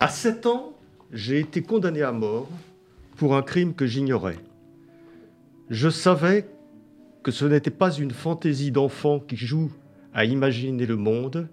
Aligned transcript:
À 0.00 0.06
7 0.06 0.46
ans, 0.46 0.74
j'ai 1.12 1.40
été 1.40 1.60
condamné 1.60 2.02
à 2.02 2.12
mort 2.12 2.48
pour 3.16 3.34
un 3.34 3.42
crime 3.42 3.74
que 3.74 3.84
j'ignorais. 3.84 4.38
Je 5.70 5.88
savais 5.88 6.48
que 7.24 7.32
ce 7.32 7.44
n'était 7.44 7.72
pas 7.72 7.90
une 7.90 8.12
fantaisie 8.12 8.70
d'enfant 8.70 9.18
qui 9.18 9.36
joue 9.36 9.72
à 10.14 10.24
imaginer 10.24 10.86
le 10.86 10.94
monde, 10.94 11.48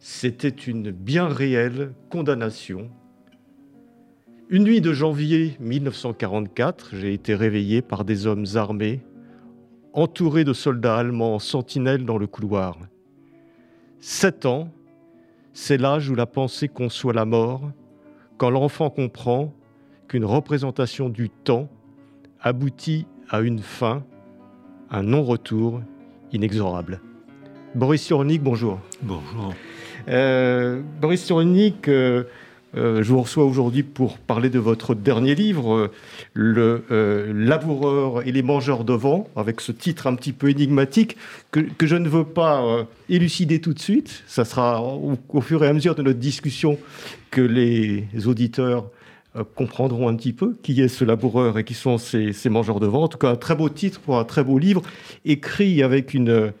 c'était 0.00 0.48
une 0.48 0.90
bien 0.90 1.28
réelle 1.28 1.92
condamnation. 2.10 2.90
Une 4.48 4.64
nuit 4.64 4.80
de 4.80 4.92
janvier 4.92 5.56
1944, 5.60 6.96
j'ai 6.96 7.14
été 7.14 7.36
réveillé 7.36 7.80
par 7.80 8.04
des 8.04 8.26
hommes 8.26 8.46
armés, 8.56 9.02
entourés 9.92 10.44
de 10.44 10.52
soldats 10.52 10.96
allemands 10.96 11.36
en 11.36 11.38
sentinelle 11.38 12.04
dans 12.04 12.18
le 12.18 12.26
couloir. 12.26 12.76
Sept 14.00 14.46
ans, 14.46 14.72
c'est 15.60 15.76
l'âge 15.76 16.08
où 16.08 16.14
la 16.14 16.26
pensée 16.26 16.68
conçoit 16.68 17.12
la 17.12 17.24
mort, 17.24 17.72
quand 18.36 18.48
l'enfant 18.48 18.90
comprend 18.90 19.52
qu'une 20.06 20.24
représentation 20.24 21.08
du 21.08 21.30
temps 21.30 21.68
aboutit 22.40 23.08
à 23.28 23.40
une 23.40 23.58
fin, 23.58 24.04
un 24.88 25.02
non-retour 25.02 25.82
inexorable. 26.30 27.00
Boris 27.74 28.02
Cyrulnik, 28.02 28.40
bonjour. 28.40 28.78
Bonjour. 29.02 29.52
Euh, 30.06 30.80
Boris 31.00 31.24
Cyrulnik, 31.24 31.88
euh, 31.88 32.22
euh, 32.76 33.02
je 33.02 33.08
vous 33.10 33.22
reçois 33.22 33.44
aujourd'hui 33.44 33.82
pour 33.82 34.18
parler 34.18 34.50
de 34.50 34.58
votre 34.58 34.94
dernier 34.94 35.34
livre, 35.34 35.90
Le 36.34 36.84
laboureur 37.32 38.26
et 38.26 38.32
les 38.32 38.42
mangeurs 38.42 38.84
de 38.84 38.92
vent, 38.92 39.28
avec 39.36 39.60
ce 39.60 39.72
titre 39.72 40.06
un 40.06 40.14
petit 40.14 40.32
peu 40.32 40.50
énigmatique 40.50 41.16
que, 41.50 41.62
je 41.80 41.96
ne 41.96 42.08
veux 42.08 42.24
pas 42.24 42.86
élucider 43.08 43.60
tout 43.60 43.72
de 43.72 43.78
suite. 43.78 44.22
Ça 44.26 44.44
sera 44.44 44.82
au, 44.82 45.40
fur 45.40 45.64
et 45.64 45.68
à 45.68 45.72
mesure 45.72 45.94
de 45.94 46.02
notre 46.02 46.18
discussion 46.18 46.78
que 47.30 47.40
les 47.40 48.06
auditeurs 48.26 48.90
comprendront 49.54 50.08
un 50.08 50.16
petit 50.16 50.32
peu 50.32 50.56
qui 50.62 50.80
est 50.80 50.88
ce 50.88 51.04
laboureur 51.04 51.58
et 51.58 51.64
qui 51.64 51.74
sont 51.74 51.98
ces, 51.98 52.32
ces, 52.32 52.48
mangeurs 52.48 52.80
de 52.80 52.86
vent. 52.86 53.04
En 53.04 53.08
tout 53.08 53.18
cas, 53.18 53.30
un 53.30 53.36
très 53.36 53.54
beau 53.54 53.68
titre 53.68 54.00
pour 54.00 54.18
un 54.18 54.24
très 54.24 54.44
beau 54.44 54.58
livre, 54.58 54.82
écrit 55.24 55.82
avec 55.82 56.14
une, 56.14 56.52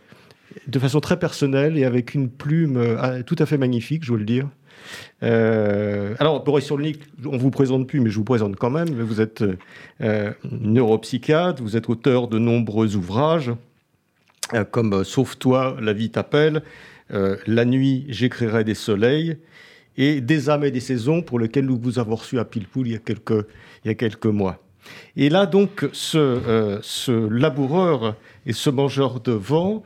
de 0.66 0.78
façon 0.78 1.00
très 1.00 1.18
personnelle 1.18 1.76
et 1.76 1.84
avec 1.84 2.14
une 2.14 2.28
plume 2.28 2.98
tout 3.26 3.36
à 3.38 3.46
fait 3.46 3.58
magnifique, 3.58 4.04
je 4.04 4.12
veux 4.12 4.18
le 4.18 4.24
dire. 4.24 4.48
Euh, 5.22 6.14
alors, 6.18 6.44
Boris 6.44 6.64
Cyrulnik, 6.64 7.00
on 7.24 7.32
ne 7.32 7.38
vous 7.38 7.50
présente 7.50 7.86
plus, 7.86 8.00
mais 8.00 8.10
je 8.10 8.16
vous 8.16 8.24
présente 8.24 8.56
quand 8.56 8.70
même. 8.70 8.88
Vous 8.88 9.20
êtes 9.20 9.44
euh, 10.00 10.32
neuropsychiatre, 10.50 11.62
vous 11.62 11.76
êtes 11.76 11.88
auteur 11.88 12.28
de 12.28 12.38
nombreux 12.38 12.96
ouvrages, 12.96 13.52
euh, 14.54 14.64
comme 14.64 15.04
Sauve-toi, 15.04 15.76
la 15.80 15.92
vie 15.92 16.10
t'appelle, 16.10 16.62
La 17.10 17.64
nuit, 17.64 18.06
j'écrirai 18.08 18.64
des 18.64 18.74
soleils, 18.74 19.38
et 19.96 20.20
Des 20.20 20.50
âmes 20.50 20.64
et 20.64 20.70
des 20.70 20.80
saisons, 20.80 21.22
pour 21.22 21.38
lequel 21.38 21.64
nous 21.64 21.78
vous 21.78 21.98
avons 21.98 22.14
reçu 22.14 22.38
à 22.38 22.44
Pilpoul 22.44 22.86
il 22.86 22.92
y 22.92 22.96
a 22.96 23.00
quelques, 23.00 23.46
il 23.84 23.88
y 23.88 23.90
a 23.90 23.94
quelques 23.94 24.26
mois. 24.26 24.62
Et 25.16 25.28
là, 25.28 25.44
donc, 25.44 25.86
ce, 25.92 26.78
ce 26.82 27.28
laboureur 27.28 28.14
et 28.46 28.52
ce 28.52 28.70
mangeur 28.70 29.20
de 29.20 29.32
vent, 29.32 29.82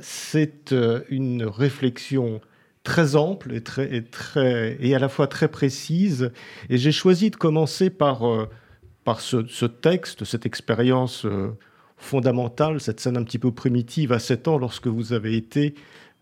c'est 0.00 0.74
une 1.10 1.44
réflexion 1.44 2.40
très 2.82 3.16
ample 3.16 3.54
et, 3.54 3.62
très, 3.62 3.94
et, 3.94 4.02
très, 4.02 4.76
et 4.80 4.94
à 4.94 4.98
la 4.98 5.08
fois 5.08 5.26
très 5.26 5.48
précise. 5.48 6.32
Et 6.68 6.78
j'ai 6.78 6.92
choisi 6.92 7.30
de 7.30 7.36
commencer 7.36 7.90
par, 7.90 8.28
euh, 8.28 8.48
par 9.04 9.20
ce, 9.20 9.66
texte, 9.66 10.24
cette 10.24 10.46
expérience 10.46 11.24
euh, 11.24 11.56
fondamentale, 11.96 12.80
cette 12.80 13.00
scène 13.00 13.16
un 13.16 13.24
petit 13.24 13.38
peu 13.38 13.52
primitive 13.52 14.12
à 14.12 14.18
7 14.18 14.48
ans 14.48 14.58
lorsque 14.58 14.88
vous 14.88 15.12
avez 15.12 15.36
été 15.36 15.74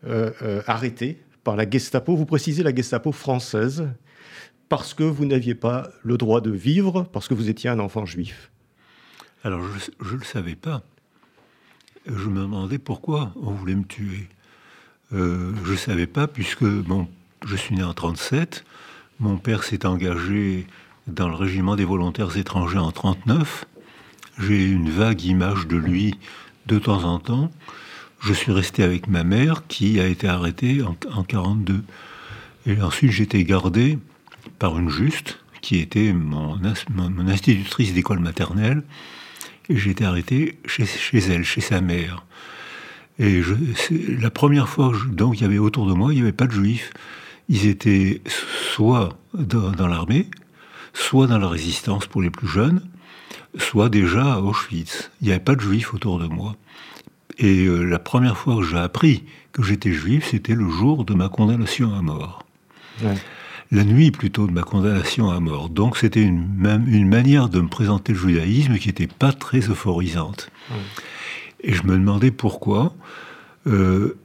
euh, 0.07 0.63
arrêté 0.67 1.23
par 1.45 1.57
la 1.57 1.69
Gestapo. 1.69 2.17
Vous 2.17 2.27
précisez 2.27 2.63
la 2.63 2.75
Gestapo 2.75 3.13
française 3.13 3.89
parce 4.69 4.95
que 4.95 5.03
vous 5.03 5.25
n'aviez 5.25 5.55
pas 5.55 5.91
le 6.05 6.17
droit 6.17 6.41
de 6.41 6.51
vivre, 6.51 7.03
parce 7.13 7.27
que 7.27 7.35
vous 7.35 7.49
étiez 7.49 7.69
un 7.69 7.81
enfant 7.81 8.07
juif. 8.07 8.53
Alors 9.43 9.61
je 10.01 10.15
ne 10.15 10.19
le 10.19 10.25
savais 10.25 10.55
pas. 10.55 10.83
Je 12.07 12.29
me 12.29 12.43
demandais 12.43 12.79
pourquoi 12.79 13.33
on 13.37 13.51
voulait 13.51 13.75
me 13.75 13.85
tuer. 13.85 14.29
Euh, 15.13 15.53
je 15.65 15.73
ne 15.73 15.77
savais 15.77 16.07
pas, 16.07 16.27
puisque 16.27 16.65
bon, 16.65 17.09
je 17.45 17.57
suis 17.57 17.75
né 17.75 17.83
en 17.83 17.95
37, 17.95 18.65
mon 19.19 19.37
père 19.37 19.65
s'est 19.65 19.87
engagé 19.87 20.67
dans 21.07 21.29
le 21.29 21.35
régiment 21.35 21.77
des 21.77 21.85
volontaires 21.85 22.37
étrangers 22.37 22.79
en 22.79 22.93
39. 22.93 23.65
J'ai 24.39 24.65
une 24.65 24.91
vague 24.91 25.23
image 25.25 25.67
de 25.67 25.77
lui 25.77 26.19
de 26.67 26.79
temps 26.79 27.05
en 27.05 27.19
temps. 27.19 27.51
Je 28.21 28.33
suis 28.33 28.53
resté 28.53 28.83
avec 28.83 29.09
ma 29.09 29.25
mère 29.25 29.67
qui 29.67 30.01
a 30.01 30.07
été 30.07 30.29
arrêtée 30.29 30.83
en, 30.83 30.91
1942. 30.91 31.83
Et 32.67 32.81
ensuite 32.83 33.19
été 33.21 33.43
gardé 33.45 33.99
par 34.59 34.79
une 34.79 34.91
juste 34.91 35.39
qui 35.63 35.79
était 35.79 36.13
mon, 36.13 36.59
institutrice 37.29 37.93
d'école 37.95 38.21
maternelle. 38.21 38.83
Et 39.69 39.77
j'ai 39.77 39.91
été 39.91 40.05
arrêté 40.05 40.59
chez 40.67 41.19
elle, 41.19 41.45
chez 41.45 41.61
sa 41.61 41.81
mère. 41.81 42.25
Et 43.21 43.43
je, 43.43 43.55
la 44.19 44.31
première 44.31 44.67
fois, 44.67 44.93
donc 45.13 45.39
il 45.39 45.43
y 45.43 45.45
avait 45.45 45.59
autour 45.59 45.87
de 45.87 45.93
moi, 45.93 46.13
il 46.13 46.17
n'y 46.17 46.23
avait 46.23 46.33
pas 46.33 46.47
de 46.47 46.53
juifs. 46.53 46.91
Ils 47.51 47.67
étaient 47.67 48.23
soit 48.73 49.11
dans, 49.35 49.87
l'armée, 49.87 50.27
soit 50.95 51.27
dans 51.27 51.37
la 51.37 51.49
résistance 51.49 52.07
pour 52.07 52.23
les 52.23 52.31
plus 52.31 52.49
jeunes, 52.49 52.81
soit 53.59 53.91
déjà 53.91 54.35
à 54.35 54.39
Auschwitz. 54.41 55.11
Il 55.21 55.27
n'y 55.27 55.33
avait 55.33 55.45
pas 55.45 55.55
de 55.55 55.61
juifs 55.61 55.93
autour 55.93 56.19
de 56.19 56.29
moi. 56.29 56.57
Et 57.37 57.67
euh, 57.67 57.83
la 57.83 57.99
première 57.99 58.39
fois 58.39 58.57
que 58.57 58.63
j'ai 58.63 58.79
appris 58.79 59.25
que 59.53 59.63
j'étais 59.63 59.93
juif, 59.93 60.29
c'était 60.31 60.55
le 60.55 60.71
jour 60.71 61.05
de 61.05 61.13
ma 61.13 61.29
condamnation 61.29 61.95
à 61.95 62.01
mort. 62.01 62.47
La 63.71 63.85
nuit 63.85 64.13
plutôt 64.13 64.47
de 64.47 64.53
ma 64.53 64.63
condamnation 64.63 65.31
à 65.31 65.41
mort. 65.41 65.69
Donc 65.69 65.99
c'était 65.99 66.23
une, 66.23 66.49
une 66.87 67.09
manière 67.09 67.51
de 67.51 67.61
me 67.61 67.69
présenter 67.69 68.15
le 68.15 68.19
judaïsme 68.19 68.79
qui 68.79 68.89
n'était 68.89 69.07
pas 69.07 69.33
très 69.33 69.61
euphorisante. 69.61 70.51
Et 71.63 71.73
je 71.73 71.83
me 71.85 71.93
demandais 71.93 72.31
pourquoi. 72.31 72.95
Euh, 73.67 74.17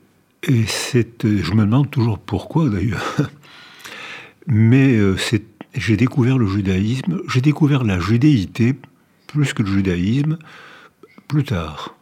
et 0.44 0.66
je 0.66 1.54
me 1.54 1.66
demande 1.66 1.90
toujours 1.90 2.20
pourquoi 2.20 2.70
d'ailleurs. 2.70 3.16
Mais 4.48 4.96
euh, 4.96 5.16
j'ai 5.74 5.98
découvert 5.98 6.38
le 6.38 6.48
judaïsme, 6.48 7.22
j'ai 7.28 7.42
découvert 7.42 7.84
la 7.84 8.00
judéité 8.00 8.76
plus 9.28 9.54
que 9.54 9.64
le 9.64 9.72
judaïsme 9.72 10.38
plus 11.28 11.44
tard, 11.44 11.96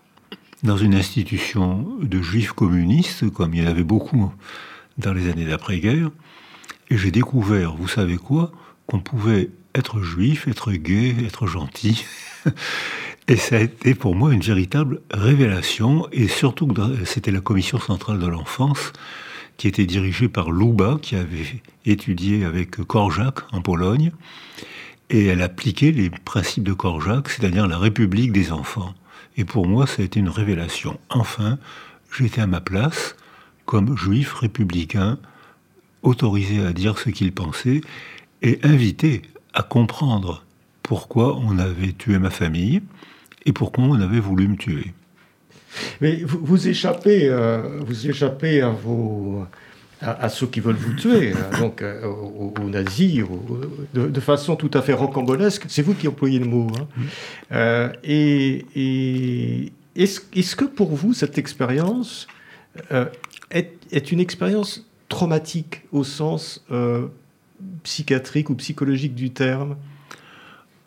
dans 0.63 0.75
une 0.75 0.93
institution 0.93 1.87
de 2.01 2.21
juifs 2.21 2.51
communistes, 2.51 3.29
comme 3.29 3.53
il 3.53 3.63
y 3.63 3.65
en 3.65 3.69
avait 3.69 3.85
beaucoup 3.85 4.31
dans 4.97 5.13
les 5.13 5.29
années 5.29 5.45
d'après-guerre. 5.45 6.11
Et 6.89 6.97
j'ai 6.97 7.11
découvert, 7.11 7.75
vous 7.75 7.87
savez 7.87 8.17
quoi, 8.17 8.51
qu'on 8.87 8.99
pouvait 8.99 9.49
être 9.73 10.01
juif, 10.01 10.47
être 10.47 10.73
gay, 10.73 11.15
être 11.25 11.47
gentil. 11.47 12.05
Et 13.29 13.37
ça 13.37 13.55
a 13.55 13.59
été 13.59 13.95
pour 13.95 14.15
moi 14.15 14.33
une 14.33 14.41
véritable 14.41 15.01
révélation, 15.11 16.07
et 16.11 16.27
surtout 16.27 16.67
que 16.67 17.05
c'était 17.05 17.31
la 17.31 17.39
commission 17.39 17.79
centrale 17.79 18.19
de 18.19 18.27
l'enfance, 18.27 18.91
qui 19.55 19.69
était 19.69 19.85
dirigée 19.85 20.27
par 20.27 20.51
Louba, 20.51 20.97
qui 21.01 21.15
avait 21.15 21.61
étudié 21.85 22.43
avec 22.43 22.71
Korjak 22.71 23.39
en 23.53 23.61
Pologne, 23.61 24.11
et 25.09 25.27
elle 25.27 25.41
appliquait 25.41 25.91
les 25.91 26.09
principes 26.09 26.65
de 26.65 26.73
Korjak, 26.73 27.29
c'est-à-dire 27.29 27.67
la 27.67 27.77
République 27.77 28.33
des 28.33 28.51
enfants. 28.51 28.93
Et 29.37 29.45
pour 29.45 29.67
moi, 29.67 29.87
ça 29.87 30.01
a 30.01 30.05
été 30.05 30.19
une 30.19 30.29
révélation. 30.29 30.99
Enfin, 31.09 31.59
j'étais 32.11 32.41
à 32.41 32.47
ma 32.47 32.59
place, 32.59 33.15
comme 33.65 33.95
juif 33.95 34.33
républicain, 34.33 35.17
autorisé 36.01 36.65
à 36.65 36.73
dire 36.73 36.99
ce 36.99 37.09
qu'il 37.09 37.31
pensait, 37.31 37.79
et 38.41 38.59
invité 38.63 39.21
à 39.53 39.63
comprendre 39.63 40.43
pourquoi 40.81 41.37
on 41.37 41.57
avait 41.57 41.93
tué 41.93 42.19
ma 42.19 42.29
famille, 42.29 42.81
et 43.45 43.51
pourquoi 43.51 43.83
on 43.83 43.99
avait 43.99 44.19
voulu 44.19 44.47
me 44.47 44.55
tuer. 44.55 44.93
Mais 46.01 46.23
vous, 46.23 46.67
échappez, 46.67 47.27
euh, 47.29 47.79
vous 47.85 48.07
échappez 48.07 48.61
à 48.61 48.69
vos 48.69 49.45
à, 50.01 50.27
ceux 50.27 50.47
qui 50.47 50.59
veulent 50.59 50.75
vous 50.75 50.95
tuer, 50.95 51.31
hein, 51.31 51.59
donc 51.61 51.81
euh, 51.81 52.05
aux, 52.05 52.69
nazis, 52.69 53.23
de, 53.93 54.19
façon 54.19 54.57
tout 54.57 54.69
à 54.73 54.81
fait 54.81 54.91
rocambolesque. 54.91 55.63
C'est 55.69 55.81
vous 55.81 55.93
qui 55.93 56.09
employez 56.09 56.39
le 56.39 56.45
mot. 56.45 56.67
Hein. 56.77 56.87
Euh, 57.53 57.89
et, 58.03 59.71
est-ce 59.95 60.55
que 60.57 60.65
pour 60.65 60.93
vous, 60.93 61.13
cette 61.13 61.37
expérience 61.37 62.27
est, 63.51 64.11
une 64.11 64.19
expérience 64.19 64.85
traumatique 65.07 65.83
au 65.93 66.03
sens 66.03 66.65
psychiatrique 67.83 68.49
ou 68.49 68.55
psychologique 68.55 69.15
du 69.15 69.29
terme? 69.29 69.77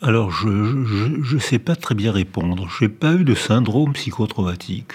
Alors, 0.07 0.31
je 0.31 0.47
ne 0.47 1.39
sais 1.41 1.59
pas 1.59 1.75
très 1.75 1.97
bien 1.97 2.13
répondre. 2.13 2.69
Je 2.69 2.85
n'ai 2.85 2.89
pas 2.89 3.15
eu 3.15 3.25
de 3.25 3.35
syndrome 3.35 3.93
psychotraumatique 3.93 4.93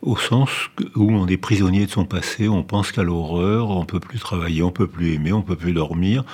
au 0.00 0.16
sens 0.16 0.50
où 0.96 1.12
on 1.12 1.28
est 1.28 1.36
prisonnier 1.36 1.86
de 1.86 1.90
son 1.92 2.06
passé, 2.06 2.48
on 2.48 2.64
pense 2.64 2.90
qu'à 2.90 3.04
l'horreur, 3.04 3.70
on 3.70 3.84
peut 3.84 4.00
plus 4.00 4.18
travailler, 4.18 4.64
on 4.64 4.72
peut 4.72 4.88
plus 4.88 5.12
aimer, 5.12 5.32
on 5.32 5.42
peut 5.42 5.54
plus 5.54 5.72
dormir. 5.72 6.24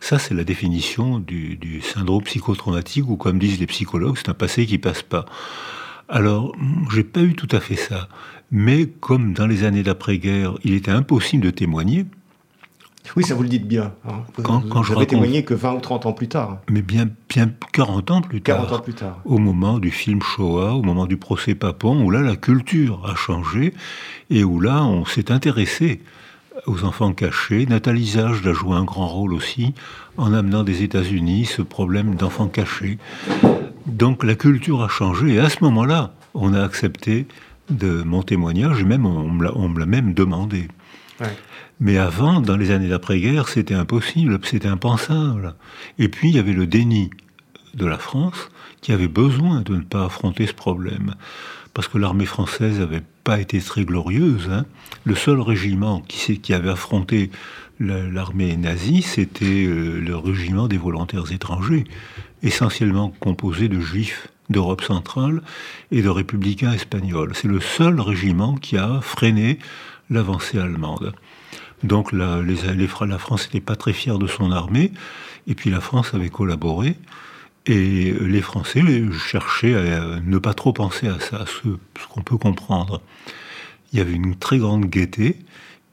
Ça, 0.00 0.20
c'est 0.20 0.32
la 0.32 0.44
définition 0.44 1.18
du, 1.18 1.56
du, 1.56 1.80
syndrome 1.80 2.22
psychotraumatique, 2.22 3.08
ou 3.08 3.16
comme 3.16 3.40
disent 3.40 3.58
les 3.58 3.66
psychologues, 3.66 4.14
c'est 4.16 4.28
un 4.28 4.34
passé 4.34 4.64
qui 4.64 4.78
passe 4.78 5.02
pas. 5.02 5.26
Alors, 6.08 6.54
j'ai 6.94 7.02
pas 7.02 7.22
eu 7.22 7.34
tout 7.34 7.48
à 7.50 7.58
fait 7.58 7.74
ça, 7.74 8.08
mais 8.52 8.86
comme 8.86 9.32
dans 9.32 9.48
les 9.48 9.64
années 9.64 9.82
d'après-guerre, 9.82 10.54
il 10.62 10.74
était 10.74 10.92
impossible 10.92 11.42
de 11.42 11.50
témoigner, 11.50 12.06
oui, 13.14 13.24
ça 13.24 13.34
vous 13.34 13.42
le 13.42 13.48
dites 13.48 13.66
bien. 13.66 13.92
Hein. 14.08 14.22
Quand, 14.42 14.60
vous, 14.60 14.82
je 14.82 15.04
témoigné 15.04 15.44
que 15.44 15.54
20 15.54 15.74
ou 15.74 15.80
30 15.80 16.06
ans 16.06 16.12
plus 16.12 16.28
tard. 16.28 16.58
Mais 16.70 16.82
bien, 16.82 17.08
bien 17.28 17.50
40 17.72 18.10
ans 18.10 18.22
plus 18.22 18.40
tard. 18.40 18.58
40 18.58 18.72
ans 18.72 18.82
plus 18.82 18.94
tard. 18.94 19.20
Au 19.24 19.38
moment 19.38 19.78
du 19.78 19.90
film 19.90 20.20
Shoah, 20.22 20.74
au 20.74 20.82
moment 20.82 21.06
du 21.06 21.16
procès 21.16 21.54
Papon, 21.54 22.02
où 22.02 22.10
là, 22.10 22.20
la 22.20 22.36
culture 22.36 23.08
a 23.08 23.14
changé 23.14 23.74
et 24.30 24.44
où 24.44 24.60
là, 24.60 24.84
on 24.84 25.04
s'est 25.04 25.30
intéressé 25.30 26.00
aux 26.66 26.84
enfants 26.84 27.12
cachés. 27.12 27.66
Nathalie 27.66 28.06
Zage 28.06 28.46
a 28.46 28.52
joué 28.52 28.74
un 28.74 28.84
grand 28.84 29.06
rôle 29.06 29.34
aussi 29.34 29.74
en 30.16 30.32
amenant 30.32 30.62
des 30.62 30.82
États-Unis 30.82 31.44
ce 31.44 31.62
problème 31.62 32.14
d'enfants 32.14 32.48
cachés. 32.48 32.98
Donc 33.86 34.24
la 34.24 34.34
culture 34.34 34.82
a 34.82 34.88
changé 34.88 35.34
et 35.34 35.40
à 35.40 35.48
ce 35.48 35.62
moment-là, 35.64 36.14
on 36.34 36.54
a 36.54 36.62
accepté 36.62 37.26
de 37.70 38.02
mon 38.02 38.22
témoignage 38.22 38.80
et 38.80 38.84
même 38.84 39.06
on 39.06 39.28
me 39.28 39.78
l'a 39.78 39.86
même 39.86 40.14
demandé. 40.14 40.68
Ouais. 41.20 41.36
Mais 41.78 41.98
avant, 41.98 42.40
dans 42.40 42.56
les 42.56 42.70
années 42.70 42.88
d'après-guerre, 42.88 43.48
c'était 43.48 43.74
impossible, 43.74 44.38
c'était 44.44 44.68
impensable. 44.68 45.54
Et 45.98 46.08
puis, 46.08 46.30
il 46.30 46.36
y 46.36 46.38
avait 46.38 46.52
le 46.52 46.66
déni 46.66 47.10
de 47.74 47.86
la 47.86 47.98
France 47.98 48.48
qui 48.80 48.92
avait 48.92 49.08
besoin 49.08 49.60
de 49.60 49.76
ne 49.76 49.82
pas 49.82 50.04
affronter 50.04 50.46
ce 50.46 50.54
problème. 50.54 51.14
Parce 51.74 51.88
que 51.88 51.98
l'armée 51.98 52.24
française 52.24 52.78
n'avait 52.78 53.02
pas 53.24 53.38
été 53.38 53.60
très 53.60 53.84
glorieuse. 53.84 54.48
Hein. 54.50 54.64
Le 55.04 55.14
seul 55.14 55.40
régiment 55.40 56.00
qui, 56.00 56.40
qui 56.40 56.54
avait 56.54 56.70
affronté 56.70 57.30
l'armée 57.78 58.56
nazie, 58.56 59.02
c'était 59.02 59.66
euh, 59.66 60.00
le 60.00 60.16
régiment 60.16 60.68
des 60.68 60.78
volontaires 60.78 61.30
étrangers, 61.30 61.84
essentiellement 62.42 63.12
composé 63.20 63.68
de 63.68 63.80
juifs 63.80 64.28
d'Europe 64.48 64.82
centrale 64.82 65.42
et 65.90 66.00
de 66.00 66.08
républicains 66.08 66.72
espagnols. 66.72 67.32
C'est 67.34 67.48
le 67.48 67.60
seul 67.60 68.00
régiment 68.00 68.54
qui 68.54 68.78
a 68.78 69.00
freiné 69.02 69.58
l'avancée 70.08 70.58
allemande. 70.58 71.12
Donc 71.82 72.12
la, 72.12 72.40
les, 72.42 72.56
la 72.56 73.18
France 73.18 73.46
n'était 73.46 73.60
pas 73.60 73.76
très 73.76 73.92
fière 73.92 74.18
de 74.18 74.26
son 74.26 74.50
armée, 74.50 74.92
et 75.46 75.54
puis 75.54 75.70
la 75.70 75.80
France 75.80 76.14
avait 76.14 76.30
collaboré, 76.30 76.96
et 77.66 78.12
les 78.12 78.42
Français 78.42 78.82
cherchaient 79.12 79.74
à 79.74 80.20
ne 80.20 80.38
pas 80.38 80.54
trop 80.54 80.72
penser 80.72 81.08
à 81.08 81.18
ça, 81.18 81.44
ce, 81.46 81.68
qu'on 82.06 82.22
peut 82.22 82.38
comprendre. 82.38 83.02
Il 83.92 83.98
y 83.98 84.02
avait 84.02 84.12
une 84.12 84.36
très 84.36 84.58
grande 84.58 84.86
gaieté, 84.86 85.38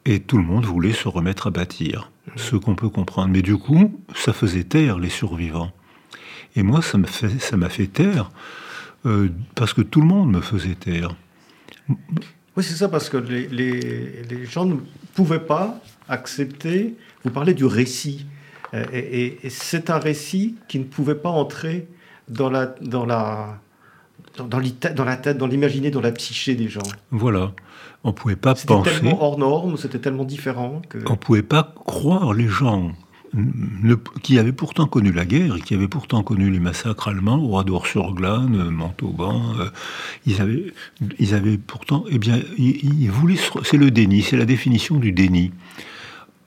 et 0.06 0.20
tout 0.20 0.38
le 0.38 0.44
monde 0.44 0.66
voulait 0.66 0.94
se 0.94 1.08
remettre 1.08 1.48
à 1.48 1.50
bâtir, 1.50 2.12
ce 2.36 2.56
qu'on 2.56 2.76
peut 2.76 2.90
comprendre. 2.90 3.30
Mais 3.30 3.42
du 3.42 3.58
coup, 3.58 4.00
ça 4.16 4.34
faisait 4.34 4.64
taire 4.64 5.00
les 5.00 5.10
survivants. 5.10 5.72
Et 6.56 6.64
moi, 6.64 6.82
ça 6.82 6.98
m'a 6.98 7.08
fait, 7.08 7.40
ça 7.40 7.58
m'a 7.58 7.70
fait 7.70 7.88
taire, 7.88 8.30
euh, 9.06 9.30
parce 9.56 9.74
que 9.74 9.82
tout 9.82 10.02
le 10.02 10.08
monde 10.08 10.32
me 10.32 10.42
faisait 10.42 10.76
taire. 10.76 11.16
Oui, 12.56 12.64
c'est 12.64 12.76
ça, 12.76 12.88
parce 12.88 13.10
que 13.10 13.18
les, 13.18 13.48
les, 13.48 14.46
gens 14.46 14.66
ne 14.66 14.76
pouvaient 15.16 15.40
pas 15.40 15.80
accepter. 16.08 16.96
Vous 17.24 17.32
parlez 17.32 17.54
du 17.54 17.66
récit. 17.66 18.26
Euh, 18.74 18.86
et, 18.94 19.50
c'est 19.50 19.90
un 19.90 19.98
récit 19.98 20.56
qui 20.68 20.80
ne 20.80 20.84
pouvait 20.84 21.16
pas 21.16 21.30
entrer 21.30 21.88
dans 22.30 22.50
la, 22.50 22.68
dans 22.82 23.06
la, 23.06 23.60
dans, 24.38 24.48
dans 24.48 25.06
la 25.06 25.18
tête, 25.18 25.38
dans 25.38 25.48
l'imaginer, 25.48 25.90
dans 25.90 26.02
la 26.02 26.12
psyché 26.12 26.56
des 26.56 26.70
gens. 26.70 26.82
Voilà. 27.12 27.54
On 28.04 28.14
pouvait 28.14 28.36
pas 28.36 28.54
penser. 28.54 28.68
C'était 28.68 29.00
tellement 29.00 29.24
hors 29.24 29.38
norme, 29.38 29.78
c'était 29.78 30.00
tellement 30.00 30.26
différent 30.26 30.82
que. 30.90 31.00
On 31.08 31.14
ne 31.14 31.18
pouvait 31.18 31.42
pas 31.42 31.74
croire 31.86 32.34
les 32.34 32.48
gens 32.48 32.92
qui 34.22 34.38
avaient 34.38 34.54
pourtant 34.54 34.86
connu 34.86 35.12
la 35.12 35.26
guerre 35.26 35.56
et 35.56 35.62
qui 35.62 35.74
avaient 35.74 35.88
pourtant 35.88 36.24
connu 36.24 36.52
les 36.52 36.60
massacres 36.60 37.08
allemands, 37.08 37.38
au 37.38 37.86
sur 37.86 38.14
glane 38.14 38.70
Montauban, 38.70 39.42
euh, 39.60 39.70
ils, 40.26 40.42
avaient, 40.42 40.74
ils 41.20 41.34
avaient 41.34 41.58
pourtant, 41.58 42.06
eh 42.10 42.20
bien, 42.20 42.40
ils, 42.58 43.10
voulaient, 43.10 43.40
c'est 43.64 43.78
le 43.78 43.92
déni, 43.92 44.22
c'est 44.22 44.38
la 44.38 44.46
définition 44.46 44.98
du 44.98 45.12
déni. 45.12 45.52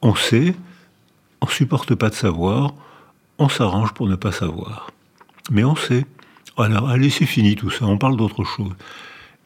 On 0.02 0.14
sait, 0.14 0.54
on 1.40 1.46
supporte 1.46 1.94
pas 1.94 2.08
de 2.08 2.14
savoir, 2.14 2.74
on 3.38 3.48
s'arrange 3.48 3.92
pour 3.92 4.08
ne 4.08 4.16
pas 4.16 4.32
savoir. 4.32 4.90
Mais 5.50 5.64
on 5.64 5.76
sait. 5.76 6.06
Alors, 6.56 6.88
allez, 6.88 7.10
c'est 7.10 7.26
fini 7.26 7.56
tout 7.56 7.70
ça, 7.70 7.86
on 7.86 7.98
parle 7.98 8.16
d'autre 8.16 8.44
chose. 8.44 8.72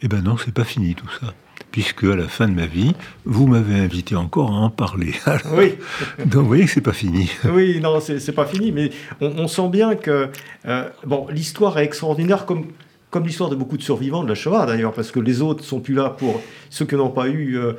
Eh 0.02 0.08
ben 0.08 0.22
non, 0.22 0.36
c'est 0.36 0.54
pas 0.54 0.64
fini 0.64 0.94
tout 0.94 1.10
ça 1.20 1.34
puisque 1.70 2.04
à 2.04 2.16
la 2.16 2.28
fin 2.28 2.48
de 2.48 2.54
ma 2.54 2.66
vie, 2.66 2.94
vous 3.24 3.46
m'avez 3.46 3.74
invité 3.74 4.16
encore 4.16 4.50
à 4.50 4.56
en 4.56 4.70
parler. 4.70 5.12
oui. 5.52 5.74
Donc 6.18 6.42
vous 6.42 6.48
voyez 6.48 6.64
que 6.64 6.70
c'est 6.70 6.80
pas 6.80 6.92
fini. 6.92 7.30
oui, 7.52 7.80
non, 7.80 8.00
c'est 8.00 8.32
pas 8.32 8.46
fini, 8.46 8.72
mais 8.72 8.90
on, 9.20 9.48
sent 9.48 9.68
bien 9.68 9.94
que 9.94 10.28
euh, 10.66 10.88
bon, 11.06 11.26
l'histoire 11.30 11.78
est 11.78 11.84
extraordinaire 11.84 12.46
comme 12.46 12.66
comme 13.10 13.26
l'histoire 13.26 13.50
de 13.50 13.56
beaucoup 13.56 13.76
de 13.76 13.82
survivants 13.82 14.22
de 14.22 14.28
la 14.28 14.36
Shoah 14.36 14.66
d'ailleurs, 14.66 14.92
parce 14.92 15.10
que 15.10 15.18
les 15.18 15.42
autres 15.42 15.64
sont 15.64 15.80
plus 15.80 15.94
là 15.94 16.10
pour 16.10 16.40
ceux 16.70 16.84
qui 16.84 16.94
n'ont 16.94 17.10
pas 17.10 17.26
eu 17.26 17.56
euh, 17.56 17.72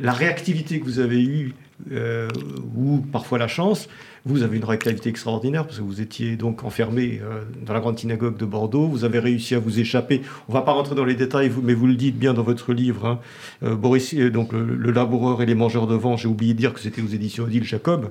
la 0.00 0.12
réactivité 0.12 0.78
que 0.78 0.84
vous 0.84 1.00
avez 1.00 1.20
eue 1.20 1.54
euh, 1.90 2.28
ou 2.76 2.98
parfois 2.98 3.38
la 3.38 3.48
chance. 3.48 3.88
Vous 4.26 4.42
avez 4.42 4.56
une 4.56 4.64
réactivité 4.64 5.08
extraordinaire 5.08 5.64
parce 5.64 5.78
que 5.78 5.84
vous 5.84 6.00
étiez 6.00 6.34
donc 6.34 6.64
enfermé 6.64 7.20
euh, 7.22 7.42
dans 7.64 7.72
la 7.72 7.78
grande 7.78 7.96
synagogue 7.96 8.36
de 8.36 8.44
Bordeaux. 8.44 8.88
Vous 8.88 9.04
avez 9.04 9.20
réussi 9.20 9.54
à 9.54 9.60
vous 9.60 9.78
échapper. 9.78 10.20
On 10.48 10.52
ne 10.52 10.58
va 10.58 10.62
pas 10.62 10.72
rentrer 10.72 10.96
dans 10.96 11.04
les 11.04 11.14
détails, 11.14 11.52
mais 11.62 11.74
vous 11.74 11.86
le 11.86 11.94
dites 11.94 12.18
bien 12.18 12.34
dans 12.34 12.42
votre 12.42 12.72
livre. 12.72 13.06
Hein. 13.06 13.20
Euh, 13.62 13.76
Boris, 13.76 14.12
euh, 14.14 14.28
donc 14.28 14.52
le, 14.52 14.90
laboureur 14.90 15.42
et 15.42 15.46
les 15.46 15.54
mangeurs 15.54 15.86
de 15.86 15.94
vent. 15.94 16.16
J'ai 16.16 16.26
oublié 16.26 16.54
de 16.54 16.58
dire 16.58 16.74
que 16.74 16.80
c'était 16.80 17.02
aux 17.02 17.06
éditions 17.06 17.44
Odile 17.44 17.62
Jacob. 17.62 18.10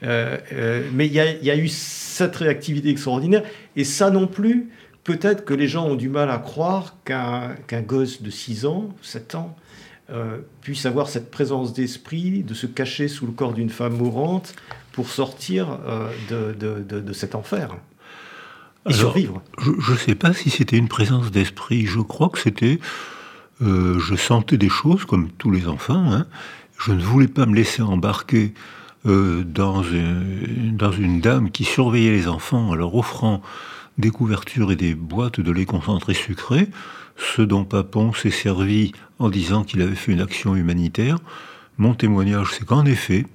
mais 0.00 1.06
il 1.06 1.12
y, 1.12 1.50
a 1.50 1.56
eu 1.56 1.66
cette 1.66 2.36
réactivité 2.36 2.90
extraordinaire. 2.90 3.42
Et 3.74 3.82
ça 3.82 4.10
non 4.10 4.28
plus, 4.28 4.68
peut-être 5.02 5.44
que 5.44 5.54
les 5.54 5.66
gens 5.66 5.88
ont 5.88 5.96
du 5.96 6.08
mal 6.08 6.30
à 6.30 6.38
croire 6.38 6.98
qu'un 7.04 7.82
gosse 7.82 8.22
de 8.22 8.30
6 8.30 8.64
ans, 8.64 8.90
7 9.02 9.34
ans, 9.34 9.56
puisse 10.62 10.86
avoir 10.86 11.08
cette 11.08 11.30
présence 11.30 11.74
d'esprit 11.74 12.42
de 12.42 12.54
se 12.54 12.66
cacher 12.66 13.08
sous 13.08 13.26
le 13.26 13.32
corps 13.32 13.52
d'une 13.52 13.68
femme 13.68 13.96
mourante 13.96 14.54
pour 14.98 15.10
sortir 15.10 15.78
euh, 15.86 16.10
de, 16.28 17.00
de, 17.00 17.12
cet 17.12 17.36
enfer 17.36 17.76
et 18.88 18.92
survivre. 18.92 19.40
Je 19.60 19.92
ne 19.92 19.96
sais 19.96 20.16
pas 20.16 20.32
si 20.32 20.50
c'était 20.50 20.76
une 20.76 20.88
présence 20.88 21.30
d'esprit. 21.30 21.86
Je 21.86 22.00
crois 22.00 22.30
que 22.30 22.40
c'était. 22.40 22.80
Euh, 23.62 23.96
je 24.00 24.16
sentais 24.16 24.56
des 24.56 24.68
choses 24.68 25.04
comme 25.04 25.30
tous 25.30 25.52
les 25.52 25.68
enfants. 25.68 26.12
Hein. 26.12 26.26
Je 26.80 26.90
ne 26.90 27.00
voulais 27.00 27.28
pas 27.28 27.46
me 27.46 27.54
laisser 27.54 27.80
embarquer 27.80 28.54
euh, 29.06 29.44
dans, 29.44 29.84
une, 29.84 30.76
dans 30.76 30.90
une 30.90 31.20
dame 31.20 31.52
qui 31.52 31.62
surveillait 31.62 32.10
les 32.10 32.26
enfants 32.26 32.70
en 32.70 32.74
leur 32.74 32.96
offrant 32.96 33.40
des 33.98 34.10
couvertures 34.10 34.72
et 34.72 34.76
des 34.76 34.96
boîtes 34.96 35.38
de 35.38 35.52
lait 35.52 35.64
concentré 35.64 36.12
sucré, 36.12 36.66
ce 37.18 37.42
dont 37.42 37.64
Papon 37.64 38.12
s'est 38.12 38.30
servi 38.30 38.92
en 39.18 39.28
disant 39.28 39.64
qu'il 39.64 39.82
avait 39.82 39.96
fait 39.96 40.12
une 40.12 40.20
action 40.20 40.54
humanitaire. 40.54 41.18
Mon 41.76 41.94
témoignage, 41.94 42.48
c'est 42.52 42.64
qu'en 42.64 42.86
effet, 42.86 43.26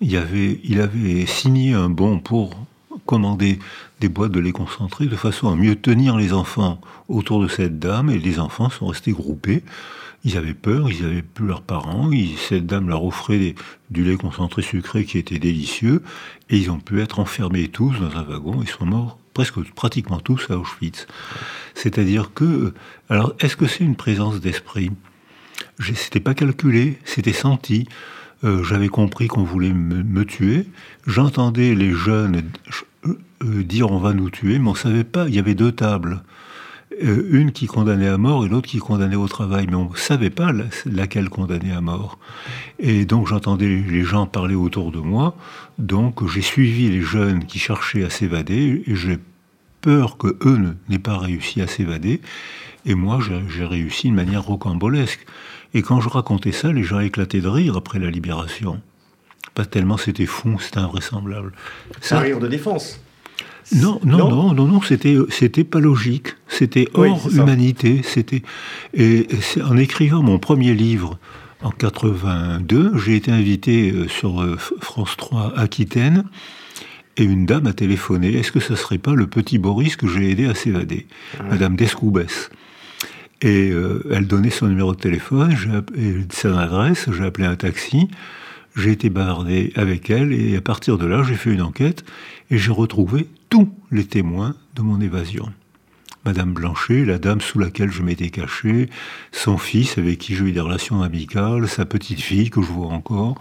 il, 0.00 0.16
avait, 0.16 1.26
signé 1.26 1.74
un 1.74 1.88
bon 1.88 2.18
pour 2.18 2.54
commander 3.06 3.58
des 4.00 4.08
boîtes 4.08 4.32
de 4.32 4.40
lait 4.40 4.52
concentré 4.52 5.06
de 5.06 5.16
façon 5.16 5.48
à 5.48 5.56
mieux 5.56 5.76
tenir 5.76 6.16
les 6.16 6.32
enfants 6.32 6.80
autour 7.08 7.42
de 7.42 7.48
cette 7.48 7.78
dame 7.78 8.10
et 8.10 8.18
les 8.18 8.38
enfants 8.38 8.70
sont 8.70 8.86
restés 8.86 9.12
groupés. 9.12 9.62
Ils 10.24 10.36
avaient 10.36 10.54
peur, 10.54 10.90
ils 10.90 11.02
n'avaient 11.02 11.22
plus 11.22 11.46
leurs 11.46 11.62
parents. 11.62 12.10
cette 12.36 12.66
dame 12.66 12.88
leur 12.88 13.04
offrait 13.04 13.54
du 13.90 14.04
lait 14.04 14.16
concentré 14.16 14.62
sucré 14.62 15.04
qui 15.04 15.18
était 15.18 15.38
délicieux 15.38 16.02
et 16.48 16.56
ils 16.56 16.70
ont 16.70 16.78
pu 16.78 17.00
être 17.00 17.18
enfermés 17.18 17.68
tous 17.68 17.92
dans 17.98 18.16
un 18.16 18.22
wagon. 18.22 18.60
Ils 18.62 18.68
sont 18.68 18.86
morts 18.86 19.18
presque 19.34 19.62
pratiquement 19.74 20.20
tous 20.20 20.50
à 20.50 20.56
Auschwitz. 20.56 21.06
C'est-à-dire 21.74 22.32
que, 22.34 22.74
alors, 23.08 23.34
est-ce 23.40 23.56
que 23.56 23.66
c'est 23.66 23.84
une 23.84 23.96
présence 23.96 24.40
d'esprit? 24.40 24.90
C'était 25.94 26.20
pas 26.20 26.34
calculé, 26.34 26.98
c'était 27.04 27.32
senti. 27.32 27.86
Euh, 28.44 28.62
j'avais 28.64 28.88
compris 28.88 29.28
qu'on 29.28 29.44
voulait 29.44 29.72
me, 29.72 30.24
tuer. 30.24 30.66
J'entendais 31.06 31.74
les 31.74 31.92
jeunes 31.92 32.42
euh, 33.06 33.62
dire 33.62 33.90
on 33.90 33.98
va 33.98 34.12
nous 34.12 34.30
tuer, 34.30 34.58
mais 34.58 34.68
on 34.68 34.74
savait 34.74 35.04
pas. 35.04 35.28
Il 35.28 35.34
y 35.34 35.38
avait 35.38 35.54
deux 35.54 35.72
tables. 35.72 36.22
Une 37.02 37.52
qui 37.52 37.66
condamnait 37.66 38.08
à 38.08 38.18
mort 38.18 38.44
et 38.44 38.48
l'autre 38.48 38.68
qui 38.68 38.78
condamnait 38.78 39.16
au 39.16 39.28
travail, 39.28 39.66
mais 39.68 39.74
on 39.76 39.90
ne 39.90 39.96
savait 39.96 40.30
pas 40.30 40.52
laquelle 40.86 41.28
condamnait 41.28 41.72
à 41.72 41.80
mort. 41.80 42.18
Et 42.78 43.04
donc 43.04 43.26
j'entendais 43.26 43.66
les 43.66 44.02
gens 44.04 44.26
parler 44.26 44.54
autour 44.54 44.92
de 44.92 44.98
moi, 44.98 45.36
donc 45.78 46.26
j'ai 46.28 46.42
suivi 46.42 46.88
les 46.88 47.02
jeunes 47.02 47.44
qui 47.44 47.58
cherchaient 47.58 48.04
à 48.04 48.10
s'évader 48.10 48.82
et 48.86 48.94
j'ai 48.94 49.18
peur 49.80 50.16
que 50.16 50.38
eux 50.46 50.76
n'aient 50.88 50.98
pas 50.98 51.18
réussi 51.18 51.60
à 51.60 51.66
s'évader. 51.66 52.20
Et 52.86 52.94
moi, 52.94 53.20
j'ai 53.48 53.64
réussi 53.64 54.08
de 54.08 54.14
manière 54.14 54.42
rocambolesque. 54.42 55.24
Et 55.74 55.82
quand 55.82 56.00
je 56.00 56.08
racontais 56.08 56.52
ça, 56.52 56.72
les 56.72 56.82
gens 56.82 57.00
éclataient 57.00 57.40
de 57.40 57.48
rire 57.48 57.76
après 57.76 57.98
la 57.98 58.10
libération. 58.10 58.80
Pas 59.54 59.64
tellement 59.66 59.96
c'était 59.96 60.26
fou, 60.26 60.58
c'était 60.60 60.78
invraisemblable. 60.78 61.52
C'est 62.00 62.14
un 62.14 62.20
rire 62.20 62.40
de 62.40 62.48
défense. 62.48 63.00
Non, 63.74 64.00
non, 64.04 64.28
non, 64.28 64.54
non, 64.54 64.66
non, 64.66 64.82
c'était, 64.82 65.16
c'était 65.30 65.64
pas 65.64 65.80
logique. 65.80 66.34
C'était 66.48 66.88
hors 66.94 67.28
humanité. 67.32 68.02
C'était 68.04 68.42
et 68.94 69.26
en 69.64 69.76
écrivant 69.76 70.22
mon 70.22 70.38
premier 70.38 70.74
livre 70.74 71.18
en 71.62 71.70
82, 71.70 72.98
j'ai 72.98 73.16
été 73.16 73.30
invité 73.30 73.92
euh, 73.92 74.08
sur 74.08 74.42
euh, 74.42 74.56
France 74.80 75.16
3 75.16 75.56
Aquitaine 75.56 76.24
et 77.16 77.24
une 77.24 77.46
dame 77.46 77.66
a 77.66 77.72
téléphoné. 77.72 78.34
Est-ce 78.34 78.52
que 78.52 78.60
ce 78.60 78.74
serait 78.74 78.98
pas 78.98 79.14
le 79.14 79.26
petit 79.26 79.58
Boris 79.58 79.96
que 79.96 80.08
j'ai 80.08 80.30
aidé 80.30 80.46
à 80.46 80.54
s'évader, 80.54 81.06
Madame 81.48 81.76
Descoubès 81.76 82.50
Et 83.42 83.70
euh, 83.70 84.02
elle 84.10 84.26
donnait 84.26 84.50
son 84.50 84.66
numéro 84.66 84.94
de 84.94 85.00
téléphone, 85.00 85.54
et 85.96 86.14
son 86.32 86.56
adresse. 86.56 87.08
J'ai 87.12 87.24
appelé 87.24 87.46
un 87.46 87.56
taxi. 87.56 88.08
J'ai 88.74 88.92
été 88.92 89.10
bavardé 89.10 89.72
avec 89.76 90.08
elle 90.10 90.32
et 90.32 90.56
à 90.56 90.60
partir 90.60 90.98
de 90.98 91.06
là, 91.06 91.22
j'ai 91.22 91.34
fait 91.34 91.52
une 91.52 91.62
enquête 91.62 92.04
et 92.50 92.58
j'ai 92.58 92.72
retrouvé 92.72 93.28
tous 93.50 93.72
les 93.90 94.04
témoins 94.04 94.54
de 94.74 94.82
mon 94.82 95.00
évasion. 95.00 95.52
Madame 96.24 96.52
Blanchet, 96.52 97.04
la 97.04 97.18
dame 97.18 97.40
sous 97.40 97.58
laquelle 97.58 97.90
je 97.90 98.02
m'étais 98.02 98.30
caché, 98.30 98.88
son 99.32 99.58
fils 99.58 99.98
avec 99.98 100.18
qui 100.18 100.36
j'ai 100.36 100.44
eu 100.44 100.52
des 100.52 100.60
relations 100.60 101.02
amicales, 101.02 101.68
sa 101.68 101.84
petite 101.84 102.20
fille 102.20 102.48
que 102.48 102.62
je 102.62 102.68
vois 102.68 102.86
encore, 102.86 103.34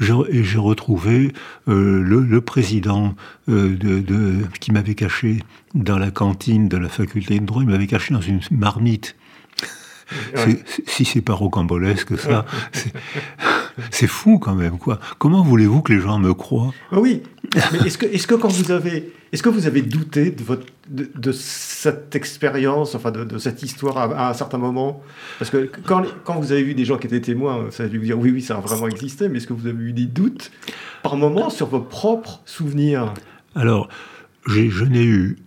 et 0.00 0.44
j'ai 0.44 0.58
retrouvé 0.58 1.32
euh, 1.68 2.02
le, 2.02 2.40
président 2.42 3.14
euh, 3.48 4.42
qui 4.60 4.70
m'avait 4.70 4.94
caché 4.94 5.38
dans 5.74 5.98
la 5.98 6.10
cantine 6.10 6.68
de 6.68 6.76
la 6.76 6.90
faculté 6.90 7.40
de 7.40 7.46
droit, 7.46 7.62
il 7.62 7.68
m'avait 7.68 7.86
caché 7.86 8.12
dans 8.12 8.20
une 8.20 8.40
marmite. 8.50 9.16
Si 10.86 11.04
c'est 11.04 11.20
pas 11.20 11.34
rocambolesque 11.34 12.18
ça, 12.18 12.44
c'est 13.90 14.06
fou 14.06 14.38
quand 14.38 14.54
même 14.54 14.78
quoi. 14.78 15.00
Comment 15.18 15.42
voulez-vous 15.42 15.82
que 15.82 15.92
les 15.92 16.00
gens 16.00 16.18
me 16.18 16.32
croient? 16.34 16.72
Oui, 16.92 17.22
mais 17.54 17.86
est-ce 17.86 17.98
que, 17.98 18.06
est 18.06 18.26
que 18.26 18.34
quand 18.34 18.48
vous 18.48 18.70
avez 18.70 19.12
est-ce 19.32 19.42
que 19.42 19.48
vous 19.48 19.66
avez 19.66 19.82
douté 19.82 20.30
de, 20.30 20.42
votre, 20.42 20.66
de, 20.88 21.32
cette 21.32 22.14
expérience, 22.14 22.94
enfin 22.94 23.10
de, 23.10 23.38
cette 23.38 23.62
histoire 23.62 23.98
à, 23.98 24.30
un 24.30 24.34
certain 24.34 24.56
moment? 24.56 25.02
Parce 25.38 25.50
que 25.50 25.68
quand, 25.84 26.04
quand, 26.24 26.38
vous 26.38 26.52
avez 26.52 26.62
vu 26.62 26.74
des 26.74 26.84
gens 26.84 26.96
qui 26.96 27.08
étaient 27.08 27.20
témoins, 27.20 27.66
ça 27.70 27.82
a 27.82 27.88
dû 27.88 27.98
vous 27.98 28.04
dire 28.04 28.18
oui, 28.18 28.30
oui, 28.30 28.40
ça 28.40 28.56
a 28.56 28.60
vraiment 28.60 28.86
existé, 28.86 29.28
mais 29.28 29.38
est-ce 29.38 29.46
que 29.46 29.52
vous 29.52 29.66
avez 29.66 29.82
eu 29.82 29.92
des 29.92 30.06
doutes 30.06 30.52
par 31.02 31.16
moment 31.16 31.50
sur 31.50 31.66
vos 31.66 31.80
propres 31.80 32.40
souvenirs? 32.46 33.12
Alors, 33.56 33.88
je 34.46 34.84
n'ai 34.84 35.04
eu 35.04 35.38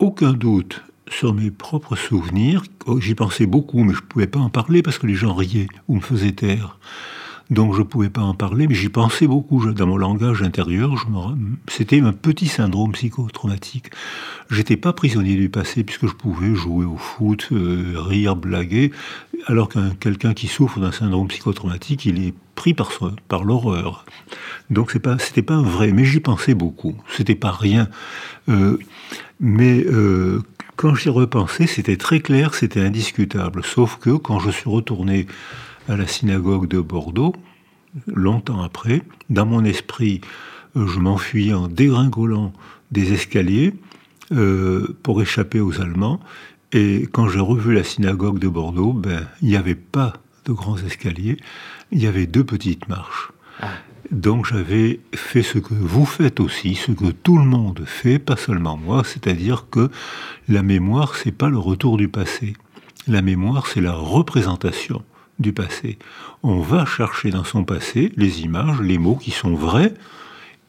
aucun 0.00 0.32
doute 0.32 0.82
sur 1.10 1.34
mes 1.34 1.50
propres 1.50 1.96
souvenirs. 1.96 2.62
J'y 2.98 3.14
pensais 3.14 3.46
beaucoup, 3.46 3.84
mais 3.84 3.92
je 3.92 4.00
ne 4.00 4.06
pouvais 4.06 4.26
pas 4.26 4.40
en 4.40 4.48
parler 4.48 4.82
parce 4.82 4.98
que 4.98 5.06
les 5.06 5.14
gens 5.14 5.34
riaient 5.34 5.68
ou 5.88 5.96
me 5.96 6.00
faisaient 6.00 6.32
taire 6.32 6.78
donc 7.50 7.74
je 7.74 7.80
ne 7.80 7.84
pouvais 7.84 8.10
pas 8.10 8.22
en 8.22 8.34
parler, 8.34 8.68
mais 8.68 8.74
j'y 8.74 8.88
pensais 8.88 9.26
beaucoup 9.26 9.72
dans 9.72 9.86
mon 9.86 9.96
langage 9.96 10.42
intérieur. 10.42 10.94
C'était 11.68 12.00
un 12.00 12.12
petit 12.12 12.46
syndrome 12.46 12.92
psychotraumatique. 12.92 13.90
J'étais 14.50 14.76
pas 14.76 14.92
prisonnier 14.92 15.34
du 15.34 15.48
passé 15.48 15.82
puisque 15.82 16.06
je 16.06 16.14
pouvais 16.14 16.54
jouer 16.54 16.84
au 16.84 16.96
foot, 16.96 17.48
euh, 17.50 17.94
rire, 17.96 18.36
blaguer, 18.36 18.92
alors 19.46 19.68
qu'un 19.68 19.90
quelqu'un 19.90 20.32
qui 20.32 20.46
souffre 20.46 20.78
d'un 20.78 20.92
syndrome 20.92 21.26
psychotraumatique, 21.26 22.06
il 22.06 22.24
est 22.24 22.34
pris 22.54 22.72
par, 22.72 22.92
par 23.26 23.42
l'horreur. 23.42 24.04
Donc 24.70 24.92
c'est 24.92 25.00
pas, 25.00 25.16
pas 25.46 25.60
vrai, 25.60 25.90
mais 25.92 26.04
j'y 26.04 26.20
pensais 26.20 26.54
beaucoup. 26.54 26.94
C'était 27.08 27.34
pas 27.34 27.50
rien. 27.50 27.88
Euh, 28.48 28.78
mais 29.40 29.84
euh, 29.86 30.42
quand 30.80 30.94
j'y 30.94 31.10
repensais, 31.10 31.66
c'était 31.66 31.98
très 31.98 32.20
clair, 32.20 32.54
c'était 32.54 32.80
indiscutable. 32.80 33.62
Sauf 33.62 33.98
que 33.98 34.16
quand 34.16 34.38
je 34.38 34.50
suis 34.50 34.70
retourné 34.70 35.26
à 35.90 35.96
la 35.96 36.06
synagogue 36.06 36.68
de 36.68 36.80
Bordeaux, 36.80 37.34
longtemps 38.06 38.62
après. 38.62 39.02
Dans 39.28 39.44
mon 39.44 39.62
esprit, 39.62 40.22
euh, 40.76 40.86
je 40.86 40.98
m'enfuyais 40.98 41.52
en 41.52 41.68
dégringolant 41.68 42.54
des 42.92 43.12
escaliers 43.12 43.74
euh, 44.32 44.96
pour 45.02 45.20
échapper 45.20 45.60
aux 45.60 45.82
Allemands. 45.82 46.18
Et 46.72 47.06
quand 47.12 47.28
j'ai 47.28 47.40
revu 47.40 47.74
la 47.74 47.84
synagogue 47.84 48.38
de 48.38 48.48
Bordeaux, 48.48 48.94
ben, 48.94 49.26
il 49.42 49.48
n'y 49.48 49.56
avait 49.56 49.74
pas 49.74 50.14
de 50.46 50.52
grands 50.52 50.78
escaliers, 50.78 51.36
il 51.92 52.02
y 52.02 52.06
avait 52.06 52.26
deux 52.26 52.44
petites 52.44 52.88
marches. 52.88 53.32
Ah. 53.60 53.68
Donc 54.10 54.46
j'avais 54.46 55.00
fait 55.14 55.42
ce 55.42 55.58
que 55.58 55.74
vous 55.74 56.04
faites 56.04 56.40
aussi, 56.40 56.74
ce 56.74 56.92
que 56.92 57.10
tout 57.10 57.38
le 57.38 57.44
monde 57.44 57.82
fait, 57.86 58.18
pas 58.18 58.36
seulement 58.36 58.76
moi, 58.76 59.02
c'est-à-dire 59.04 59.66
que 59.70 59.90
la 60.48 60.62
mémoire, 60.62 61.16
c'est 61.16 61.32
pas 61.32 61.48
le 61.48 61.58
retour 61.58 61.96
du 61.96 62.08
passé. 62.08 62.54
La 63.06 63.22
mémoire, 63.22 63.66
c'est 63.66 63.80
la 63.80 63.94
représentation 63.94 65.02
du 65.38 65.52
passé. 65.52 65.98
On 66.42 66.60
va 66.60 66.84
chercher 66.84 67.30
dans 67.30 67.44
son 67.44 67.64
passé 67.64 68.12
les 68.16 68.42
images, 68.42 68.80
les 68.80 68.98
mots 68.98 69.16
qui 69.16 69.30
sont 69.30 69.54
vrais, 69.54 69.94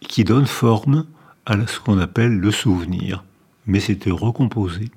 qui 0.01 0.23
donnent 0.23 0.45
forme 0.45 1.05
à 1.45 1.55
ce 1.67 1.79
qu'on 1.79 1.99
appelle 1.99 2.37
le 2.37 2.51
souvenir. 2.51 3.23
Mais 3.67 3.79
c'était 3.79 4.11
recomposé. 4.11 4.89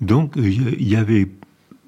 Donc 0.00 0.34
il 0.36 0.86
y 0.86 0.96
avait 0.96 1.28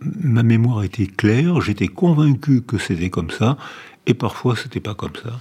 ma 0.02 0.42
mémoire 0.42 0.82
était 0.82 1.06
claire, 1.06 1.60
j'étais 1.60 1.88
convaincu 1.88 2.62
que 2.62 2.78
c'était 2.78 3.10
comme 3.10 3.30
ça, 3.30 3.56
et 4.06 4.14
parfois 4.14 4.56
c'était 4.56 4.80
pas 4.80 4.94
comme 4.94 5.16
ça. 5.22 5.40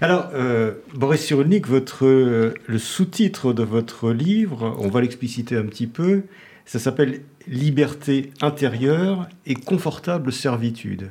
Alors, 0.00 0.30
euh, 0.34 0.74
Boris 0.94 1.20
Cyrulnik, 1.20 1.66
votre, 1.66 2.06
le 2.06 2.78
sous-titre 2.78 3.52
de 3.52 3.62
votre 3.62 4.12
livre, 4.12 4.76
on 4.78 4.88
va 4.88 5.00
l'expliciter 5.00 5.56
un 5.56 5.64
petit 5.64 5.86
peu, 5.86 6.22
ça 6.66 6.78
s'appelle 6.78 7.22
Liberté 7.46 8.30
intérieure 8.42 9.26
et 9.46 9.54
confortable 9.54 10.32
servitude. 10.32 11.10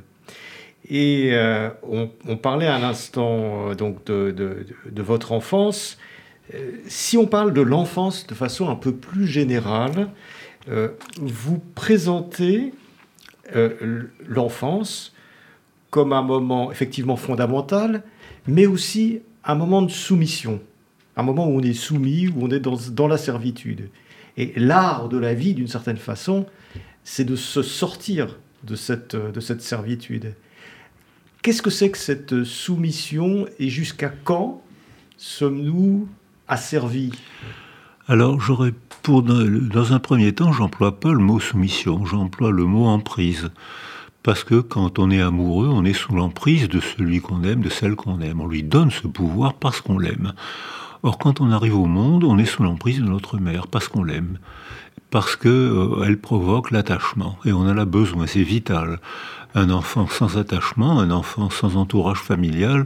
Et 0.90 1.32
euh, 1.34 1.70
on, 1.84 2.38
parlait 2.38 2.68
à 2.68 2.80
l'instant 2.80 3.70
euh, 3.70 3.76
donc 3.76 4.06
de, 4.06 4.66
votre 4.96 5.32
enfance. 5.34 5.98
Euh, 6.54 6.72
si 6.88 7.18
on 7.18 7.26
parle 7.26 7.54
de 7.54 7.62
l'enfance 7.62 8.26
de 8.28 8.34
façon 8.34 8.70
un 8.70 8.76
peu 8.76 8.94
plus 8.94 9.28
générale, 9.28 10.10
vous 11.22 11.64
présentez 11.76 12.74
l'enfance 14.28 15.14
comme 15.92 16.12
un 16.12 16.22
moment 16.22 16.74
effectivement 16.74 17.16
fondamental, 17.16 18.04
mais 18.48 18.66
aussi 18.66 19.20
un 19.44 19.56
moment 19.56 19.82
de 19.82 19.92
soumission, 19.92 20.62
un 21.16 21.24
moment 21.24 21.48
où 21.48 21.60
on 21.60 21.62
est 21.62 21.74
soumis, 21.74 22.28
où 22.28 22.44
on 22.46 22.50
est 22.50 22.60
dans, 22.60 22.78
dans 22.92 23.08
la 23.08 23.18
servitude. 23.18 23.90
Et 24.38 24.54
l'art 24.56 25.10
de 25.10 25.18
la 25.18 25.34
vie, 25.34 25.54
d'une 25.54 25.68
certaine 25.68 25.98
façon, 25.98 26.46
c'est 27.04 27.26
de 27.26 27.36
se 27.36 27.62
sortir 27.62 28.38
de 28.64 28.76
cette, 28.76 29.16
de 29.16 29.40
cette 29.40 29.62
servitude. 29.62 30.36
Qu'est-ce 31.42 31.62
que 31.62 31.70
c'est 31.70 31.90
que 31.90 31.98
cette 31.98 32.44
soumission 32.44 33.48
et 33.60 33.70
jusqu'à 33.70 34.10
quand 34.10 34.62
sommes-nous 35.18 36.08
asservis? 36.48 37.12
Alors, 38.08 38.40
j'aurais 38.40 38.74
pour 39.02 39.24
dans 39.24 39.94
un 39.94 40.00
premier 40.00 40.34
temps, 40.34 40.52
j'emploie 40.52 41.00
pas 41.00 41.14
le 41.14 41.20
mot 41.20 41.40
soumission, 41.40 42.06
j'emploie 42.06 42.52
le 42.52 42.66
mot 42.66 42.86
emprise. 42.86 43.50
Parce 44.28 44.44
que 44.44 44.60
quand 44.60 45.00
on 45.00 45.10
est 45.10 45.22
amoureux, 45.22 45.70
on 45.72 45.86
est 45.86 45.94
sous 45.94 46.14
l'emprise 46.14 46.68
de 46.68 46.82
celui 46.82 47.22
qu'on 47.22 47.44
aime, 47.44 47.62
de 47.62 47.70
celle 47.70 47.96
qu'on 47.96 48.20
aime. 48.20 48.42
On 48.42 48.48
lui 48.48 48.62
donne 48.62 48.92
ce 48.92 49.08
pouvoir 49.08 49.54
parce 49.54 49.80
qu'on 49.80 49.98
l'aime. 49.98 50.34
Or, 51.02 51.18
quand 51.18 51.40
on 51.40 51.50
arrive 51.50 51.78
au 51.78 51.86
monde, 51.86 52.26
on 52.26 52.38
est 52.38 52.44
sous 52.44 52.62
l'emprise 52.62 53.00
de 53.00 53.06
notre 53.06 53.38
mère 53.38 53.68
parce 53.68 53.88
qu'on 53.88 54.04
l'aime, 54.04 54.38
parce 55.12 55.38
qu'elle 55.38 55.52
euh, 55.52 56.20
provoque 56.22 56.72
l'attachement 56.72 57.38
et 57.46 57.54
on 57.54 57.62
en 57.62 57.78
a 57.78 57.86
besoin, 57.86 58.28
c'est 58.28 58.44
vital. 58.44 59.00
Un 59.56 59.70
enfant 59.70 60.08
sans 60.08 60.38
attachement, 60.38 61.00
un 61.00 61.12
enfant 61.12 61.50
sans 61.50 61.78
entourage 61.78 62.20
familial 62.20 62.86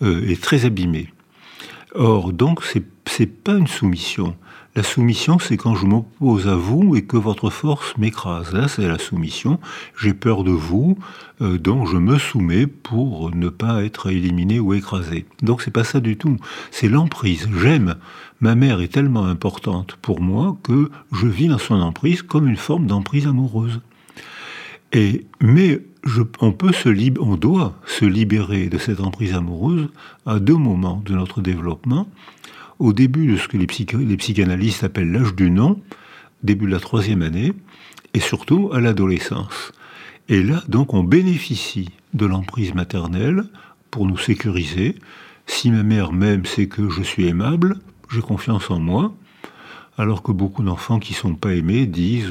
euh, 0.00 0.26
est 0.26 0.42
très 0.42 0.64
abîmé. 0.64 1.12
Or, 1.94 2.32
donc, 2.32 2.64
c'est 2.64 3.26
pas 3.26 3.52
une 3.58 3.66
soumission. 3.66 4.36
La 4.76 4.82
soumission, 4.82 5.38
c'est 5.38 5.56
quand 5.56 5.74
je 5.74 5.86
m'oppose 5.86 6.46
à 6.46 6.54
vous 6.54 6.94
et 6.94 7.02
que 7.02 7.16
votre 7.16 7.50
force 7.50 7.96
m'écrase. 7.96 8.52
Là, 8.52 8.68
c'est 8.68 8.86
la 8.86 8.98
soumission. 8.98 9.58
J'ai 10.00 10.14
peur 10.14 10.44
de 10.44 10.50
vous, 10.50 10.96
euh, 11.40 11.58
donc 11.58 11.88
je 11.88 11.96
me 11.96 12.18
soumets 12.18 12.66
pour 12.66 13.34
ne 13.34 13.48
pas 13.48 13.82
être 13.82 14.10
éliminé 14.10 14.60
ou 14.60 14.74
écrasé. 14.74 15.26
Donc 15.42 15.62
c'est 15.62 15.72
pas 15.72 15.84
ça 15.84 16.00
du 16.00 16.16
tout. 16.16 16.36
C'est 16.70 16.88
l'emprise. 16.88 17.48
J'aime. 17.60 17.96
Ma 18.40 18.54
mère 18.54 18.80
est 18.80 18.92
tellement 18.92 19.24
importante 19.24 19.98
pour 20.00 20.20
moi 20.20 20.56
que 20.62 20.90
je 21.12 21.26
vis 21.26 21.48
dans 21.48 21.58
son 21.58 21.80
emprise 21.80 22.22
comme 22.22 22.46
une 22.46 22.56
forme 22.56 22.86
d'emprise 22.86 23.26
amoureuse. 23.26 23.80
Et 24.92 25.26
mais 25.40 25.82
on 26.40 26.54
on 27.20 27.36
doit 27.36 27.74
se 27.84 28.04
libérer 28.04 28.68
de 28.68 28.78
cette 28.78 29.00
emprise 29.00 29.34
amoureuse 29.34 29.88
à 30.24 30.38
deux 30.38 30.56
moments 30.56 31.02
de 31.04 31.14
notre 31.14 31.40
développement 31.40 32.06
au 32.78 32.92
début 32.92 33.26
de 33.26 33.36
ce 33.36 33.48
que 33.48 33.56
les, 33.56 33.66
psychanalystes 34.16 34.84
appellent 34.84 35.12
l'âge 35.12 35.34
du 35.34 35.50
non, 35.50 35.80
début 36.42 36.66
de 36.66 36.70
la 36.70 36.80
troisième 36.80 37.22
année, 37.22 37.52
et 38.14 38.20
surtout 38.20 38.70
à 38.72 38.80
l'adolescence. 38.80 39.72
Et 40.28 40.42
là, 40.42 40.62
donc, 40.68 40.94
on 40.94 41.02
bénéficie 41.02 41.90
de 42.14 42.26
l'emprise 42.26 42.74
maternelle 42.74 43.44
pour 43.90 44.06
nous 44.06 44.18
sécuriser. 44.18 44.96
Si 45.46 45.70
ma 45.70 45.82
mère 45.82 46.12
m'aime, 46.12 46.44
c'est 46.44 46.66
que 46.66 46.88
je 46.90 47.02
suis 47.02 47.26
aimable, 47.26 47.78
j'ai 48.10 48.20
confiance 48.20 48.70
en 48.70 48.78
moi. 48.78 49.14
alors 49.96 50.22
que 50.22 50.30
beaucoup 50.30 50.62
d'enfants 50.62 51.00
qui 51.00 51.12
sont 51.12 51.34
pas 51.34 51.54
aimés 51.54 51.86
disent 51.86 52.30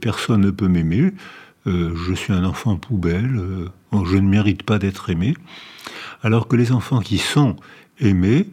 personne 0.00 0.42
ne 0.42 0.50
peut 0.52 0.68
m'aimer, 0.68 1.12
je 1.66 2.14
suis 2.14 2.32
un 2.32 2.44
enfant 2.44 2.76
poubelle, 2.76 3.40
je 3.92 4.16
ne 4.16 4.28
mérite 4.28 4.62
pas 4.62 4.78
d'être 4.78 5.10
aimé, 5.10 5.34
alors 6.22 6.46
que 6.46 6.54
les 6.54 6.70
enfants 6.70 7.00
qui 7.00 7.18
sont 7.18 7.56
aimés 7.98 8.46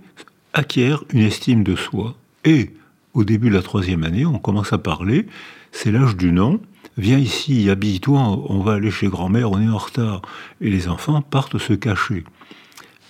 acquièrent 0.56 1.04
une 1.12 1.22
estime 1.22 1.64
de 1.64 1.76
soi 1.76 2.16
et 2.46 2.72
au 3.14 3.24
début 3.24 3.50
de 3.50 3.56
la 3.56 3.62
troisième 3.62 4.04
année, 4.04 4.26
on 4.26 4.40
commence 4.40 4.74
à 4.74 4.78
parler, 4.78 5.26
c'est 5.72 5.92
l'âge 5.92 6.16
du 6.16 6.32
nom, 6.32 6.60
viens 6.98 7.18
ici, 7.18 7.70
habille-toi, 7.70 8.20
on 8.50 8.60
va 8.62 8.74
aller 8.74 8.92
chez 8.92 9.08
grand-mère, 9.08 9.52
on 9.52 9.62
est 9.62 9.70
en 9.70 9.78
retard. 9.78 10.22
Et 10.62 10.70
les 10.70 10.88
enfants 10.88 11.22
partent 11.22 11.58
se 11.58 11.74
cacher. 11.74 12.24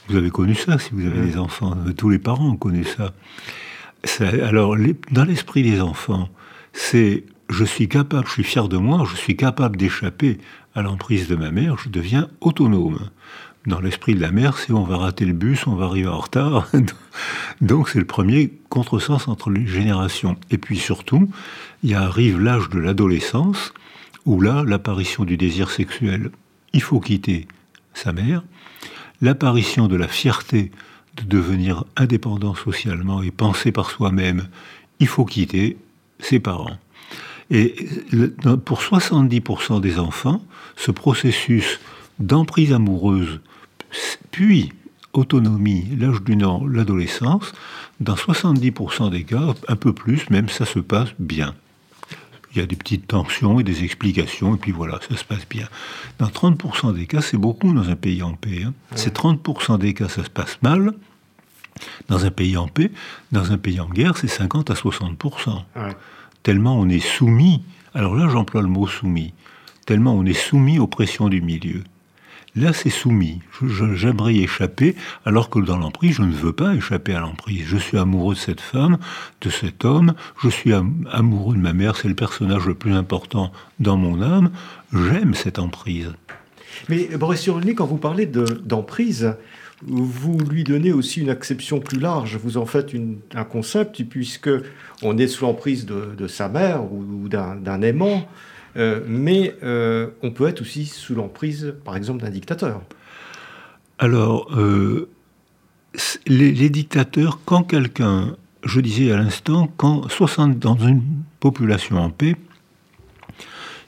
Vous 0.07 0.15
avez 0.15 0.29
connu 0.29 0.53
ça 0.53 0.77
si 0.77 0.91
vous 0.93 1.05
avez 1.05 1.21
des 1.21 1.37
enfants, 1.37 1.75
tous 1.97 2.09
les 2.09 2.19
parents 2.19 2.49
ont 2.49 2.57
connu 2.57 2.83
ça. 2.83 3.13
alors, 4.43 4.75
dans 5.11 5.25
l'esprit 5.25 5.63
des 5.63 5.81
enfants, 5.81 6.29
c'est 6.73 7.23
je 7.49 7.63
suis 7.63 7.87
capable, 7.87 8.27
je 8.27 8.33
suis 8.33 8.43
fier 8.43 8.67
de 8.67 8.77
moi, 8.77 9.05
je 9.09 9.15
suis 9.15 9.35
capable 9.35 9.77
d'échapper 9.77 10.37
à 10.75 10.81
l'emprise 10.81 11.27
de 11.27 11.35
ma 11.35 11.51
mère, 11.51 11.77
je 11.77 11.89
deviens 11.89 12.27
autonome 12.41 13.09
dans 13.65 13.79
l'esprit 13.79 14.13
de 14.15 14.21
la 14.21 14.31
mère, 14.31 14.57
c'est 14.57 14.71
on 14.71 14.83
va 14.83 14.97
rater 14.97 15.25
le 15.25 15.33
bus, 15.33 15.65
on 15.67 15.75
va 15.75 15.85
arriver 15.85 16.07
en 16.07 16.19
retard. 16.19 16.67
Donc 17.61 17.89
c'est 17.89 17.99
le 17.99 18.05
premier 18.05 18.51
contresens 18.69 19.27
entre 19.27 19.49
les 19.49 19.65
générations. 19.65 20.37
Et 20.51 20.57
puis 20.57 20.77
surtout, 20.77 21.29
il 21.83 21.95
arrive 21.95 22.39
l'âge 22.39 22.69
de 22.69 22.79
l'adolescence, 22.79 23.73
où 24.25 24.41
là, 24.41 24.63
l'apparition 24.65 25.23
du 25.23 25.37
désir 25.37 25.69
sexuel, 25.69 26.31
il 26.73 26.81
faut 26.81 26.99
quitter 26.99 27.47
sa 27.93 28.11
mère, 28.11 28.43
l'apparition 29.21 29.87
de 29.87 29.95
la 29.95 30.07
fierté 30.07 30.71
de 31.15 31.23
devenir 31.23 31.85
indépendant 31.95 32.55
socialement 32.55 33.21
et 33.23 33.31
penser 33.31 33.71
par 33.71 33.89
soi-même, 33.89 34.47
il 34.99 35.07
faut 35.07 35.25
quitter 35.25 35.77
ses 36.19 36.39
parents. 36.39 36.77
Et 37.51 37.75
pour 38.65 38.81
70% 38.81 39.79
des 39.79 39.99
enfants, 39.99 40.43
ce 40.75 40.91
processus 40.91 41.79
d'emprise 42.19 42.73
amoureuse 42.73 43.39
puis, 44.31 44.73
autonomie, 45.13 45.87
l'âge 45.97 46.21
du 46.21 46.35
nom, 46.35 46.65
l'adolescence, 46.67 47.53
dans 47.99 48.15
70% 48.15 49.09
des 49.09 49.23
cas, 49.23 49.53
un 49.67 49.75
peu 49.75 49.93
plus, 49.93 50.29
même 50.29 50.49
ça 50.49 50.65
se 50.65 50.79
passe 50.79 51.09
bien. 51.19 51.55
Il 52.51 52.59
y 52.59 52.61
a 52.61 52.65
des 52.65 52.75
petites 52.75 53.07
tensions 53.07 53.59
et 53.59 53.63
des 53.63 53.83
explications, 53.83 54.55
et 54.55 54.57
puis 54.57 54.71
voilà, 54.71 54.99
ça 55.09 55.17
se 55.17 55.25
passe 55.25 55.47
bien. 55.49 55.67
Dans 56.19 56.27
30% 56.27 56.93
des 56.93 57.05
cas, 57.05 57.21
c'est 57.21 57.37
beaucoup 57.37 57.73
dans 57.73 57.89
un 57.89 57.95
pays 57.95 58.23
en 58.23 58.33
paix. 58.33 58.63
Hein. 58.65 58.73
C'est 58.95 59.13
30% 59.13 59.77
des 59.77 59.93
cas, 59.93 60.07
ça 60.07 60.23
se 60.23 60.29
passe 60.29 60.57
mal. 60.61 60.93
Dans 62.07 62.25
un 62.25 62.31
pays 62.31 62.55
en 62.55 62.69
paix, 62.69 62.91
dans 63.33 63.51
un 63.51 63.57
pays 63.57 63.81
en 63.81 63.89
guerre, 63.89 64.15
c'est 64.17 64.29
50 64.29 64.71
à 64.71 64.73
60%. 64.75 65.63
Tellement 66.43 66.79
on 66.79 66.87
est 66.87 67.05
soumis, 67.05 67.63
alors 67.93 68.15
là 68.15 68.29
j'emploie 68.29 68.61
le 68.61 68.67
mot 68.67 68.87
soumis, 68.87 69.33
tellement 69.85 70.13
on 70.13 70.25
est 70.25 70.33
soumis 70.33 70.79
aux 70.79 70.87
pressions 70.87 71.27
du 71.27 71.41
milieu. 71.41 71.83
Là, 72.55 72.71
c'est 72.71 72.89
soumis. 72.89 73.41
J'aimerais 73.95 74.35
y 74.35 74.43
échapper, 74.43 74.95
alors 75.25 75.49
que 75.49 75.59
dans 75.59 75.77
l'emprise, 75.77 76.15
je 76.15 76.21
ne 76.21 76.31
veux 76.31 76.53
pas 76.53 76.73
échapper 76.73 77.13
à 77.13 77.19
l'emprise. 77.19 77.65
Je 77.67 77.75
suis 77.75 77.97
amoureux 77.97 78.33
de 78.33 78.39
cette 78.39 78.61
femme, 78.61 78.97
de 79.41 79.49
cet 79.49 79.83
homme. 79.83 80.13
Je 80.41 80.47
suis 80.47 80.71
amoureux 81.11 81.55
de 81.55 81.59
ma 81.59 81.73
mère. 81.73 81.97
C'est 81.97 82.07
le 82.07 82.15
personnage 82.15 82.65
le 82.65 82.73
plus 82.73 82.93
important 82.93 83.51
dans 83.81 83.97
mon 83.97 84.21
âme. 84.21 84.51
J'aime 84.93 85.33
cette 85.33 85.59
emprise. 85.59 86.13
Mais 86.87 87.09
Boris 87.17 87.41
Cyrulnik, 87.41 87.77
quand 87.77 87.85
vous 87.87 87.97
parlez 87.97 88.25
d'emprise, 88.25 89.35
vous 89.81 90.37
lui 90.37 90.63
donnez 90.63 90.93
aussi 90.93 91.19
une 91.19 91.29
acception 91.29 91.81
plus 91.81 91.99
large. 91.99 92.37
Vous 92.41 92.55
en 92.55 92.65
faites 92.65 92.91
un 93.33 93.43
concept, 93.43 94.01
puisque 94.05 94.49
on 95.01 95.17
est 95.17 95.27
sous 95.27 95.43
l'emprise 95.43 95.85
de, 95.85 96.27
sa 96.27 96.47
mère 96.47 96.83
ou 96.89 97.27
d'un 97.27 97.81
aimant. 97.81 98.25
Euh, 98.77 99.01
mais 99.07 99.55
euh, 99.63 100.07
on 100.21 100.31
peut 100.31 100.47
être 100.47 100.61
aussi 100.61 100.85
sous 100.85 101.15
l'emprise, 101.15 101.73
par 101.83 101.95
exemple, 101.95 102.21
d'un 102.21 102.29
dictateur. 102.29 102.81
Alors, 103.99 104.51
euh, 104.57 105.09
les, 106.27 106.69
dictateurs, 106.69 107.39
quand 107.45 107.63
quelqu'un, 107.63 108.35
je 108.63 108.81
disais 108.81 109.11
à 109.11 109.17
l'instant, 109.17 109.69
quand 109.77 110.09
60, 110.09 110.59
dans 110.59 110.75
une 110.75 111.01
population 111.39 111.97
en 111.97 112.09
paix, 112.09 112.35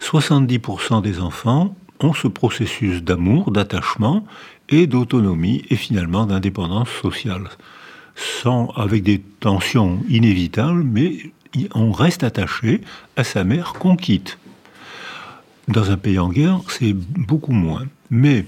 70% 0.02 1.02
des 1.02 1.19
enfants 1.19 1.76
ont 2.00 2.13
ce 2.13 2.28
processus 2.28 3.04
d'amour, 3.04 3.52
d'attachement 3.52 4.26
et 4.69 4.88
d'autonomie 4.88 5.63
et 5.69 5.76
finalement 5.76 6.26
d'indépendance 6.26 6.89
sociale, 6.89 7.50
sans, 8.15 8.69
avec 8.76 9.04
des 9.04 9.19
tensions 9.39 10.00
inévitables, 10.08 10.84
mais 10.84 11.17
on 11.73 11.91
reste 11.91 12.23
attaché 12.23 12.82
à 13.15 13.23
sa 13.23 13.43
mère 13.43 13.73
qu'on 13.73 13.95
quitte. 13.95 14.38
Dans 15.67 15.91
un 15.91 15.97
pays 15.97 16.17
en 16.17 16.30
guerre, 16.30 16.62
c'est 16.69 16.93
beaucoup 16.93 17.51
moins. 17.51 17.86
Mais 18.10 18.45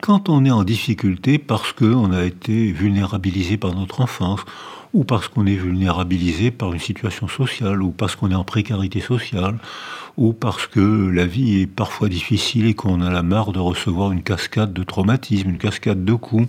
quand 0.00 0.28
on 0.28 0.44
est 0.44 0.50
en 0.50 0.64
difficulté 0.64 1.38
parce 1.38 1.72
qu'on 1.72 2.12
a 2.12 2.24
été 2.24 2.72
vulnérabilisé 2.72 3.56
par 3.56 3.74
notre 3.74 4.00
enfance, 4.00 4.40
ou 4.94 5.04
parce 5.04 5.28
qu'on 5.28 5.46
est 5.46 5.56
vulnérabilisé 5.56 6.50
par 6.50 6.72
une 6.72 6.78
situation 6.78 7.28
sociale, 7.28 7.82
ou 7.82 7.90
parce 7.90 8.16
qu'on 8.16 8.30
est 8.30 8.36
en 8.36 8.44
précarité 8.44 9.00
sociale, 9.00 9.58
ou 10.16 10.32
parce 10.32 10.66
que 10.66 11.08
la 11.10 11.26
vie 11.26 11.60
est 11.60 11.66
parfois 11.66 12.08
difficile 12.08 12.66
et 12.66 12.74
qu'on 12.74 13.02
a 13.02 13.10
la 13.10 13.22
marre 13.22 13.52
de 13.52 13.58
recevoir 13.58 14.12
une 14.12 14.22
cascade 14.22 14.72
de 14.72 14.82
traumatismes, 14.84 15.50
une 15.50 15.58
cascade 15.58 16.04
de 16.04 16.14
coups, 16.14 16.48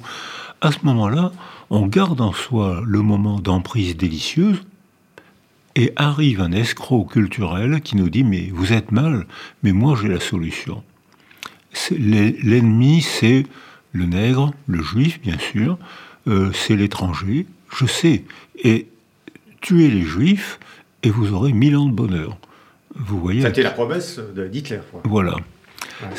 à 0.62 0.72
ce 0.72 0.80
moment-là, 0.84 1.32
on 1.70 1.88
garde 1.88 2.22
en 2.22 2.34
soi 2.34 2.82
le 2.86 3.02
moment 3.02 3.40
d'emprise 3.40 3.96
délicieuse 3.98 4.62
et 5.80 5.94
arrive 5.96 6.42
un 6.42 6.52
escroc 6.52 7.06
culturel 7.06 7.80
qui 7.82 7.96
nous 7.96 8.10
dit 8.10 8.26
mais 8.26 8.50
vous 8.54 8.74
êtes 8.74 8.92
mal, 8.92 9.26
mais 9.64 9.72
moi 9.72 9.98
j'ai 10.00 10.10
la 10.10 10.20
solution. 10.20 10.84
L'ennemi 11.92 13.02
c'est 13.02 13.46
le 13.94 14.06
nègre, 14.06 14.54
le 14.68 14.84
juif 14.84 15.22
bien 15.22 15.38
sûr, 15.40 15.80
euh, 16.28 16.52
c'est 16.54 16.76
l'étranger, 16.76 17.46
je 17.76 17.86
sais. 17.86 18.26
Et 18.62 18.88
tuez 19.62 19.88
les 19.88 20.02
juifs 20.02 20.60
et 21.04 21.10
vous 21.10 21.32
aurez 21.32 21.54
mille 21.54 21.78
ans 21.78 21.86
de 21.86 21.94
bonheur. 21.94 22.38
Vous 22.96 23.20
voyez. 23.20 23.42
C'était 23.42 23.64
la 23.64 23.72
promesse 23.72 24.20
d'Hitler. 24.20 24.82
Voilà. 25.06 25.38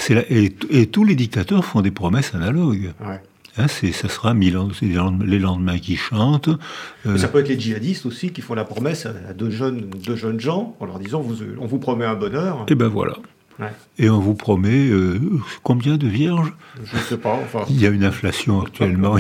et, 0.09 0.55
et, 0.71 0.87
tous 0.87 1.05
les 1.05 1.15
dictateurs 1.15 1.67
font 1.67 1.83
des 1.83 1.91
promesses 1.91 2.35
analogues. 2.35 2.93
Ouais. 3.01 3.21
Hein, 3.57 3.67
ça 3.69 4.09
sera 4.09 4.35
Milan, 4.35 4.69
les 4.81 5.39
lendemains 5.39 5.79
qui 5.79 5.97
chantent. 5.97 6.51
Euh, 7.07 7.17
ça 7.17 7.29
peut 7.29 7.41
être 7.41 7.49
les 7.49 7.59
djihadistes 7.59 8.07
aussi 8.07 8.31
qui 8.31 8.43
font 8.43 8.55
la 8.55 8.65
promesse 8.65 9.07
à 9.07 9.33
deux 9.33 9.51
jeunes, 9.51 9.91
deux 10.05 10.17
jeunes 10.17 10.41
gens 10.41 10.77
en 10.81 10.87
leur 10.87 10.99
disant 10.99 11.21
vous, 11.21 11.39
on 11.61 11.67
vous 11.67 11.79
promet 11.79 12.05
un 12.05 12.15
bonheur. 12.15 12.65
Et 12.69 12.75
ben 12.75 12.89
voilà. 12.89 13.15
Et 13.99 14.09
on 14.09 14.21
vous 14.21 14.35
promet 14.35 14.89
euh, 14.89 15.21
combien 15.63 15.99
de 15.99 16.07
vierges? 16.07 16.53
Je 16.83 16.97
ne 16.97 17.03
sais 17.03 17.19
pas. 17.19 17.35
Enfin, 17.35 17.65
Il 17.69 17.79
y 17.79 17.87
a 17.87 17.91
une 17.91 18.05
inflation 18.05 18.63
actuellement. 18.63 19.17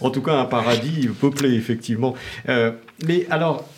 en 0.00 0.10
tout 0.10 0.22
cas, 0.22 0.40
un 0.40 0.46
paradis 0.46 1.08
peuplé, 1.08 1.52
effectivement. 1.52 2.14
Euh, 2.48 2.72
mais 3.06 3.26
alors, 3.28 3.68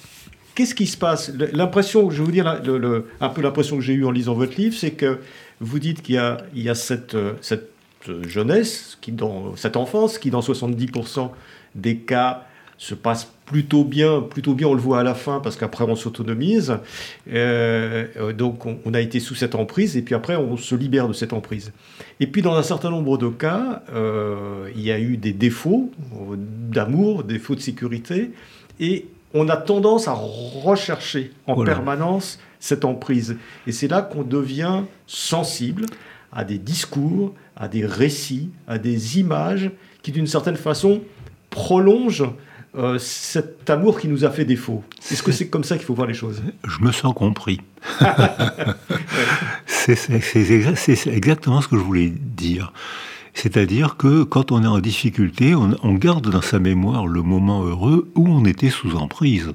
qu'est-ce 0.55 0.77
qui 0.77 0.87
se 0.87 0.97
passe? 0.97 1.33
L'impression, 1.53 2.09
je 2.11 2.19
vais 2.19 2.25
vous 2.25 2.31
dire, 2.31 2.61
le, 2.65 3.07
un 3.21 3.29
peu 3.31 3.43
l'impression 3.43 3.77
que 3.77 3.83
j'ai 3.83 3.95
eue 3.95 4.05
en 4.05 4.13
lisant 4.13 4.35
votre 4.35 4.57
livre, 4.57 4.77
c'est 4.79 4.93
que 4.93 5.19
vous 5.61 5.81
dites 5.81 6.03
qu'il 6.03 6.15
y 6.15 6.19
a, 6.19 6.37
il 6.55 6.63
y 6.63 6.69
a 6.69 6.77
cette, 6.77 7.17
cette 7.41 7.72
jeunesse, 8.23 8.99
qui 9.01 9.13
dans 9.13 9.57
cette 9.57 9.77
enfance, 9.77 10.19
qui 10.19 10.31
dans 10.31 10.41
70% 10.41 11.31
des 11.75 11.97
cas 11.99 12.45
se 12.83 12.95
passe 12.95 13.31
plutôt 13.47 13.85
bien, 13.85 14.23
plutôt 14.23 14.55
bien, 14.55 14.67
on 14.67 14.75
le 14.75 14.81
voit 14.81 14.99
à 14.99 15.03
la 15.05 15.15
fin, 15.15 15.39
parce 15.39 15.57
qu'après 15.57 15.85
on 15.85 15.95
s'autonomise. 15.95 16.79
Euh, 17.33 18.33
donc 18.33 18.67
on, 18.67 18.95
a 18.95 19.01
été 19.01 19.21
sous 19.21 19.37
cette 19.37 19.55
emprise, 19.55 19.97
et 19.97 20.03
puis 20.03 20.15
après 20.15 20.35
on 20.35 20.57
se 20.57 20.75
libère 20.75 21.07
de 21.07 21.13
cette 21.13 21.33
emprise. 21.33 21.73
Et 22.19 22.27
puis 22.27 22.43
dans 22.43 22.57
un 22.57 22.63
certain 22.63 22.91
nombre 22.91 23.19
de 23.19 23.29
cas, 23.29 23.83
euh, 23.95 24.69
il 24.75 24.83
y 24.83 24.91
a 24.91 24.99
eu 24.99 25.17
des 25.17 25.33
défauts 25.33 25.93
d'amour, 26.37 27.23
défauts 27.23 27.55
de 27.55 27.61
sécurité, 27.61 28.33
et 28.81 29.07
on 29.35 29.49
a 29.49 29.57
tendance 29.57 30.09
à 30.09 30.13
rechercher 30.13 31.31
en 31.47 31.63
permanence 31.63 32.41
cette 32.59 32.85
emprise. 32.85 33.37
Et 33.67 33.73
c'est 33.73 33.89
là 33.89 34.03
qu'on 34.03 34.23
devient 34.23 34.83
sensible 35.07 35.87
à 36.33 36.45
des 36.45 36.59
discours, 36.59 37.35
à 37.57 37.69
des 37.69 37.85
récits, 37.85 38.51
à 38.67 38.79
des 38.79 39.19
images 39.19 39.71
qui, 40.03 40.13
d'une 40.13 40.27
certaine 40.27 40.57
façon, 40.57 41.03
prolongent 41.51 42.33
euh, 42.75 42.99
cet 42.99 43.69
amour 43.69 44.01
qui 44.01 44.09
nous 44.09 44.25
a 44.25 44.31
fait 44.31 44.47
défaut. 44.47 44.83
Est-ce 45.11 45.23
que 45.23 45.31
c'est 45.31 45.49
comme 45.49 45.65
ça 45.65 45.77
qu'il 45.77 45.85
faut 45.85 45.95
voir 45.95 46.07
les 46.07 46.15
choses? 46.15 46.43
Je 46.67 46.81
me 46.81 46.91
sens 46.91 47.13
compris. 47.15 47.61
c'est 49.67 51.07
exactement 51.09 51.61
ce 51.61 51.69
que 51.69 51.77
je 51.77 51.83
voulais 51.83 52.09
dire. 52.09 52.73
C'est-à-dire 53.35 53.97
que 53.97 54.23
quand 54.25 54.53
on 54.53 54.63
est 54.63 54.69
en 54.69 54.79
difficulté, 54.79 55.55
on, 55.55 55.95
garde 55.95 56.31
dans 56.31 56.43
sa 56.43 56.59
mémoire 56.59 57.07
le 57.07 57.23
moment 57.23 57.63
heureux 57.65 58.11
où 58.15 58.29
on 58.29 58.45
était 58.45 58.71
sous 58.71 58.97
emprise. 58.97 59.53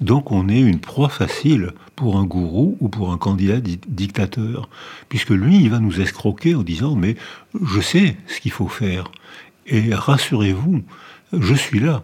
Donc 0.00 0.32
on 0.32 0.48
est 0.48 0.60
une 0.60 0.80
proie 0.80 1.08
facile 1.08 1.72
pour 1.94 2.18
un 2.18 2.24
gourou 2.24 2.76
ou 2.80 2.88
pour 2.88 3.12
un 3.12 3.18
candidat 3.18 3.60
dictateur, 3.88 4.68
puisque 5.08 5.30
lui, 5.30 5.56
il 5.56 5.70
va 5.70 5.78
nous 5.78 6.00
escroquer 6.00 6.54
en 6.54 6.62
disant 6.62 6.96
mais 6.96 7.16
je 7.62 7.80
sais 7.80 8.16
ce 8.26 8.40
qu'il 8.40 8.52
faut 8.52 8.68
faire 8.68 9.10
et 9.66 9.94
rassurez-vous, 9.94 10.82
je 11.32 11.54
suis 11.54 11.80
là. 11.80 12.02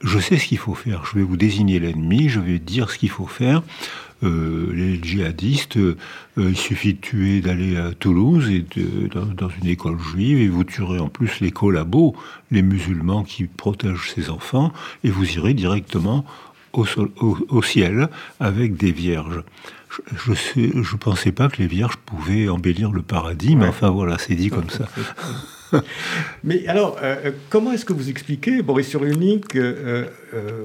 je 0.00 0.18
sais 0.18 0.36
ce 0.36 0.46
qu'il 0.46 0.58
faut 0.58 0.74
faire. 0.74 1.04
Je 1.06 1.18
vais 1.18 1.24
vous 1.24 1.36
désigner 1.36 1.78
l'ennemi, 1.78 2.28
je 2.28 2.40
vais 2.40 2.58
dire 2.58 2.90
ce 2.90 2.98
qu'il 2.98 3.10
faut 3.10 3.26
faire. 3.26 3.62
Euh, 4.24 4.72
les 4.72 5.02
djihadistes, 5.02 5.76
euh, 5.76 5.96
il 6.36 6.56
suffit 6.56 6.94
de 6.94 7.00
tuer, 7.00 7.40
d'aller 7.40 7.76
à 7.76 7.92
Toulouse 7.92 8.48
et 8.50 8.64
dans, 9.12 9.48
une 9.48 9.68
école 9.68 9.98
juive, 9.98 10.38
et 10.38 10.48
vous 10.48 10.62
tuerez 10.62 11.00
en 11.00 11.08
plus 11.08 11.40
les 11.40 11.50
collabos, 11.50 12.14
les 12.52 12.62
musulmans 12.62 13.24
qui 13.24 13.44
protègent 13.44 14.10
ces 14.14 14.30
enfants, 14.30 14.72
et 15.02 15.10
vous 15.10 15.28
irez 15.32 15.54
directement 15.54 16.24
au, 16.72 16.86
au 17.48 17.62
ciel 17.62 18.08
avec 18.40 18.76
des 18.76 18.92
vierges 18.92 19.42
je 20.26 20.60
ne 20.60 20.82
je 20.82 20.96
pensais 20.96 21.32
pas 21.32 21.48
que 21.48 21.58
les 21.58 21.66
vierges 21.66 21.96
pouvaient 21.96 22.48
embellir 22.48 22.92
le 22.92 23.02
paradis, 23.02 23.56
mais 23.56 23.66
enfin 23.66 23.90
voilà, 23.90 24.18
c'est 24.18 24.34
dit 24.34 24.50
comme 24.50 24.70
ça. 24.70 24.88
mais 26.44 26.66
alors, 26.66 26.98
euh, 27.02 27.16
euh, 27.26 27.30
comment 27.50 27.72
est-ce 27.72 27.84
que 27.84 27.92
vous 27.92 28.08
expliquez, 28.08 28.62
Boris 28.62 28.88
Cyrulnik, 28.88 29.56
euh, 29.56 30.06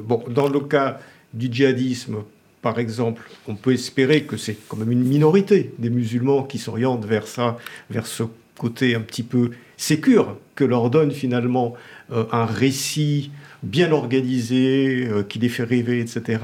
bon, 0.04 0.24
dans 0.30 0.50
le 0.50 0.60
cas 0.62 1.00
du 1.34 1.52
djihadisme, 1.52 2.18
par 2.62 2.80
exemple, 2.80 3.30
on 3.48 3.56
peut 3.56 3.74
espérer 3.74 4.24
que 4.24 4.38
c'est 4.38 4.58
quand 4.68 4.78
même 4.78 4.92
une 4.92 5.04
minorité 5.04 5.74
des 5.78 5.90
musulmans 5.90 6.44
qui 6.44 6.58
s'orientent 6.58 7.06
vers 7.06 7.28
ça, 7.28 7.58
vers 7.90 8.08
ce 8.08 8.24
côté 8.58 8.96
un 8.96 9.02
petit 9.02 9.24
peu 9.24 9.52
sécure 9.78 10.38
que 10.56 10.64
leur 10.64 10.90
donne 10.90 11.12
finalement 11.12 11.76
un 12.10 12.46
récit 12.46 13.30
bien 13.64 13.92
organisé, 13.92 15.08
euh, 15.10 15.24
qui 15.24 15.40
les 15.40 15.50
fait 15.50 15.64
rêver, 15.64 16.00
etc., 16.00 16.40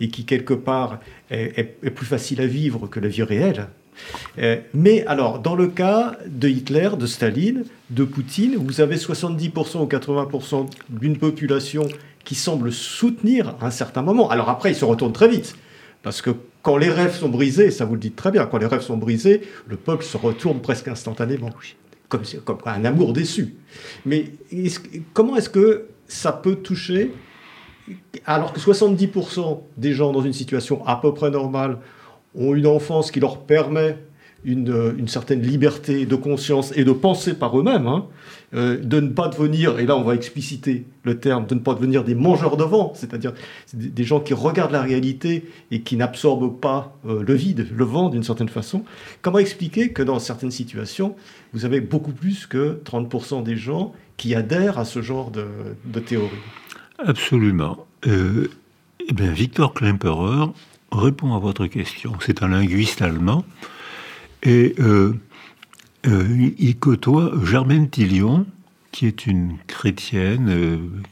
et 0.00 0.08
qui 0.08 0.24
quelque 0.24 0.54
part 0.54 1.00
est, 1.30 1.64
plus 1.94 2.06
facile 2.06 2.40
à 2.40 2.46
vivre 2.46 2.86
que 2.86 3.00
la 3.00 3.08
vie 3.08 3.22
réelle. 3.22 3.68
Euh, 4.38 4.56
mais 4.74 5.04
alors, 5.06 5.40
dans 5.40 5.54
le 5.54 5.68
cas 5.68 6.16
de 6.26 6.48
Hitler, 6.48 6.90
de 6.98 7.06
Staline, 7.06 7.64
de 7.90 8.04
Poutine, 8.04 8.56
vous 8.56 8.80
avez 8.80 8.96
70% 8.96 9.82
ou 9.82 9.86
80% 9.86 10.68
d'une 10.90 11.16
population 11.16 11.88
qui 12.24 12.34
semble 12.34 12.72
soutenir 12.72 13.54
à 13.60 13.66
un 13.66 13.70
certain 13.70 14.02
moment. 14.02 14.28
Alors 14.30 14.48
après, 14.48 14.70
ils 14.70 14.76
se 14.76 14.84
retournent 14.84 15.12
très 15.12 15.28
vite. 15.28 15.56
Parce 16.02 16.22
que 16.22 16.30
quand 16.62 16.76
les 16.76 16.90
rêves 16.90 17.14
sont 17.14 17.28
brisés, 17.28 17.70
ça 17.70 17.84
vous 17.84 17.94
le 17.94 18.00
dites 18.00 18.16
très 18.16 18.30
bien, 18.30 18.46
quand 18.46 18.58
les 18.58 18.66
rêves 18.66 18.82
sont 18.82 18.96
brisés, 18.96 19.42
le 19.66 19.76
peuple 19.76 20.04
se 20.04 20.16
retourne 20.16 20.60
presque 20.60 20.88
instantanément. 20.88 21.50
Comme, 22.08 22.22
comme 22.44 22.58
un 22.64 22.84
amour 22.84 23.12
déçu. 23.12 23.56
Mais 24.06 24.32
comment 25.12 25.36
est-ce 25.36 25.50
que 25.50 25.86
ça 26.08 26.32
peut 26.32 26.56
toucher, 26.56 27.12
alors 28.26 28.52
que 28.52 28.60
70% 28.60 29.60
des 29.76 29.92
gens 29.92 30.12
dans 30.12 30.22
une 30.22 30.32
situation 30.32 30.84
à 30.86 30.96
peu 30.96 31.14
près 31.14 31.30
normale 31.30 31.78
ont 32.34 32.54
une 32.54 32.66
enfance 32.66 33.10
qui 33.10 33.20
leur 33.20 33.38
permet 33.40 33.98
une, 34.44 35.08
certaine 35.08 35.42
liberté 35.42 36.06
de 36.06 36.16
conscience 36.16 36.72
et 36.76 36.84
de 36.84 36.92
penser 36.92 37.34
par 37.34 37.58
eux-mêmes, 37.58 37.86
hein, 37.86 38.06
euh, 38.54 38.78
de 38.82 38.98
ne 38.98 39.10
pas 39.10 39.28
devenir, 39.28 39.78
et 39.78 39.84
là 39.84 39.94
on 39.94 40.04
va 40.04 40.14
expliciter 40.14 40.86
le 41.02 41.20
terme, 41.20 41.44
de 41.46 41.54
ne 41.54 41.60
pas 41.60 41.74
devenir 41.74 42.02
des 42.02 42.14
mangeurs 42.14 42.56
de 42.56 42.64
vent, 42.64 42.94
c'est-à-dire 42.94 43.34
des 43.74 44.04
gens 44.04 44.20
qui 44.20 44.32
regardent 44.32 44.72
la 44.72 44.80
réalité 44.80 45.50
et 45.70 45.82
qui 45.82 45.96
n'absorbent 45.96 46.58
pas 46.58 46.96
euh, 47.06 47.22
le 47.22 47.34
vide, 47.34 47.68
le 47.70 47.84
vent 47.84 48.08
d'une 48.08 48.22
certaine 48.22 48.48
façon. 48.48 48.84
Comment 49.20 49.38
expliquer 49.38 49.92
que 49.92 50.02
dans 50.02 50.18
certaines 50.18 50.50
situations, 50.50 51.14
vous 51.52 51.66
avez 51.66 51.82
beaucoup 51.82 52.12
plus 52.12 52.46
que 52.46 52.80
30% 52.86 53.42
des 53.42 53.56
gens 53.56 53.92
qui 54.16 54.34
adhèrent 54.34 54.78
à 54.78 54.86
ce 54.86 55.02
genre 55.02 55.30
de, 55.30 56.00
théorie? 56.00 56.30
Absolument. 56.98 57.86
Euh, 58.06 58.48
eh 59.06 59.12
bien, 59.12 59.30
Victor 59.30 59.74
Klemperer 59.74 60.46
répond 60.90 61.34
à 61.34 61.38
votre 61.38 61.66
question. 61.66 62.14
C'est 62.24 62.42
un 62.42 62.48
linguiste 62.48 63.02
allemand 63.02 63.44
et 64.42 64.74
euh, 66.06 66.50
il 66.58 66.76
côtoie 66.76 67.32
Germaine 67.44 67.88
Tillion, 67.88 68.46
qui 68.92 69.06
est 69.06 69.26
une 69.26 69.56
chrétienne 69.66 71.02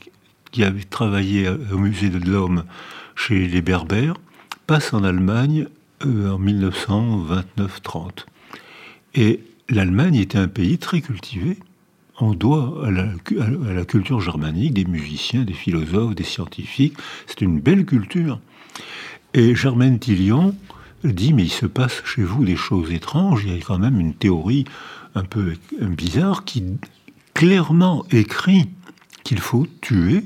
qui 0.51 0.64
avait 0.64 0.85
travaillé 0.85 1.49
au 1.49 1.79
musée 1.79 2.09
de 2.09 2.18
l'homme 2.18 2.64
chez 3.14 3.46
les 3.46 3.62
Berbères, 3.62 4.14
passe 4.66 4.94
en 4.94 5.05
Allemagne 5.05 5.66
en 6.05 6.38
1929-30. 6.38 8.27
Et 9.14 9.40
l'Allemagne 9.68 10.16
était 10.16 10.38
un 10.38 10.49
pays 10.49 10.79
très 10.79 11.01
cultivé, 11.01 11.59
on 12.20 12.33
doit 12.33 12.87
à 12.87 12.90
la, 12.90 13.85
culture 13.85 14.20
germanique 14.20 14.75
des 14.75 14.85
musiciens, 14.85 15.42
des 15.42 15.53
philosophes, 15.53 16.14
des 16.14 16.25
scientifiques. 16.25 16.96
C'est 17.27 17.42
une 17.42 17.61
belle 17.61 17.85
culture. 17.85 18.40
Et 19.35 19.55
Germaine 19.55 19.99
Tillion 19.99 20.55
dit, 21.12 21.33
mais 21.33 21.45
il 21.45 21.51
se 21.51 21.66
passe 21.66 22.03
chez 22.05 22.23
vous 22.23 22.45
des 22.45 22.57
choses 22.57 22.92
étranges, 22.92 23.45
il 23.45 23.55
y 23.55 23.57
a 23.57 23.61
quand 23.61 23.79
même 23.79 24.01
une 24.01 24.14
théorie 24.14 24.64
un 25.14 25.25
peu 25.25 25.55
bizarre 25.81 26.45
qui 26.45 26.64
clairement 27.35 28.05
écrit 28.11 28.69
qu'il 29.25 29.40
faut 29.40 29.66
tuer 29.81 30.25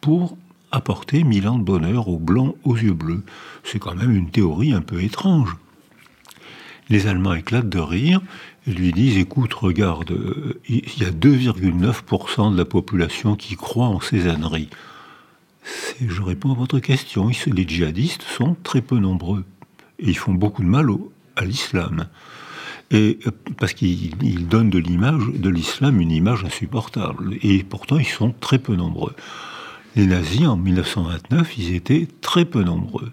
pour 0.00 0.36
apporter 0.70 1.22
mille 1.22 1.48
ans 1.48 1.58
de 1.58 1.64
bonheur 1.64 2.08
aux 2.08 2.18
blancs 2.18 2.56
aux 2.64 2.76
yeux 2.76 2.94
bleus. 2.94 3.22
C'est 3.62 3.78
quand 3.78 3.94
même 3.94 4.10
une 4.10 4.30
théorie 4.30 4.72
un 4.72 4.80
peu 4.80 5.02
étrange. 5.02 5.56
Les 6.88 7.06
Allemands 7.06 7.34
éclatent 7.34 7.68
de 7.68 7.78
rire 7.78 8.20
et 8.66 8.72
lui 8.72 8.92
disent 8.92 9.16
écoute, 9.16 9.54
regarde, 9.54 10.10
euh, 10.10 10.60
il 10.68 10.98
y 10.98 11.04
a 11.04 11.10
2,9% 11.10 12.52
de 12.52 12.58
la 12.58 12.64
population 12.64 13.36
qui 13.36 13.56
croit 13.56 13.86
en 13.86 14.00
ces 14.00 14.28
âneries. 14.28 14.68
Je 16.06 16.22
réponds 16.22 16.52
à 16.52 16.56
votre 16.56 16.80
question. 16.80 17.30
Les 17.46 17.68
djihadistes 17.68 18.22
sont 18.22 18.56
très 18.62 18.82
peu 18.82 18.98
nombreux 18.98 19.44
ils 20.10 20.18
font 20.18 20.34
beaucoup 20.34 20.62
de 20.62 20.68
mal 20.68 20.88
à 21.36 21.44
l'islam. 21.44 22.06
Et 22.90 23.18
euh, 23.26 23.30
parce 23.58 23.72
qu'ils 23.72 24.48
donnent 24.48 24.70
de 24.70 24.78
l'image 24.78 25.24
de 25.34 25.48
l'islam 25.48 26.00
une 26.00 26.10
image 26.10 26.44
insupportable. 26.44 27.36
Et 27.42 27.62
pourtant, 27.64 27.98
ils 27.98 28.04
sont 28.04 28.34
très 28.40 28.58
peu 28.58 28.74
nombreux. 28.74 29.14
Les 29.96 30.06
nazis, 30.06 30.46
en 30.46 30.56
1929, 30.56 31.58
ils 31.58 31.74
étaient 31.74 32.08
très 32.20 32.44
peu 32.44 32.62
nombreux. 32.62 33.12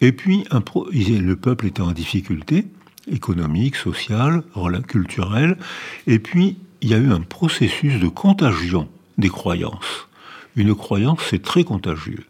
Et 0.00 0.12
puis, 0.12 0.44
le 0.50 1.34
peuple 1.34 1.66
était 1.66 1.82
en 1.82 1.92
difficulté 1.92 2.66
économique, 3.10 3.76
sociale, 3.76 4.42
culturelle. 4.86 5.58
Et 6.06 6.18
puis, 6.18 6.58
il 6.80 6.88
y 6.88 6.94
a 6.94 6.98
eu 6.98 7.12
un 7.12 7.20
processus 7.20 7.98
de 8.00 8.08
contagion 8.08 8.88
des 9.18 9.28
croyances. 9.28 10.08
Une 10.56 10.74
croyance, 10.74 11.20
c'est 11.28 11.42
très 11.42 11.64
contagieux. 11.64 12.24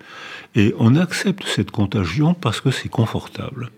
Et 0.54 0.74
on 0.78 0.96
accepte 0.96 1.44
cette 1.46 1.70
contagion 1.70 2.34
parce 2.34 2.60
que 2.60 2.70
c'est 2.70 2.88
confortable. 2.88 3.70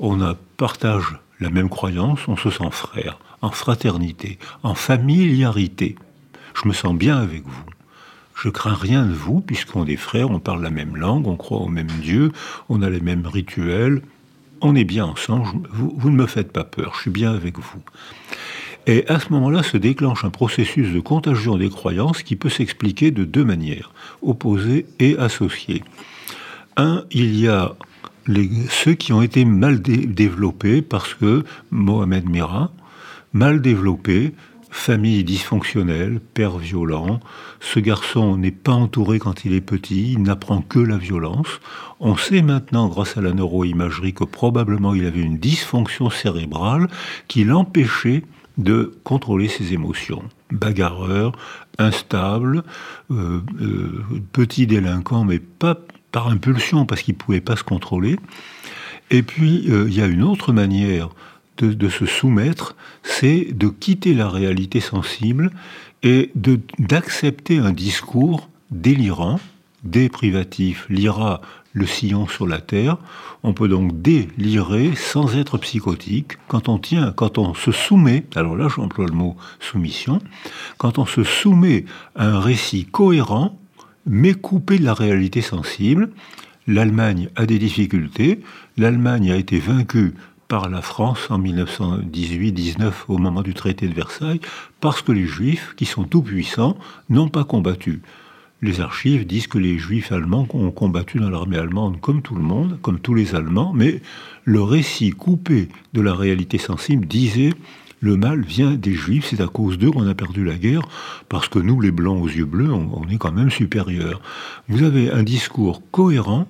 On 0.00 0.34
partage 0.56 1.16
la 1.40 1.50
même 1.50 1.68
croyance, 1.68 2.20
on 2.28 2.36
se 2.36 2.50
sent 2.50 2.70
frère, 2.70 3.18
en 3.40 3.50
fraternité, 3.50 4.38
en 4.62 4.74
familiarité. 4.74 5.96
Je 6.54 6.68
me 6.68 6.72
sens 6.72 6.94
bien 6.94 7.18
avec 7.18 7.44
vous. 7.44 7.64
Je 8.34 8.48
crains 8.48 8.74
rien 8.74 9.04
de 9.04 9.12
vous, 9.12 9.40
puisqu'on 9.40 9.86
est 9.86 9.96
frères, 9.96 10.30
on 10.30 10.40
parle 10.40 10.62
la 10.62 10.70
même 10.70 10.96
langue, 10.96 11.26
on 11.26 11.36
croit 11.36 11.58
au 11.58 11.68
même 11.68 11.90
Dieu, 12.00 12.32
on 12.68 12.82
a 12.82 12.90
les 12.90 13.00
mêmes 13.00 13.26
rituels, 13.26 14.02
on 14.60 14.74
est 14.74 14.84
bien 14.84 15.04
ensemble, 15.04 15.68
vous, 15.70 16.10
ne 16.10 16.16
me 16.16 16.26
faites 16.26 16.52
pas 16.52 16.64
peur, 16.64 16.92
je 16.94 17.02
suis 17.02 17.10
bien 17.10 17.32
avec 17.32 17.58
vous. 17.58 17.82
Et 18.86 19.06
à 19.08 19.20
ce 19.20 19.28
moment-là 19.30 19.62
se 19.62 19.76
déclenche 19.76 20.24
un 20.24 20.30
processus 20.30 20.92
de 20.92 21.00
contagion 21.00 21.56
des 21.56 21.68
croyances 21.68 22.22
qui 22.22 22.34
peut 22.34 22.48
s'expliquer 22.48 23.10
de 23.10 23.24
deux 23.24 23.44
manières, 23.44 23.92
opposées 24.22 24.86
et 24.98 25.16
associées. 25.18 25.84
Un, 26.76 27.04
il 27.10 27.38
y 27.38 27.46
a 27.46 27.76
ceux 28.68 28.94
qui 28.94 29.12
ont 29.12 29.22
été 29.22 29.44
mal 29.44 29.80
développés 29.80 30.82
parce 30.82 31.14
que 31.14 31.44
Mohamed 31.70 32.28
Mira, 32.28 32.70
mal 33.32 33.60
développé, 33.60 34.32
famille 34.70 35.22
dysfonctionnelle, 35.22 36.20
père 36.32 36.58
violent. 36.58 37.20
Ce 37.60 37.78
garçon 37.78 38.36
n'est 38.36 38.50
pas 38.50 38.72
entouré 38.72 39.18
quand 39.18 39.44
il 39.44 39.52
est 39.52 39.60
petit, 39.60 40.12
il 40.12 40.22
n'apprend 40.22 40.62
que 40.62 40.78
la 40.78 40.96
violence. 40.96 41.60
On 42.00 42.16
sait 42.16 42.42
maintenant, 42.42 42.88
grâce 42.88 43.16
à 43.16 43.20
la 43.20 43.32
neuroimagerie, 43.32 44.14
que 44.14 44.24
probablement 44.24 44.94
il 44.94 45.06
avait 45.06 45.20
une 45.20 45.38
dysfonction 45.38 46.10
cérébrale 46.10 46.88
qui 47.28 47.44
l'empêchait 47.44 48.24
de 48.58 48.94
contrôler 49.04 49.48
ses 49.48 49.72
émotions. 49.72 50.22
Bagarreur, 50.50 51.32
instable, 51.78 52.64
euh, 53.10 53.40
euh, 53.60 54.04
petit 54.32 54.66
délinquant, 54.66 55.24
mais 55.24 55.38
pas 55.38 55.78
par 56.12 56.28
impulsion, 56.28 56.86
parce 56.86 57.02
qu'il 57.02 57.14
ne 57.14 57.18
pouvait 57.18 57.40
pas 57.40 57.56
se 57.56 57.64
contrôler. 57.64 58.16
Et 59.10 59.22
puis, 59.22 59.70
euh, 59.70 59.86
il 59.88 59.94
y 59.94 60.02
a 60.02 60.06
une 60.06 60.22
autre 60.22 60.52
manière 60.52 61.10
de, 61.58 61.88
se 61.88 62.06
soumettre, 62.06 62.74
c'est 63.02 63.48
de 63.52 63.68
quitter 63.68 64.14
la 64.14 64.28
réalité 64.28 64.80
sensible 64.80 65.52
et 66.02 66.32
d'accepter 66.78 67.58
un 67.58 67.72
discours 67.72 68.48
délirant, 68.70 69.38
déprivatif, 69.84 70.86
lira 70.88 71.40
le 71.72 71.86
sillon 71.86 72.26
sur 72.26 72.46
la 72.46 72.60
terre. 72.60 72.96
On 73.44 73.52
peut 73.52 73.68
donc 73.68 74.02
délirer 74.02 74.94
sans 74.96 75.36
être 75.36 75.58
psychotique 75.58 76.32
quand 76.48 76.68
on 76.68 76.78
tient, 76.78 77.12
quand 77.12 77.38
on 77.38 77.54
se 77.54 77.70
soumet, 77.70 78.24
alors 78.34 78.56
là 78.56 78.68
j'emploie 78.68 79.06
le 79.06 79.14
mot 79.14 79.36
soumission, 79.60 80.20
quand 80.78 80.98
on 80.98 81.06
se 81.06 81.22
soumet 81.22 81.84
à 82.16 82.26
un 82.26 82.40
récit 82.40 82.86
cohérent, 82.86 83.58
mais 84.06 84.34
coupé 84.34 84.78
de 84.78 84.84
la 84.84 84.94
réalité 84.94 85.40
sensible. 85.40 86.10
L'Allemagne 86.66 87.28
a 87.36 87.46
des 87.46 87.58
difficultés, 87.58 88.40
l'Allemagne 88.76 89.32
a 89.32 89.36
été 89.36 89.58
vaincue 89.58 90.14
par 90.48 90.68
la 90.68 90.82
France 90.82 91.30
en 91.30 91.38
1918-19 91.38 92.92
au 93.08 93.18
moment 93.18 93.42
du 93.42 93.54
traité 93.54 93.88
de 93.88 93.94
Versailles, 93.94 94.40
parce 94.80 95.02
que 95.02 95.12
les 95.12 95.26
Juifs, 95.26 95.74
qui 95.76 95.86
sont 95.86 96.04
tout 96.04 96.22
puissants, 96.22 96.76
n'ont 97.08 97.28
pas 97.28 97.44
combattu. 97.44 98.02
les 98.60 98.80
archives 98.80 99.26
disent 99.26 99.48
que 99.48 99.58
les 99.58 99.76
juifs 99.76 100.12
allemands 100.12 100.46
ont 100.52 100.70
combattu 100.70 101.18
dans 101.18 101.30
l'armée 101.30 101.58
allemande 101.58 102.00
comme 102.00 102.22
tout 102.22 102.36
le 102.36 102.42
monde, 102.42 102.78
comme 102.80 103.00
tous 103.00 103.14
les 103.14 103.34
Allemands, 103.34 103.72
mais 103.74 104.00
le 104.44 104.62
récit 104.62 105.10
coupé 105.10 105.68
de 105.94 106.00
la 106.00 106.14
réalité 106.14 106.58
sensible 106.58 107.06
disait 107.06 107.54
le 108.02 108.16
mal 108.16 108.40
vient 108.40 108.72
des 108.72 108.94
juifs, 108.94 109.28
c'est 109.30 109.40
à 109.40 109.46
cause 109.46 109.78
d'eux 109.78 109.92
qu'on 109.92 110.08
a 110.08 110.14
perdu 110.14 110.44
la 110.44 110.56
guerre, 110.56 110.82
parce 111.28 111.48
que 111.48 111.60
nous, 111.60 111.80
les 111.80 111.92
blancs 111.92 112.20
aux 112.20 112.28
yeux 112.28 112.44
bleus, 112.44 112.72
on, 112.72 113.08
est 113.08 113.16
quand 113.16 113.30
même 113.30 113.50
supérieurs. 113.50 114.20
Vous 114.68 114.82
avez 114.82 115.10
un 115.12 115.22
discours 115.22 115.82
cohérent 115.92 116.48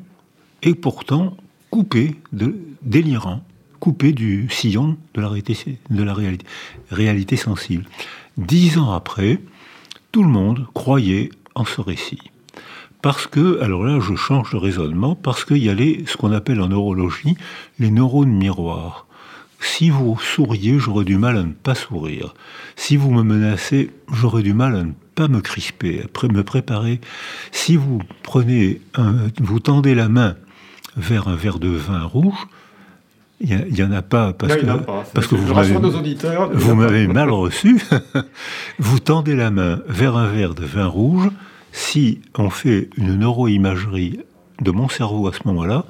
et 0.62 0.74
pourtant 0.74 1.36
coupé, 1.70 2.16
de, 2.32 2.56
délirant, 2.80 3.44
coupé 3.80 4.12
du 4.12 4.48
sillon 4.50 4.96
de 5.14 5.20
la 5.20 6.14
réalité, 6.90 7.36
sensible. 7.36 7.84
Dix 8.38 8.78
ans 8.78 8.92
après, 8.92 9.38
tout 10.10 10.22
le 10.22 10.30
monde 10.30 10.66
croyait 10.72 11.28
en 11.54 11.66
ce 11.66 11.82
récit. 11.82 12.30
Parce 13.02 13.26
que, 13.26 13.60
alors 13.60 13.84
là, 13.84 14.00
je 14.00 14.14
change 14.14 14.52
de 14.52 14.56
raisonnement, 14.56 15.16
parce 15.16 15.44
qu'il 15.44 15.62
y 15.62 15.68
a 15.68 15.74
les, 15.74 16.04
ce 16.06 16.16
qu'on 16.16 16.32
appelle 16.32 16.62
en 16.62 16.68
neurologie 16.68 17.36
les 17.78 17.90
neurones 17.90 18.32
miroirs. 18.32 19.06
Si 19.62 19.90
vous 19.90 20.18
souriez, 20.18 20.80
j'aurais 20.80 21.04
du 21.04 21.16
mal 21.16 21.36
à 21.36 21.42
ne 21.44 21.52
pas 21.52 21.76
sourire. 21.76 22.34
Si 22.74 22.96
vous 22.96 23.12
me 23.12 23.22
menacez, 23.22 23.90
j'aurais 24.12 24.42
du 24.42 24.54
mal 24.54 24.74
à 24.74 24.82
ne 24.82 24.92
pas 25.14 25.28
me 25.28 25.40
crisper, 25.40 26.02
à 26.02 26.26
me 26.26 26.42
préparer. 26.42 27.00
Si 27.52 27.76
vous 27.76 28.00
prenez, 28.24 28.80
vous 29.40 29.60
tendez 29.60 29.94
la 29.94 30.08
main 30.08 30.34
vers 30.96 31.28
un 31.28 31.36
verre 31.36 31.60
de 31.60 31.68
vin 31.68 32.02
rouge, 32.02 32.46
il 33.40 33.72
n'y 33.72 33.82
en 33.82 33.92
a 33.92 34.02
pas 34.02 34.32
parce 34.32 34.56
que, 34.56 34.66
Parce 35.14 35.26
que 35.26 35.34
vous 35.34 35.54
m'avez, 35.54 35.74
vous 36.54 36.74
m'avez 36.74 37.06
mal 37.06 37.30
reçu. 37.30 37.80
vous 38.78 38.98
tendez 38.98 39.34
la 39.36 39.50
main 39.50 39.80
vers 39.88 40.16
un 40.16 40.28
verre 40.28 40.54
de 40.54 40.64
vin 40.64 40.86
rouge. 40.86 41.28
Si 41.72 42.20
on 42.36 42.50
fait 42.50 42.90
une 42.96 43.14
neuroimagerie 43.16 44.20
de 44.60 44.70
mon 44.70 44.88
cerveau 44.88 45.28
à 45.28 45.32
ce 45.32 45.40
moment-là, 45.46 45.84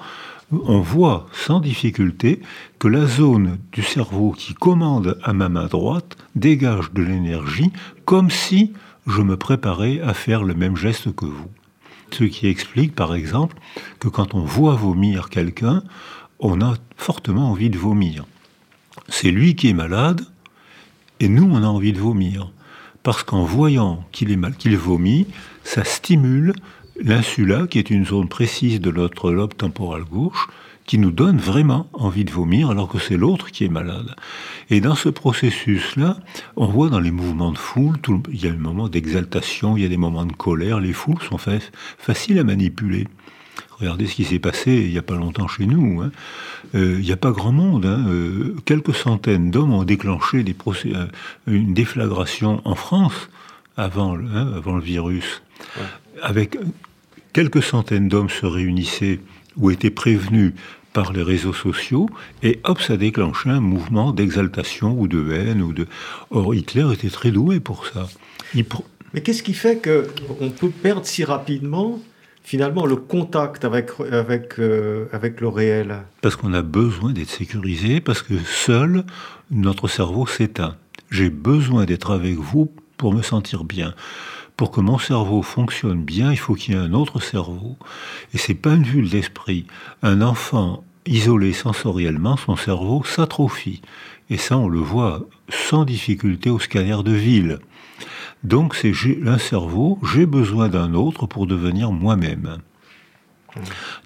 on 0.53 0.81
voit 0.81 1.27
sans 1.33 1.61
difficulté 1.61 2.41
que 2.79 2.89
la 2.89 3.07
zone 3.07 3.59
du 3.73 3.83
cerveau 3.83 4.33
qui 4.33 4.55
commande 4.55 5.19
à 5.23 5.33
ma 5.33 5.49
main 5.49 5.67
droite 5.67 6.17
dégage 6.35 6.93
de 6.93 7.03
l'énergie 7.03 7.73
comme 8.05 8.31
si 8.31 8.73
je 9.07 9.23
me 9.23 9.37
préparais 9.37 10.01
à 10.01 10.15
faire 10.15 10.45
le 10.45 10.55
même 10.55 10.77
geste 10.77 11.15
que 11.15 11.27
vous. 11.27 11.51
Ce 12.11 12.25
qui 12.25 12.47
explique 12.47 12.95
par 12.95 13.15
exemple 13.15 13.57
que 13.99 14.09
quand 14.09 14.35
on 14.35 14.45
voit 14.45 14.75
vomir 14.75 15.31
quelqu'un, 15.31 15.83
on 16.39 16.61
a 16.61 16.75
fortement 16.97 17.51
envie 17.51 17.71
de 17.71 17.79
vomir. 17.79 18.27
C'est 19.09 19.31
lui 19.31 19.55
qui 19.55 19.69
est 19.69 19.75
malade, 19.75 20.27
et 21.21 21.29
nous, 21.29 21.49
on 21.51 21.63
a 21.63 21.67
envie 21.67 21.93
de 21.93 22.01
vomir. 22.01 22.51
Parce 23.05 23.23
qu'en 23.23 23.45
voyant 23.45 24.05
qu'il 24.11 24.31
est 24.33 24.37
mal, 24.37 24.57
qu'il 24.57 24.77
vomit, 24.77 25.27
ça 25.63 25.85
stimule 25.85 26.53
l'insula, 27.03 27.67
qui 27.67 27.79
est 27.79 27.91
une 27.91 28.07
zone 28.07 28.29
précise 28.29 28.81
de 28.81 28.91
notre 28.91 29.31
lobe 29.31 29.55
temporal 29.55 30.05
gauche, 30.05 30.49
qui 30.87 30.99
nous 30.99 31.11
donne 31.11 31.39
vraiment 31.39 31.89
envie 31.93 32.25
de 32.25 32.31
vomir 32.31 32.71
alors 32.71 32.89
que 32.89 32.99
c'est 32.99 33.17
l'autre 33.17 33.51
qui 33.51 33.65
est 33.65 33.69
malade. 33.69 34.15
Et 34.71 34.81
dans 34.81 34.95
ce 34.95 35.09
processus-là, 35.09 36.17
on 36.57 36.67
voit 36.67 36.89
dans 36.89 37.01
les 37.01 37.11
mouvements 37.11 37.53
de 37.53 37.59
foule, 37.59 37.97
il 38.33 38.43
y 38.43 38.47
a 38.47 38.51
des 38.51 38.57
moments 38.57 38.89
d'exaltation, 38.89 39.77
il 39.77 39.83
y 39.83 39.87
a 39.87 39.89
des 39.89 39.97
moments 39.97 40.25
de 40.25 40.33
colère, 40.33 40.81
les 40.81 40.93
foules 40.93 41.23
sont 41.23 41.39
faciles 41.99 42.39
à 42.39 42.45
manipuler. 42.45 43.07
Regardez 43.79 44.07
ce 44.07 44.15
qui 44.15 44.25
s'est 44.25 44.39
passé 44.39 44.73
il 44.73 44.93
n'y 44.93 44.99
a 44.99 45.03
pas 45.03 45.17
longtemps 45.17 45.49
chez 45.49 45.67
nous. 45.67 46.01
Hein. 46.03 46.13
Euh, 46.75 46.97
il 46.99 47.05
n'y 47.05 47.13
a 47.13 47.17
pas 47.17 47.33
grand 47.33 47.53
monde. 47.53 47.85
Hein. 47.85 48.07
Euh, 48.09 48.57
quelques 48.65 48.95
centaines 48.95 49.51
d'hommes 49.51 49.73
ont 49.73 49.85
déclenché 49.85 50.43
des 50.43 50.55
euh, 50.87 51.07
une 51.47 51.75
déflagration 51.75 52.63
en 52.65 52.75
France 52.75 53.29
avant, 53.77 54.17
hein, 54.17 54.53
avant 54.57 54.77
le 54.77 54.83
virus. 54.83 55.43
Avec 56.23 56.57
quelques 57.33 57.63
centaines 57.63 58.09
d'hommes 58.09 58.31
se 58.31 58.47
réunissaient 58.47 59.21
ou 59.57 59.71
étaient 59.71 59.91
prévenus 59.91 60.53
par 60.93 61.13
les 61.13 61.23
réseaux 61.23 61.55
sociaux, 61.55 62.09
et 62.43 62.61
hop, 62.65 62.81
ça 62.81 62.97
déclenchait 62.97 63.49
un 63.49 63.61
mouvement 63.61 64.13
d'exaltation 64.13 64.99
ou 64.99 65.09
de 65.09 65.33
haine. 65.33 65.63
Ou 65.63 65.73
de... 65.73 65.87
Or, 66.31 66.55
Hitler 66.55 66.87
était 66.93 67.09
très 67.09 67.31
doué 67.31 67.61
pour 67.61 67.87
ça. 67.87 68.09
Mais 68.55 69.21
qu'est-ce 69.23 69.43
qui 69.43 69.55
fait 69.55 69.83
qu'on 69.83 70.51
peut 70.51 70.69
perdre 70.69 71.07
si 71.07 71.25
rapidement 71.25 71.99
finalement 72.45 72.87
le 72.87 72.97
contact 72.97 73.65
avec, 73.65 73.91
avec, 74.11 74.59
euh, 74.59 75.07
avec 75.13 75.41
le 75.41 75.49
réel? 75.49 75.99
Parce 76.21 76.37
qu'on 76.37 76.53
a 76.53 76.63
besoin 76.63 77.13
d'être 77.13 77.31
sécurisé, 77.31 78.01
parce 78.01 78.21
que 78.21 78.35
seul, 78.39 79.05
notre 79.51 79.89
cerveau 79.89 80.27
s'éteint. 80.27 80.77
J'ai 81.11 81.31
besoin 81.31 81.85
d'être 81.85 82.11
avec 82.11 82.37
vous 82.37 82.71
pour 82.97 83.15
me 83.15 83.23
sentir 83.23 83.65
bien. 83.65 83.95
Pour 84.63 84.71
que 84.71 84.81
mon 84.81 84.97
cerveau 84.97 85.43
fonctionne 85.43 86.05
bien, 86.05 86.31
il 86.31 86.37
faut 86.37 86.55
qu'il 86.55 86.75
y 86.75 86.77
ait 86.77 86.81
un 86.81 86.93
autre 86.93 87.21
cerveau. 87.21 87.77
Et 88.33 88.39
c'est 88.39 88.55
pas 88.55 88.75
une 88.75 88.85
vue 88.85 89.03
de 89.03 89.09
l'esprit. 89.09 89.67
Un 90.05 90.23
enfant 90.23 90.85
isolé 91.05 91.53
sensoriellement, 91.53 92.37
son 92.37 92.55
cerveau 92.55 93.03
s'atrophie. 93.03 93.83
Et 94.31 94.37
ça, 94.37 94.57
on 94.57 94.69
le 94.69 94.79
voit 94.79 95.27
sans 95.49 95.85
difficulté 95.85 96.49
au 96.49 96.61
scanner 96.61 97.03
de 97.03 97.11
ville. 97.11 97.59
Donc 98.45 98.77
c'est 98.77 98.93
un 99.27 99.39
cerveau, 99.39 99.99
j'ai 100.15 100.27
besoin 100.27 100.69
d'un 100.69 100.95
autre 100.95 101.27
pour 101.27 101.49
devenir 101.49 101.91
moi-même. 101.91 102.59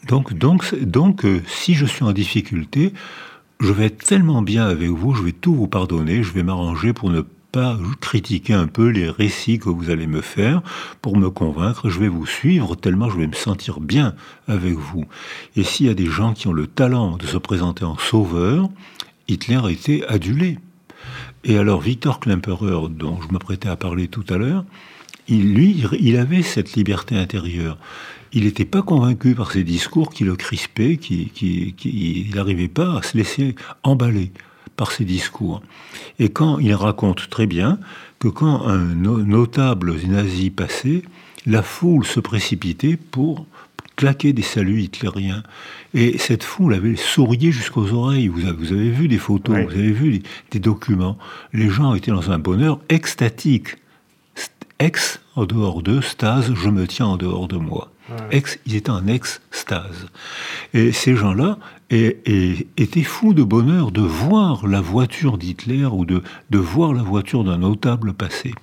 Donc, 0.08 0.32
donc, 0.32 0.74
donc 0.74 1.26
euh, 1.26 1.42
si 1.46 1.74
je 1.74 1.84
suis 1.84 2.02
en 2.02 2.12
difficulté, 2.12 2.94
je 3.60 3.72
vais 3.72 3.86
être 3.86 4.02
tellement 4.02 4.40
bien 4.40 4.66
avec 4.66 4.88
vous, 4.88 5.14
je 5.14 5.22
vais 5.22 5.32
tout 5.32 5.54
vous 5.54 5.68
pardonner, 5.68 6.22
je 6.22 6.32
vais 6.32 6.42
m'arranger 6.42 6.94
pour 6.94 7.10
ne 7.10 7.20
critiquer 8.00 8.54
un 8.54 8.66
peu 8.66 8.88
les 8.88 9.10
récits 9.10 9.58
que 9.58 9.68
vous 9.68 9.90
allez 9.90 10.06
me 10.06 10.20
faire, 10.20 10.62
pour 11.02 11.16
me 11.16 11.30
convaincre, 11.30 11.88
je 11.88 12.00
vais 12.00 12.08
vous 12.08 12.26
suivre 12.26 12.74
tellement 12.76 13.10
je 13.10 13.18
vais 13.18 13.26
me 13.26 13.34
sentir 13.34 13.80
bien 13.80 14.14
avec 14.48 14.74
vous. 14.74 15.04
Et 15.56 15.64
s'il 15.64 15.86
y 15.86 15.90
a 15.90 15.94
des 15.94 16.06
gens 16.06 16.32
qui 16.32 16.48
ont 16.48 16.52
le 16.52 16.66
talent 16.66 17.16
de 17.16 17.26
se 17.26 17.38
présenter 17.38 17.84
en 17.84 17.98
sauveur, 17.98 18.68
Hitler 19.28 19.60
a 19.62 19.70
été 19.70 20.06
adulé. 20.06 20.58
Et 21.44 21.58
alors 21.58 21.80
Victor 21.80 22.20
Klemperer, 22.20 22.88
dont 22.90 23.20
je 23.20 23.32
m'apprêtais 23.32 23.68
à 23.68 23.76
parler 23.76 24.08
tout 24.08 24.24
à 24.28 24.36
l'heure, 24.36 24.64
il, 25.28 25.54
lui, 25.54 25.82
il 26.00 26.16
avait 26.16 26.42
cette 26.42 26.74
liberté 26.74 27.16
intérieure. 27.16 27.78
Il 28.32 28.44
n'était 28.44 28.64
pas 28.64 28.82
convaincu 28.82 29.34
par 29.34 29.52
ses 29.52 29.64
discours 29.64 30.10
qui 30.10 30.24
le 30.24 30.36
crispaient, 30.36 30.96
qu'il 30.96 31.30
qui, 31.30 32.30
n'arrivait 32.34 32.68
pas 32.68 32.98
à 32.98 33.02
se 33.02 33.16
laisser 33.16 33.54
emballer 33.82 34.32
par 34.76 34.92
ses 34.92 35.04
discours. 35.04 35.62
Et 36.18 36.28
quand 36.28 36.58
il 36.58 36.74
raconte 36.74 37.28
très 37.30 37.46
bien 37.46 37.78
que 38.18 38.28
quand 38.28 38.66
un 38.66 38.94
notable 38.94 39.94
nazi 40.06 40.50
passait, 40.50 41.02
la 41.46 41.62
foule 41.62 42.04
se 42.04 42.20
précipitait 42.20 42.96
pour 42.96 43.46
claquer 43.96 44.32
des 44.32 44.42
saluts 44.42 44.82
hitlériens. 44.82 45.42
Et 45.94 46.18
cette 46.18 46.44
foule 46.44 46.74
avait 46.74 46.96
sourié 46.96 47.50
jusqu'aux 47.50 47.92
oreilles. 47.92 48.28
Vous 48.28 48.46
avez, 48.46 48.90
vu 48.90 49.08
des 49.08 49.18
photos, 49.18 49.56
vous 49.56 49.72
avez 49.72 49.92
vu 49.92 50.22
des, 50.50 50.60
documents. 50.60 51.18
Les 51.52 51.68
gens 51.68 51.94
étaient 51.94 52.10
dans 52.10 52.30
un 52.30 52.38
bonheur 52.38 52.78
extatique. 52.88 53.76
Ex 54.78 55.20
en 55.36 55.46
dehors 55.46 55.82
d'eux, 55.82 56.02
stase, 56.02 56.52
je 56.54 56.68
me 56.68 56.86
tiens 56.86 57.06
en 57.06 57.16
dehors 57.16 57.48
de 57.48 57.56
moi. 57.56 57.90
Ils 58.66 58.76
étaient 58.76 58.90
en 58.90 59.06
extase. 59.06 60.06
Et 60.74 60.92
ces 60.92 61.16
gens-là 61.16 61.58
étaient 61.90 63.02
fous 63.02 63.34
de 63.34 63.42
bonheur 63.42 63.90
de 63.90 64.02
voir 64.02 64.66
la 64.66 64.80
voiture 64.80 65.38
d'Hitler 65.38 65.86
ou 65.86 66.04
de, 66.04 66.22
de 66.50 66.58
voir 66.58 66.92
la 66.92 67.02
voiture 67.02 67.44
d'un 67.44 67.58
notable 67.58 68.12
passer. 68.12 68.54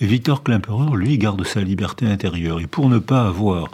Et 0.00 0.06
Victor 0.06 0.42
Klemperer, 0.42 0.96
lui, 0.96 1.18
garde 1.18 1.44
sa 1.44 1.60
liberté 1.60 2.06
intérieure. 2.06 2.60
Et 2.60 2.66
pour 2.66 2.88
ne 2.88 2.98
pas 2.98 3.26
avoir 3.26 3.70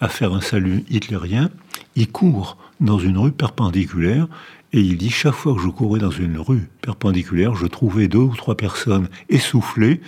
à 0.00 0.08
faire 0.08 0.34
un 0.34 0.40
salut 0.40 0.84
hitlérien, 0.88 1.50
il 1.96 2.08
court 2.10 2.56
dans 2.80 2.98
une 2.98 3.18
rue 3.18 3.32
perpendiculaire 3.32 4.28
et 4.72 4.80
il 4.80 4.96
dit 4.96 5.10
chaque 5.10 5.34
fois 5.34 5.54
que 5.54 5.60
je 5.60 5.68
courais 5.68 6.00
dans 6.00 6.10
une 6.10 6.36
rue 6.36 6.68
perpendiculaire, 6.80 7.54
je 7.54 7.66
trouvais 7.66 8.08
deux 8.08 8.18
ou 8.18 8.34
trois 8.34 8.56
personnes 8.56 9.08
essoufflées 9.28 10.00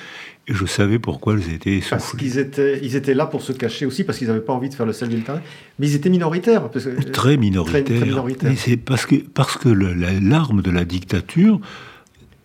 et 0.49 0.55
je 0.55 0.65
savais 0.65 0.99
pourquoi 0.99 1.35
elles 1.35 1.53
étaient 1.53 1.77
essoufflées. 1.77 1.97
Parce 1.97 2.17
qu'ils 2.17 2.39
étaient, 2.39 2.79
ils 2.83 2.97
étaient 2.97 3.15
là 3.15 3.27
pour 3.27 3.43
se 3.43 3.53
cacher 3.53 3.87
aussi, 3.87 4.05
parce 4.05 4.19
qu'ils 4.19 4.29
n'avaient 4.29 4.41
pas 4.41 4.53
envie 4.53 4.69
de 4.69 4.75
faire 4.75 4.87
le 4.87 4.93
salut 4.93 5.13
militaire. 5.13 5.41
Mais 5.79 5.89
ils 5.89 5.95
étaient 5.95 6.11
minoritaires. 6.11 6.71
très 7.13 7.37
minoritaires. 7.37 8.53
c'est 8.57 8.77
parce 8.77 9.07
que, 9.07 9.17
parce 9.17 9.57
que 9.57 9.69
l'arme 9.69 10.63
de 10.63 10.71
la 10.71 10.85
dictature, 10.85 11.61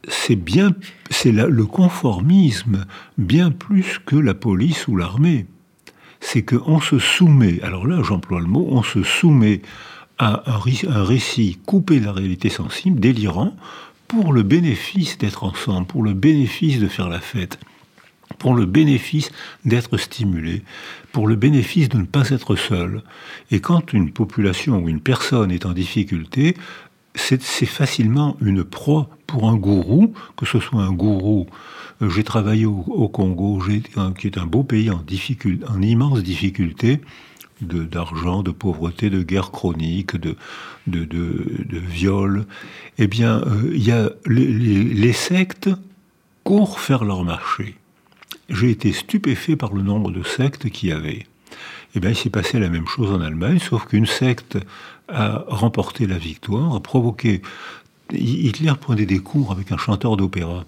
c'est 0.07 0.35
bien, 0.35 0.73
c'est 1.11 1.31
le 1.31 1.65
conformisme 1.65 2.85
bien 3.17 3.51
plus 3.51 3.99
que 4.03 4.15
la 4.15 4.33
police 4.33 4.87
ou 4.87 4.97
l'armée 4.97 5.45
c'est 6.21 6.43
qu'on 6.43 6.79
se 6.79 6.99
soumet, 6.99 7.59
alors 7.63 7.85
là 7.85 8.01
j'emploie 8.03 8.39
le 8.39 8.45
mot, 8.45 8.67
on 8.69 8.83
se 8.83 9.03
soumet 9.03 9.61
à 10.19 10.43
un, 10.45 11.03
récit 11.03 11.57
coupé 11.65 11.99
de 11.99 12.05
la 12.05 12.13
réalité 12.13 12.49
sensible, 12.49 12.99
délirant, 12.99 13.55
pour 14.07 14.31
le 14.31 14.43
bénéfice 14.43 15.17
d'être 15.17 15.43
ensemble, 15.43 15.87
pour 15.87 16.03
le 16.03 16.13
bénéfice 16.13 16.79
de 16.79 16.87
faire 16.87 17.09
la 17.09 17.19
fête, 17.19 17.59
pour 18.37 18.53
le 18.53 18.65
bénéfice 18.65 19.31
d'être 19.65 19.97
stimulé, 19.97 20.63
pour 21.11 21.27
le 21.27 21.35
bénéfice 21.35 21.89
de 21.89 21.97
ne 21.97 22.05
pas 22.05 22.29
être 22.29 22.55
seul. 22.55 23.03
Et 23.51 23.59
quand 23.59 23.93
une 23.93 24.11
population 24.11 24.79
ou 24.79 24.89
une 24.89 25.01
personne 25.01 25.51
est 25.51 25.65
en 25.65 25.73
difficulté, 25.73 26.55
c'est 27.15 27.65
facilement 27.65 28.37
une 28.41 28.63
proie 28.63 29.09
pour 29.27 29.49
un 29.49 29.55
gourou, 29.55 30.13
que 30.37 30.45
ce 30.45 30.59
soit 30.59 30.81
un 30.81 30.93
gourou. 30.93 31.47
Euh, 32.01 32.09
j'ai 32.09 32.23
travaillé 32.23 32.65
au, 32.65 33.09
Congo, 33.09 33.61
qui 34.17 34.27
est 34.27 34.37
un 34.37 34.45
beau 34.45 34.63
pays 34.63 34.89
en, 34.89 35.01
difficulté, 35.01 35.65
en 35.67 35.81
immense 35.81 36.23
difficulté 36.23 37.01
d'argent, 37.61 38.41
de, 38.41 38.51
pauvreté, 38.51 39.09
de 39.09 39.21
guerre 39.21 39.51
chronique, 39.51 40.15
de, 40.15 40.35
de, 40.87 41.05
de, 41.05 41.77
viol. 41.77 42.45
Eh 42.97 43.07
bien, 43.07 43.41
euh, 43.41 43.75
y 43.75 43.91
a 43.91 44.09
les, 44.25 45.13
sectes 45.13 45.69
courent 46.43 46.79
faire 46.79 47.03
leur 47.03 47.23
marché. 47.23 47.75
J'ai 48.51 48.69
été 48.69 48.91
stupéfait 48.91 49.55
par 49.55 49.73
le 49.73 49.81
nombre 49.81 50.11
de 50.11 50.23
sectes 50.23 50.69
qu'il 50.69 50.89
y 50.89 50.91
avait. 50.91 51.25
Eh 51.95 51.99
bien, 51.99 52.09
il 52.09 52.15
s'est 52.15 52.29
passé 52.29 52.59
la 52.59 52.69
même 52.69 52.87
chose 52.87 53.11
en 53.11 53.21
Allemagne, 53.21 53.59
sauf 53.59 53.85
qu'une 53.85 54.05
secte 54.05 54.57
a 55.07 55.43
remporté 55.47 56.05
la 56.05 56.17
victoire, 56.17 56.75
a 56.75 56.79
provoqué. 56.81 57.41
Hitler 58.11 58.73
prenait 58.79 59.05
des 59.05 59.19
cours 59.19 59.51
avec 59.51 59.71
un 59.71 59.77
chanteur 59.77 60.17
d'opéra. 60.17 60.65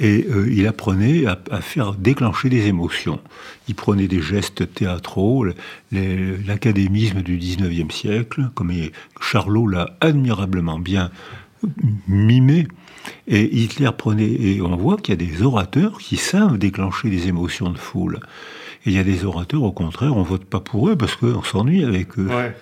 Et 0.00 0.26
euh, 0.28 0.50
il 0.50 0.66
apprenait 0.66 1.26
à, 1.26 1.60
faire 1.60 1.92
déclencher 1.92 2.48
des 2.48 2.66
émotions. 2.66 3.20
Il 3.68 3.76
prenait 3.76 4.08
des 4.08 4.20
gestes 4.20 4.74
théâtraux, 4.74 5.46
l'académisme 5.92 7.22
du 7.22 7.38
19e 7.38 7.92
siècle, 7.92 8.50
comme 8.54 8.72
Charlot 9.20 9.68
l'a 9.68 9.96
admirablement 10.00 10.80
bien 10.80 11.10
mimé. 12.08 12.66
Et 13.26 13.44
Hitler 13.56 13.90
prenait, 13.96 14.24
et 14.24 14.60
on 14.62 14.76
voit 14.76 14.96
qu'il 14.96 15.20
y 15.20 15.22
a 15.24 15.28
des 15.28 15.42
orateurs 15.42 15.98
qui 15.98 16.16
savent 16.16 16.58
déclencher 16.58 17.10
des 17.10 17.28
émotions 17.28 17.70
de 17.70 17.78
foule. 17.78 18.20
Et 18.84 18.90
il 18.90 18.96
y 18.96 18.98
a 18.98 19.04
des 19.04 19.24
orateurs, 19.24 19.62
au 19.62 19.72
contraire, 19.72 20.16
on 20.16 20.22
vote 20.22 20.44
pas 20.44 20.60
pour 20.60 20.88
eux 20.88 20.96
parce 20.96 21.14
qu'on 21.14 21.42
s'ennuie 21.42 21.84
avec 21.84 22.18
eux. 22.18 22.26
Ouais, 22.26 22.56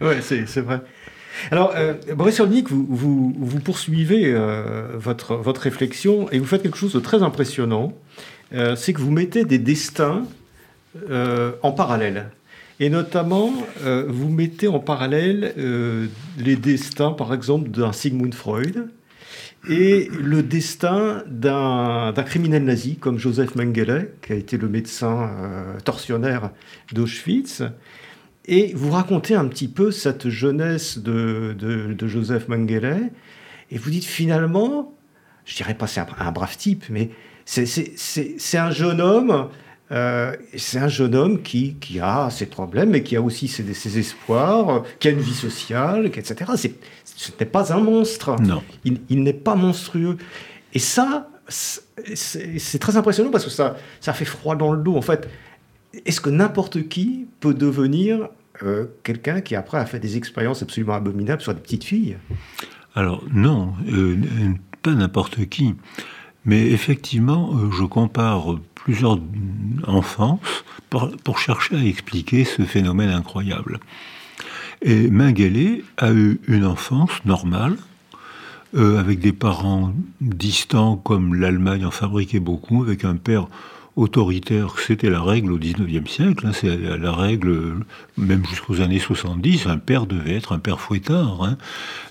ouais 0.00 0.20
c'est 0.22 0.60
vrai. 0.60 0.80
Alors, 1.50 1.72
euh, 1.74 1.94
Boris 2.14 2.36
Cyrulnik, 2.36 2.70
vous, 2.70 3.34
vous, 3.36 3.60
poursuivez 3.60 4.26
euh, 4.26 4.86
votre, 4.94 5.34
votre 5.34 5.62
réflexion 5.62 6.30
et 6.30 6.38
vous 6.38 6.46
faites 6.46 6.62
quelque 6.62 6.78
chose 6.78 6.92
de 6.92 7.00
très 7.00 7.22
impressionnant. 7.22 7.92
Euh, 8.52 8.76
c'est 8.76 8.92
que 8.92 9.00
vous 9.00 9.10
mettez 9.10 9.44
des 9.44 9.58
destins 9.58 10.26
euh, 11.10 11.52
en 11.62 11.72
parallèle. 11.72 12.30
Et 12.80 12.90
notamment, 12.90 13.52
vous 13.84 14.28
mettez 14.28 14.66
en 14.66 14.80
parallèle 14.80 15.54
les 16.36 16.56
destins, 16.56 17.12
par 17.12 17.32
exemple, 17.32 17.70
d'un 17.70 17.92
Sigmund 17.92 18.34
Freud, 18.34 18.88
et 19.68 20.08
le 20.10 20.42
destin 20.42 21.22
d'un 21.26 22.12
criminel 22.24 22.64
nazi 22.64 22.96
comme 22.96 23.18
Joseph 23.18 23.54
Mengele, 23.54 24.10
qui 24.22 24.32
a 24.32 24.36
été 24.36 24.56
le 24.56 24.68
médecin 24.68 25.30
euh, 25.38 25.80
tortionnaire 25.80 26.50
d'Auschwitz. 26.92 27.62
Et 28.46 28.72
vous 28.74 28.90
racontez 28.90 29.34
un 29.34 29.46
petit 29.46 29.68
peu 29.68 29.90
cette 29.90 30.28
jeunesse 30.28 30.98
de, 30.98 31.96
Joseph 32.06 32.48
Mengele, 32.48 33.10
et 33.70 33.78
vous 33.78 33.90
dites 33.90 34.04
finalement, 34.04 34.94
je 35.46 35.56
dirais 35.56 35.74
pas 35.74 35.86
c'est 35.86 36.02
un, 36.18 36.32
brave 36.32 36.56
type, 36.56 36.84
mais 36.90 37.10
c'est 37.46 38.58
un 38.58 38.70
jeune 38.70 39.00
homme 39.00 39.48
euh, 39.92 40.34
c'est 40.56 40.78
un 40.78 40.88
jeune 40.88 41.14
homme 41.14 41.42
qui, 41.42 41.74
qui, 41.74 42.00
a 42.00 42.30
ses 42.30 42.46
problèmes, 42.46 42.90
mais 42.90 43.02
qui 43.02 43.16
a 43.16 43.22
aussi 43.22 43.48
ses, 43.48 43.74
ses 43.74 43.98
espoirs, 43.98 44.82
qui 44.98 45.08
a 45.08 45.10
une 45.10 45.20
vie 45.20 45.34
sociale, 45.34 46.06
etc. 46.06 46.50
Ce 47.04 47.30
n'est 47.38 47.46
pas 47.46 47.72
un 47.72 47.80
monstre. 47.80 48.36
Non. 48.40 48.62
Il, 48.84 49.00
il 49.10 49.22
n'est 49.22 49.32
pas 49.32 49.54
monstrueux. 49.54 50.16
Et 50.72 50.78
ça, 50.78 51.28
c'est 51.48 52.78
très 52.78 52.96
impressionnant 52.96 53.30
parce 53.30 53.44
que 53.44 53.50
ça, 53.50 53.76
ça 54.00 54.12
fait 54.12 54.24
froid 54.24 54.56
dans 54.56 54.72
le 54.72 54.82
dos. 54.82 54.96
En 54.96 55.02
fait, 55.02 55.28
est-ce 56.06 56.20
que 56.20 56.30
n'importe 56.30 56.88
qui 56.88 57.26
peut 57.40 57.54
devenir 57.54 58.28
euh, 58.62 58.86
quelqu'un 59.02 59.40
qui 59.40 59.54
après 59.54 59.78
a 59.78 59.86
fait 59.86 59.98
des 59.98 60.16
expériences 60.16 60.62
absolument 60.62 60.94
abominables 60.94 61.42
sur 61.42 61.54
des 61.54 61.60
petites 61.60 61.84
filles? 61.84 62.16
Alors 62.94 63.24
non, 63.32 63.74
euh, 63.92 64.16
pas 64.82 64.92
n'importe 64.92 65.48
qui. 65.48 65.74
Mais 66.46 66.66
effectivement, 66.70 67.70
je 67.70 67.84
compare 67.84 68.56
plusieurs 68.74 69.18
enfances 69.86 70.64
pour, 71.24 71.38
chercher 71.38 71.76
à 71.76 71.84
expliquer 71.84 72.44
ce 72.44 72.62
phénomène 72.62 73.10
incroyable. 73.10 73.80
Et 74.82 75.08
Mengele 75.08 75.82
a 75.96 76.12
eu 76.12 76.40
une 76.46 76.66
enfance 76.66 77.10
normale, 77.24 77.76
euh, 78.76 78.98
avec 78.98 79.20
des 79.20 79.32
parents 79.32 79.94
distants 80.20 80.96
comme 80.96 81.34
l'Allemagne 81.34 81.86
en 81.86 81.90
fabriquait 81.90 82.40
beaucoup, 82.40 82.82
avec 82.82 83.04
un 83.04 83.16
père 83.16 83.46
autoritaire, 83.96 84.74
c'était 84.78 85.10
la 85.10 85.22
règle 85.22 85.52
au 85.52 85.58
XIXe 85.58 86.10
siècle, 86.10 86.46
hein, 86.46 86.52
c'est 86.52 86.76
la 86.76 87.12
règle 87.12 87.76
même 88.16 88.44
jusqu'aux 88.46 88.80
années 88.80 88.98
70, 88.98 89.66
un 89.66 89.78
père 89.78 90.06
devait 90.06 90.34
être 90.34 90.52
un 90.52 90.58
père 90.58 90.80
fouettard. 90.80 91.42
Hein. 91.42 91.56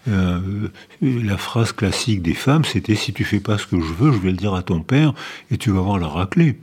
Euh, 0.08 0.70
la 1.02 1.38
phrase 1.38 1.74
classique 1.74 2.22
des 2.22 2.34
femmes, 2.34 2.64
c'était 2.64 2.96
si 2.96 3.12
tu 3.14 3.26
fais 3.26 3.40
pas 3.40 3.58
ce 3.58 3.68
que 3.68 3.80
je 3.80 3.94
veux, 3.94 4.12
je 4.12 4.18
vais 4.18 4.32
le 4.32 4.38
dire 4.38 4.54
à 4.54 4.64
ton 4.64 4.82
père 4.82 5.14
et 5.52 5.58
tu 5.58 5.72
vas 5.72 5.82
voir 5.82 6.00
la 6.00 6.08
raclée. 6.08 6.58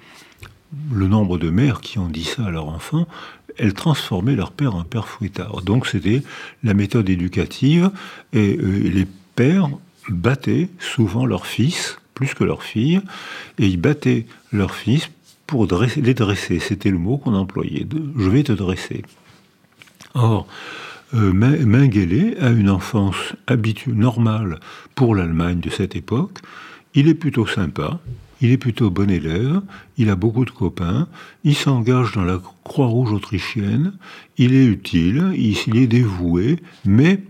Le 0.92 1.08
nombre 1.08 1.36
de 1.36 1.50
mères 1.50 1.80
qui 1.80 1.98
ont 1.98 2.08
dit 2.08 2.24
ça 2.24 2.46
à 2.46 2.50
leur 2.50 2.68
enfant, 2.68 3.06
elles 3.58 3.74
transformaient 3.74 4.36
leur 4.36 4.52
père 4.52 4.74
en 4.74 4.84
père 4.84 5.08
fouettard. 5.08 5.62
Donc 5.62 5.86
c'était 5.86 6.22
la 6.62 6.74
méthode 6.74 7.10
éducative 7.10 7.90
et 8.32 8.56
euh, 8.56 8.88
les 8.88 9.06
pères 9.34 9.68
battaient 10.08 10.68
souvent 10.78 11.26
leurs 11.26 11.46
fils 11.46 11.98
plus 12.20 12.34
que 12.34 12.44
leurs 12.44 12.62
filles, 12.62 13.00
et 13.58 13.66
ils 13.66 13.80
battaient 13.80 14.26
leurs 14.52 14.74
fils 14.74 15.08
pour 15.46 15.66
les 15.96 16.14
dresser. 16.14 16.58
C'était 16.58 16.90
le 16.90 16.98
mot 16.98 17.16
qu'on 17.16 17.32
employait. 17.32 17.86
je 18.18 18.28
vais 18.28 18.42
te 18.42 18.52
dresser. 18.52 19.02
Or, 20.12 20.46
euh, 21.14 21.32
Mengele 21.32 22.36
a 22.38 22.50
une 22.50 22.68
enfance 22.68 23.32
habituelle, 23.46 23.94
normale 23.94 24.60
pour 24.94 25.14
l'Allemagne 25.14 25.60
de 25.60 25.70
cette 25.70 25.96
époque. 25.96 26.40
Il 26.92 27.08
est 27.08 27.14
plutôt 27.14 27.46
sympa, 27.46 28.00
il 28.42 28.50
est 28.50 28.58
plutôt 28.58 28.90
bon 28.90 29.10
élève, 29.10 29.62
il 29.96 30.10
a 30.10 30.14
beaucoup 30.14 30.44
de 30.44 30.50
copains, 30.50 31.08
il 31.42 31.54
s'engage 31.54 32.12
dans 32.12 32.24
la 32.24 32.38
Croix-Rouge 32.64 33.12
autrichienne, 33.12 33.94
il 34.36 34.52
est 34.52 34.66
utile, 34.66 35.32
il, 35.36 35.78
est 35.78 35.86
dévoué, 35.86 36.58
mais 36.84 37.22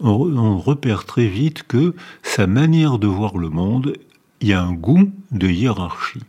on, 0.00 0.58
repère 0.58 1.04
très 1.04 1.26
vite 1.26 1.64
que 1.66 1.94
sa 2.22 2.46
manière 2.46 2.98
de 2.98 3.06
voir 3.06 3.38
le 3.38 3.48
monde 3.48 3.94
il 4.40 4.48
y 4.48 4.52
a 4.52 4.62
un 4.62 4.72
goût 4.72 5.10
de 5.30 5.48
hiérarchie. 5.48 6.22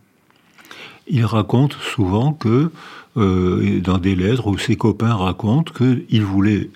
Il 1.08 1.26
raconte 1.26 1.74
souvent 1.74 2.34
que, 2.34 2.72
euh, 3.16 3.80
dans 3.82 3.98
des 3.98 4.16
lettres 4.16 4.48
où 4.48 4.58
ses 4.58 4.76
copains 4.76 5.14
racontent 5.14 5.72
qu'il 5.74 6.24
voulait 6.24 6.70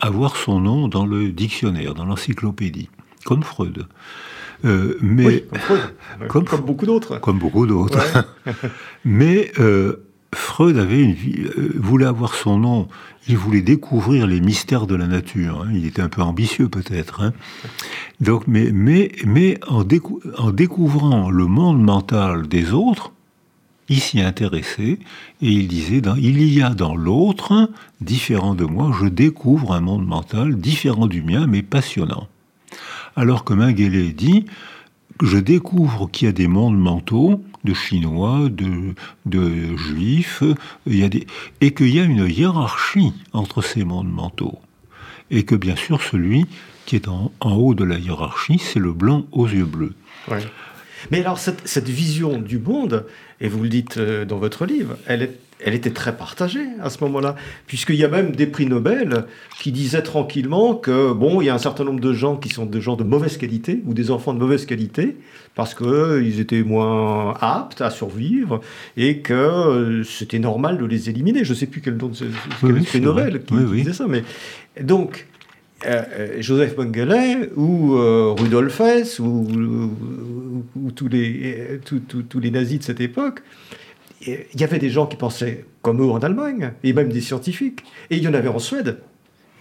avoir 0.00 0.36
son 0.36 0.60
nom 0.60 0.88
dans 0.88 1.06
le 1.06 1.30
dictionnaire, 1.30 1.94
dans 1.94 2.04
l'encyclopédie, 2.04 2.88
comme 3.24 3.42
Freud. 3.42 3.86
Euh, 4.64 4.96
mais 5.00 5.44
comme, 6.28 6.44
comme, 6.44 6.62
beaucoup 6.62 6.86
d'autres. 6.86 7.18
Comme 7.20 7.38
beaucoup 7.38 7.66
d'autres. 7.66 8.26
mais 9.04 9.52
euh, 9.58 10.07
Freud 10.34 10.76
euh, 10.76 11.14
voulait 11.76 12.06
avoir 12.06 12.34
son 12.34 12.58
nom, 12.58 12.88
il 13.28 13.36
voulait 13.36 13.62
découvrir 13.62 14.26
les 14.26 14.40
mystères 14.40 14.86
de 14.86 14.94
la 14.94 15.06
nature. 15.06 15.62
Hein. 15.62 15.70
Il 15.72 15.86
était 15.86 16.02
un 16.02 16.08
peu 16.08 16.22
ambitieux 16.22 16.68
peut-être. 16.68 17.22
Hein. 17.22 17.32
Donc, 18.20 18.44
mais, 18.46 19.58
en, 19.68 19.84
découvrant 20.52 21.30
le 21.30 21.46
monde 21.46 21.82
mental 21.82 22.46
des 22.46 22.72
autres, 22.72 23.12
il 23.88 24.00
s'y 24.00 24.20
intéressait 24.20 24.98
et 25.40 25.50
il 25.50 25.66
disait 25.66 26.02
il 26.18 26.52
y 26.52 26.60
a 26.60 26.70
dans 26.70 26.94
l'autre, 26.94 27.70
différent 28.02 28.54
de 28.54 28.64
moi, 28.64 28.94
je 29.00 29.06
découvre 29.06 29.72
un 29.72 29.80
monde 29.80 30.06
mental 30.06 30.56
différent 30.56 31.06
du 31.06 31.22
mien, 31.22 31.46
mais 31.46 31.62
passionnant. 31.62 32.28
Alors 33.16 33.44
que 33.44 33.54
Mengele 33.54 34.14
dit 34.14 34.44
je 35.22 35.38
découvre 35.38 36.08
qu'il 36.10 36.26
y 36.26 36.28
a 36.28 36.32
des 36.32 36.48
mondes 36.48 36.78
mentaux 36.78 37.42
de 37.64 37.74
Chinois, 37.74 38.48
de, 38.50 38.94
de 39.26 39.76
Juifs, 39.76 40.42
il 40.86 40.96
y 40.96 41.04
a 41.04 41.08
des, 41.08 41.26
et 41.60 41.74
qu'il 41.74 41.94
y 41.94 42.00
a 42.00 42.04
une 42.04 42.28
hiérarchie 42.28 43.12
entre 43.32 43.62
ces 43.62 43.84
mondes 43.84 44.12
mentaux. 44.12 44.58
Et 45.30 45.44
que 45.44 45.54
bien 45.54 45.76
sûr, 45.76 46.00
celui 46.02 46.46
qui 46.86 46.96
est 46.96 47.08
en, 47.08 47.30
haut 47.40 47.74
de 47.74 47.84
la 47.84 47.98
hiérarchie, 47.98 48.58
c'est 48.58 48.78
le 48.78 48.92
blanc 48.92 49.26
aux 49.32 49.46
yeux 49.46 49.66
bleus. 49.66 49.94
Mais 51.10 51.20
alors, 51.20 51.38
cette, 51.38 51.68
cette, 51.68 51.88
vision 51.88 52.38
du 52.38 52.58
monde, 52.58 53.06
et 53.40 53.48
vous 53.48 53.62
le 53.62 53.68
dites 53.68 53.98
euh, 53.98 54.24
dans 54.24 54.38
votre 54.38 54.66
livre, 54.66 54.96
elle 55.06 55.22
est 55.22 55.38
elle 55.64 55.74
était 55.74 55.90
très 55.90 56.16
partagée 56.16 56.66
à 56.80 56.90
ce 56.90 57.02
moment-là, 57.04 57.34
puisqu'il 57.66 57.96
y 57.96 58.04
a 58.04 58.08
même 58.08 58.34
des 58.34 58.46
prix 58.46 58.66
Nobel 58.66 59.24
qui 59.58 59.72
disaient 59.72 60.02
tranquillement 60.02 60.74
que, 60.74 61.12
bon, 61.12 61.40
il 61.40 61.46
y 61.46 61.48
a 61.48 61.54
un 61.54 61.58
certain 61.58 61.84
nombre 61.84 62.00
de 62.00 62.12
gens 62.12 62.36
qui 62.36 62.48
sont 62.48 62.66
des 62.66 62.80
gens 62.80 62.96
de 62.96 63.04
mauvaise 63.04 63.36
qualité, 63.36 63.82
ou 63.86 63.94
des 63.94 64.10
enfants 64.10 64.34
de 64.34 64.38
mauvaise 64.38 64.66
qualité, 64.66 65.16
parce 65.54 65.74
qu'ils 65.74 66.40
étaient 66.40 66.62
moins 66.62 67.34
aptes 67.40 67.80
à 67.80 67.90
survivre, 67.90 68.60
et 68.96 69.18
que 69.18 69.34
euh, 69.34 70.04
c'était 70.04 70.38
normal 70.38 70.78
de 70.78 70.84
les 70.84 71.10
éliminer. 71.10 71.44
Je 71.44 71.52
ne 71.52 71.58
sais 71.58 71.66
plus 71.66 71.80
quel 71.80 71.96
nom 71.96 72.08
de 72.08 72.14
ce, 72.14 72.24
prix 72.60 73.00
Nobel 73.00 73.42
qui, 73.42 73.54
disait 73.54 73.92
ça, 73.92 74.06
mais 74.08 74.22
donc... 74.80 75.26
Euh, 75.86 76.02
euh, 76.18 76.36
Joseph 76.40 76.76
Mengele 76.76 77.50
ou 77.54 77.92
Rudolf 78.34 78.80
Hess 78.80 79.20
ou, 79.20 79.94
tous, 80.96 81.06
les, 81.06 81.78
tous 81.84 82.40
les 82.40 82.50
nazis 82.50 82.80
de 82.80 82.82
cette 82.82 83.00
époque 83.00 83.42
il 84.26 84.60
y 84.60 84.64
avait 84.64 84.78
des 84.78 84.90
gens 84.90 85.06
qui 85.06 85.16
pensaient 85.16 85.64
comme 85.82 86.02
eux 86.02 86.10
en 86.10 86.18
Allemagne, 86.18 86.72
et 86.82 86.92
même 86.92 87.10
des 87.10 87.20
scientifiques. 87.20 87.84
Et 88.10 88.16
il 88.16 88.22
y 88.22 88.28
en 88.28 88.34
avait 88.34 88.48
en 88.48 88.58
Suède. 88.58 88.98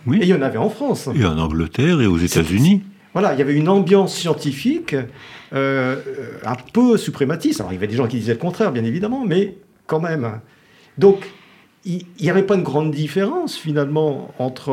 Oui. 0.06 0.18
Et 0.18 0.24
il 0.24 0.30
y 0.30 0.34
en 0.34 0.42
avait 0.42 0.58
en 0.58 0.70
France. 0.70 1.10
Et 1.16 1.26
en 1.26 1.38
Angleterre 1.38 2.02
et 2.02 2.08
aux 2.08 2.18
États-Unis. 2.18 2.84
Voilà, 3.14 3.34
il 3.34 3.40
y 3.40 3.42
avait 3.42 3.56
une 3.56 3.70
ambiance 3.70 4.16
scientifique 4.16 4.96
euh, 5.54 5.96
un 6.46 6.56
peu 6.74 6.98
suprématiste. 6.98 7.62
Alors, 7.62 7.72
il 7.72 7.76
y 7.76 7.78
avait 7.78 7.88
des 7.88 7.96
gens 7.96 8.08
qui 8.08 8.18
disaient 8.18 8.34
le 8.34 8.40
contraire, 8.40 8.72
bien 8.72 8.84
évidemment, 8.84 9.26
mais 9.26 9.58
quand 9.86 10.00
même. 10.00 10.40
Donc, 10.98 11.28
il 11.86 12.06
n'y 12.20 12.30
avait 12.30 12.44
pas 12.44 12.56
une 12.56 12.64
grande 12.64 12.92
différence 12.92 13.56
finalement 13.56 14.34
entre 14.40 14.72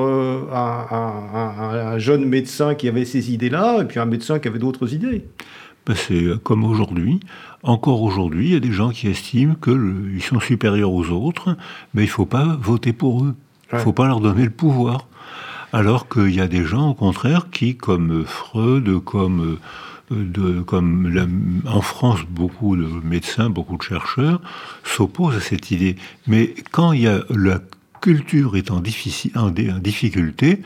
un, 0.52 1.98
jeune 1.98 2.24
médecin 2.24 2.74
qui 2.74 2.88
avait 2.88 3.04
ces 3.04 3.32
idées-là 3.32 3.82
et 3.82 3.84
puis 3.84 4.00
un 4.00 4.06
médecin 4.06 4.40
qui 4.40 4.48
avait 4.48 4.58
d'autres 4.58 4.92
idées. 4.92 5.24
Ben, 5.86 5.94
c'est 5.94 6.42
comme 6.42 6.64
aujourd'hui. 6.64 7.20
Encore 7.62 8.02
aujourd'hui, 8.02 8.48
il 8.48 8.52
y 8.52 8.56
a 8.56 8.60
des 8.60 8.72
gens 8.72 8.90
qui 8.90 9.08
estiment 9.08 9.54
qu'ils 9.54 10.22
sont 10.22 10.40
supérieurs 10.40 10.92
aux 10.92 11.08
autres, 11.10 11.56
mais 11.92 12.02
il 12.02 12.06
ne 12.06 12.10
faut 12.10 12.26
pas 12.26 12.56
voter 12.60 12.92
pour 12.92 13.24
eux. 13.24 13.34
Il 13.72 13.76
ne 13.76 13.80
faut 13.80 13.92
pas 13.92 14.06
leur 14.06 14.20
donner 14.20 14.44
le 14.44 14.50
pouvoir. 14.50 15.06
Alors 15.72 16.08
qu'il 16.08 16.34
y 16.34 16.40
a 16.40 16.46
des 16.46 16.64
gens, 16.64 16.90
au 16.90 16.94
contraire, 16.94 17.48
qui, 17.50 17.76
comme 17.76 18.24
Freud, 18.24 19.02
comme, 19.04 19.58
de, 20.10 20.60
comme 20.60 21.62
en 21.66 21.80
France, 21.80 22.20
beaucoup 22.28 22.76
de 22.76 22.86
médecins, 23.02 23.50
beaucoup 23.50 23.76
de 23.76 23.82
chercheurs, 23.82 24.40
s'opposent 24.84 25.36
à 25.36 25.40
cette 25.40 25.70
idée. 25.70 25.96
Mais 26.26 26.54
quand 26.70 26.92
il 26.92 27.02
y 27.02 27.08
a 27.08 27.20
la 27.30 27.60
culture 28.00 28.56
est 28.56 28.70
en, 28.70 28.80
difficulté, 28.80 30.60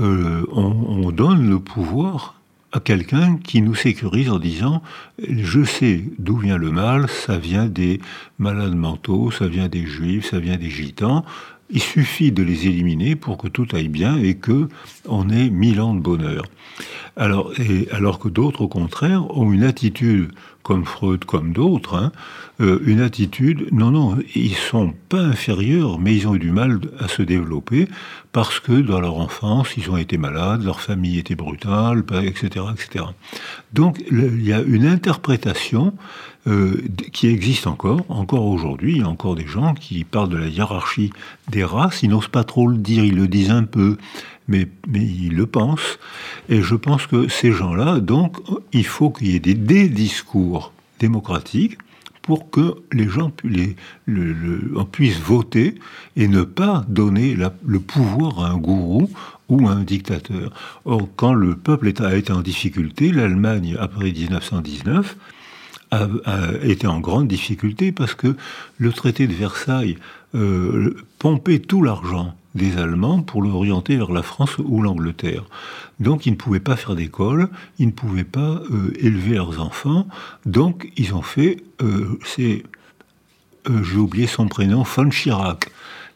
euh, 0.00 0.44
on, 0.50 1.12
donne 1.12 1.48
le 1.48 1.60
pouvoir 1.60 2.34
à 2.72 2.80
quelqu'un 2.80 3.36
qui 3.36 3.60
nous 3.60 3.74
sécurise 3.74 4.30
en 4.30 4.38
disant 4.38 4.82
je 5.28 5.62
sais 5.62 6.04
d'où 6.18 6.36
vient 6.36 6.56
le 6.56 6.70
mal, 6.70 7.08
ça 7.08 7.36
vient 7.36 7.66
des 7.66 8.00
malades 8.38 8.74
mentaux, 8.74 9.30
ça 9.30 9.46
vient 9.46 9.68
des 9.68 9.86
juifs, 9.86 10.30
ça 10.30 10.40
vient 10.40 10.56
des 10.56 10.70
gitans, 10.70 11.24
il 11.70 11.82
suffit 11.82 12.32
de 12.32 12.42
les 12.42 12.66
éliminer 12.66 13.16
pour 13.16 13.38
que 13.38 13.48
tout 13.48 13.66
aille 13.72 13.88
bien 13.88 14.18
et 14.18 14.34
que 14.34 14.68
on 15.06 15.28
ait 15.30 15.50
mille 15.50 15.80
ans 15.80 15.94
de 15.94 16.00
bonheur. 16.00 16.44
Alors, 17.16 17.52
alors 17.92 18.18
que 18.18 18.28
d'autres, 18.28 18.62
au 18.62 18.68
contraire, 18.68 19.36
ont 19.36 19.52
une 19.52 19.64
attitude, 19.64 20.32
comme 20.62 20.84
Freud, 20.84 21.24
comme 21.24 21.52
d'autres, 21.52 21.94
hein, 21.94 22.12
euh, 22.60 22.78
une 22.86 23.00
attitude, 23.00 23.68
non, 23.72 23.90
non, 23.90 24.18
ils 24.34 24.54
sont 24.54 24.94
pas 25.08 25.20
inférieurs, 25.20 25.98
mais 25.98 26.16
ils 26.16 26.26
ont 26.26 26.34
eu 26.34 26.38
du 26.38 26.52
mal 26.52 26.80
à 26.98 27.08
se 27.08 27.22
développer 27.22 27.88
parce 28.32 28.60
que 28.60 28.72
dans 28.72 29.00
leur 29.00 29.16
enfance, 29.16 29.76
ils 29.76 29.90
ont 29.90 29.96
été 29.96 30.16
malades, 30.16 30.62
leur 30.62 30.80
famille 30.80 31.18
était 31.18 31.34
brutale, 31.34 32.04
etc., 32.22 32.64
etc. 32.72 33.04
Donc, 33.72 34.02
il 34.10 34.42
y 34.42 34.52
a 34.52 34.62
une 34.62 34.86
interprétation 34.86 35.94
euh, 36.48 36.82
qui 37.12 37.28
existe 37.28 37.68
encore, 37.68 38.04
encore 38.08 38.46
aujourd'hui. 38.46 38.94
Il 38.94 38.98
y 38.98 39.02
a 39.02 39.08
encore 39.08 39.36
des 39.36 39.46
gens 39.46 39.74
qui 39.74 40.02
parlent 40.02 40.28
de 40.28 40.36
la 40.36 40.48
hiérarchie 40.48 41.12
des 41.48 41.62
races. 41.62 42.02
Ils 42.02 42.10
n'osent 42.10 42.26
pas 42.26 42.42
trop 42.42 42.66
le 42.66 42.78
dire, 42.78 43.04
ils 43.04 43.14
le 43.14 43.28
disent 43.28 43.52
un 43.52 43.62
peu, 43.62 43.96
mais, 44.48 44.66
ils 44.92 45.36
le 45.36 45.46
pensent. 45.46 46.00
Et 46.48 46.60
je 46.60 46.74
pense 46.74 47.06
que 47.06 47.28
ces 47.28 47.52
gens-là, 47.52 48.00
donc, 48.00 48.38
il 48.72 48.84
faut 48.84 49.10
qu'il 49.10 49.28
y 49.28 49.36
ait 49.36 49.38
des, 49.38 49.88
discours 49.88 50.72
démocratiques 50.98 51.78
pour 52.22 52.50
que 52.50 52.74
les 52.92 53.08
gens 53.08 53.30
les, 53.44 53.76
voter 55.24 55.76
et 56.16 56.26
ne 56.26 56.42
pas 56.42 56.84
donner 56.88 57.36
le 57.64 57.78
pouvoir 57.78 58.40
à 58.40 58.48
un 58.50 58.56
gourou 58.56 59.08
ou 59.48 59.68
à 59.68 59.72
un 59.72 59.84
dictateur. 59.84 60.52
Or, 60.86 61.08
quand 61.14 61.34
le 61.34 61.54
peuple 61.54 61.92
a 62.02 62.16
été 62.16 62.32
en 62.32 62.40
difficulté, 62.42 63.12
l'Allemagne, 63.12 63.76
après 63.78 64.10
1919, 64.10 65.16
a, 65.92 66.08
été 66.62 66.86
en 66.86 67.00
grande 67.00 67.28
difficulté 67.28 67.92
parce 67.92 68.14
que 68.14 68.36
le 68.78 68.92
traité 68.92 69.26
de 69.26 69.32
Versailles 69.32 69.98
euh, 70.34 70.96
pompait 71.18 71.58
tout 71.58 71.82
l'argent 71.82 72.34
des 72.54 72.76
Allemands 72.76 73.22
pour 73.22 73.42
l'orienter 73.42 73.96
vers 73.96 74.12
la 74.12 74.22
France 74.22 74.58
ou 74.58 74.82
l'Angleterre. 74.82 75.44
Donc 76.00 76.26
ils 76.26 76.32
ne 76.32 76.36
pouvaient 76.36 76.60
pas 76.60 76.76
faire 76.76 76.94
d'école, 76.94 77.48
ils 77.78 77.86
ne 77.86 77.92
pouvaient 77.92 78.24
pas 78.24 78.62
euh, 78.70 78.92
élever 78.98 79.36
leurs 79.36 79.60
enfants, 79.60 80.06
donc 80.44 80.90
ils 80.96 81.14
ont 81.14 81.22
fait, 81.22 81.62
euh, 81.82 82.18
c'est, 82.24 82.62
j'ai 83.82 83.96
oublié 83.96 84.26
son 84.26 84.48
prénom, 84.48 84.82
von 84.82 85.08
Chirac. 85.10 85.70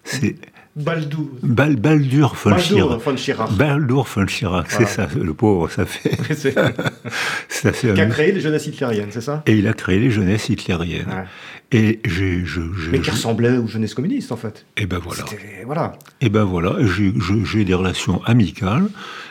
C'est 0.05 0.37
Baldur. 0.77 1.27
Baldur 1.43 2.35
von 2.35 3.17
Chirac. 3.17 3.51
Baldur 3.57 4.05
von 4.05 4.27
Chirac, 4.27 4.71
c'est 4.71 4.87
ça, 4.87 5.09
le 5.19 5.33
pauvre, 5.33 5.71
ça 5.71 5.87
fait. 5.87 6.35
ça 7.49 7.73
fait 7.73 7.95
qui 7.95 8.01
a 8.01 8.07
créé 8.07 8.33
les 8.33 8.41
jeunesses 8.41 8.67
hitlériennes, 8.67 9.09
c'est 9.11 9.23
ça? 9.23 9.43
Et 9.47 9.57
il 9.57 9.67
a 9.69 9.73
créé 9.73 9.99
les 9.99 10.11
jeunesses 10.11 10.51
hitlériennes. 10.51 11.27
Et 11.73 12.01
j'ai, 12.05 12.45
Mais 12.93 13.01
qui 13.01 13.11
ressemblaient 13.11 13.57
aux 13.57 13.67
jeunesses 13.67 13.95
communistes, 13.95 14.33
en 14.33 14.37
fait. 14.37 14.67
Et 14.77 14.87
ben 14.87 14.99
voilà. 14.99 15.25
voilà. 15.65 15.93
Et 16.21 16.29
ben 16.29 16.45
voilà, 16.45 16.77
j'ai 16.85 17.65
des 17.65 17.75
relations 17.75 18.23
amicales 18.25 18.89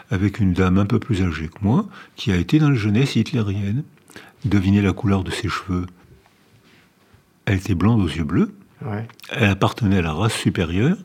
avec 0.09 0.39
une 0.39 0.53
dame 0.53 0.79
un 0.79 0.85
peu 0.85 0.99
plus 0.99 1.21
âgée 1.21 1.47
que 1.47 1.59
moi, 1.61 1.85
qui 2.15 2.31
a 2.31 2.37
été 2.37 2.57
dans 2.57 2.71
les 2.71 2.77
jeunesses 2.77 3.15
hitlériennes. 3.15 3.83
Devinez 4.45 4.81
la 4.81 4.93
couleur 4.93 5.23
de 5.23 5.31
ses 5.31 5.47
cheveux. 5.47 5.85
Elle 7.45 7.57
était 7.57 7.75
blonde 7.75 8.01
aux 8.01 8.09
yeux 8.09 8.23
bleus. 8.23 8.51
Elle 9.29 9.49
appartenait 9.49 9.99
à 9.99 10.01
la 10.01 10.13
race 10.13 10.33
supérieure. 10.33 10.97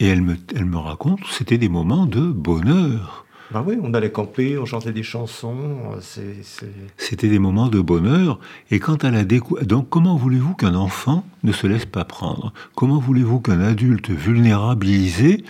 Et 0.00 0.06
elle 0.06 0.22
me, 0.22 0.36
elle 0.56 0.64
me 0.64 0.78
raconte, 0.78 1.20
c'était 1.30 1.58
des 1.58 1.68
moments 1.68 2.06
de 2.06 2.22
bonheur. 2.22 3.26
Ben 3.52 3.64
oui, 3.66 3.76
on 3.82 3.92
allait 3.94 4.12
camper, 4.12 4.58
on 4.58 4.64
chantait 4.64 4.92
des 4.92 5.02
chansons. 5.02 5.78
C'était 6.96 7.28
des 7.28 7.38
moments 7.40 7.68
de 7.68 7.80
bonheur. 7.80 8.38
Et 8.70 8.78
quand 8.78 9.02
elle 9.04 9.16
a 9.16 9.24
découvert... 9.24 9.66
Donc 9.66 9.88
comment 9.90 10.16
voulez-vous 10.16 10.54
qu'un 10.54 10.74
enfant 10.74 11.24
ne 11.42 11.52
se 11.52 11.66
laisse 11.66 11.84
pas 11.84 12.04
prendre? 12.04 12.52
Comment 12.76 12.98
voulez-vous 12.98 13.40
qu'un 13.40 13.60
adulte 13.60 14.10
vulnérabilisé 14.10 15.44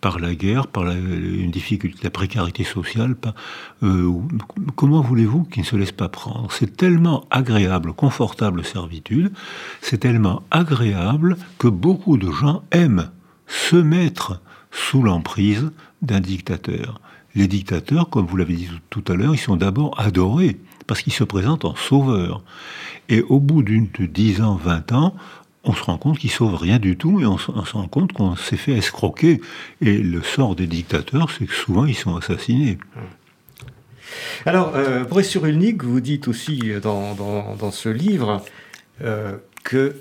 par 0.00 0.18
la 0.18 0.34
guerre, 0.34 0.66
par 0.66 0.84
la, 0.84 0.94
une 0.94 1.50
difficulté, 1.50 2.00
la 2.02 2.10
précarité 2.10 2.64
sociale, 2.64 3.16
euh, 3.82 4.12
comment 4.76 5.00
voulez-vous 5.00 5.44
qu'il 5.44 5.62
ne 5.62 5.66
se 5.66 5.76
laisse 5.76 5.92
pas 5.92 6.08
prendre? 6.08 6.52
C'est 6.52 6.76
tellement 6.76 7.24
agréable, 7.30 7.92
confortable 7.92 8.64
servitude, 8.64 9.32
c'est 9.80 9.98
tellement 9.98 10.42
agréable 10.50 11.36
que 11.58 11.68
beaucoup 11.68 12.16
de 12.16 12.30
gens 12.30 12.62
aiment 12.70 13.10
se 13.48 13.76
mettre 13.76 14.40
sous 14.70 15.02
l'emprise 15.02 15.70
d'un 16.02 16.20
dictateur. 16.20 17.00
Les 17.34 17.48
dictateurs, 17.48 18.08
comme 18.10 18.26
vous 18.26 18.36
l'avez 18.36 18.54
dit 18.54 18.68
tout 18.90 19.04
à 19.08 19.14
l'heure, 19.14 19.34
ils 19.34 19.38
sont 19.38 19.56
d'abord 19.56 19.98
adorés 19.98 20.58
parce 20.86 21.02
qu'ils 21.02 21.12
se 21.12 21.24
présentent 21.24 21.64
en 21.64 21.74
sauveurs. 21.74 22.42
Et 23.08 23.22
au 23.22 23.40
bout 23.40 23.62
d'une 23.62 23.88
de 23.98 24.06
10 24.06 24.42
ans, 24.42 24.56
20 24.56 24.92
ans, 24.92 25.14
on 25.64 25.74
se 25.74 25.82
rend 25.82 25.98
compte 25.98 26.18
qu'ils 26.18 26.30
sauvent 26.30 26.56
rien 26.56 26.78
du 26.78 26.96
tout 26.96 27.20
et 27.20 27.26
on 27.26 27.36
se, 27.36 27.50
rend 27.50 27.88
compte 27.88 28.12
qu'on 28.12 28.36
s'est 28.36 28.56
fait 28.56 28.72
escroquer. 28.72 29.40
Et 29.80 29.98
le 29.98 30.22
sort 30.22 30.56
des 30.56 30.66
dictateurs, 30.66 31.30
c'est 31.30 31.46
que 31.46 31.54
souvent 31.54 31.84
ils 31.84 31.94
sont 31.94 32.16
assassinés. 32.16 32.78
Alors, 34.46 34.74
euh, 34.74 35.04
Boris 35.04 35.36
vous 35.36 36.00
dites 36.00 36.28
aussi 36.28 36.72
dans, 36.82 37.70
ce 37.70 37.88
livre 37.88 38.42
euh, 39.02 39.36
que 39.62 39.96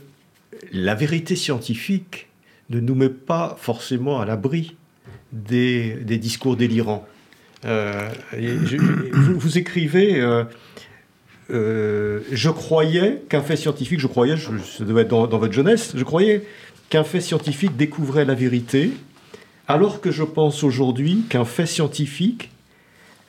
la 0.71 0.95
vérité 0.95 1.35
scientifique 1.35 2.26
ne 2.69 2.79
nous 2.79 2.95
met 2.95 3.09
pas 3.09 3.55
forcément 3.59 4.19
à 4.19 4.25
l'abri 4.25 4.75
des, 5.31 6.17
discours 6.17 6.55
délirants. 6.55 7.05
Euh, 7.65 8.09
vous, 9.13 9.57
écrivez, 9.57 10.19
euh, 10.19 10.43
euh, 11.49 12.21
je 12.31 12.49
croyais 12.49 13.23
qu'un 13.29 13.41
fait 13.41 13.55
scientifique, 13.55 13.99
je 13.99 14.07
croyais, 14.07 14.35
ça 14.37 14.83
devait 14.83 15.01
être 15.01 15.09
dans, 15.09 15.37
votre 15.37 15.53
jeunesse, 15.53 15.93
je 15.95 16.03
croyais 16.03 16.43
qu'un 16.89 17.03
fait 17.03 17.21
scientifique 17.21 17.75
découvrait 17.75 18.25
la 18.25 18.35
vérité, 18.35 18.91
alors 19.67 19.99
que 20.01 20.11
je 20.11 20.23
pense 20.23 20.63
aujourd'hui 20.63 21.23
qu'un 21.29 21.45
fait 21.45 21.65
scientifique 21.65 22.51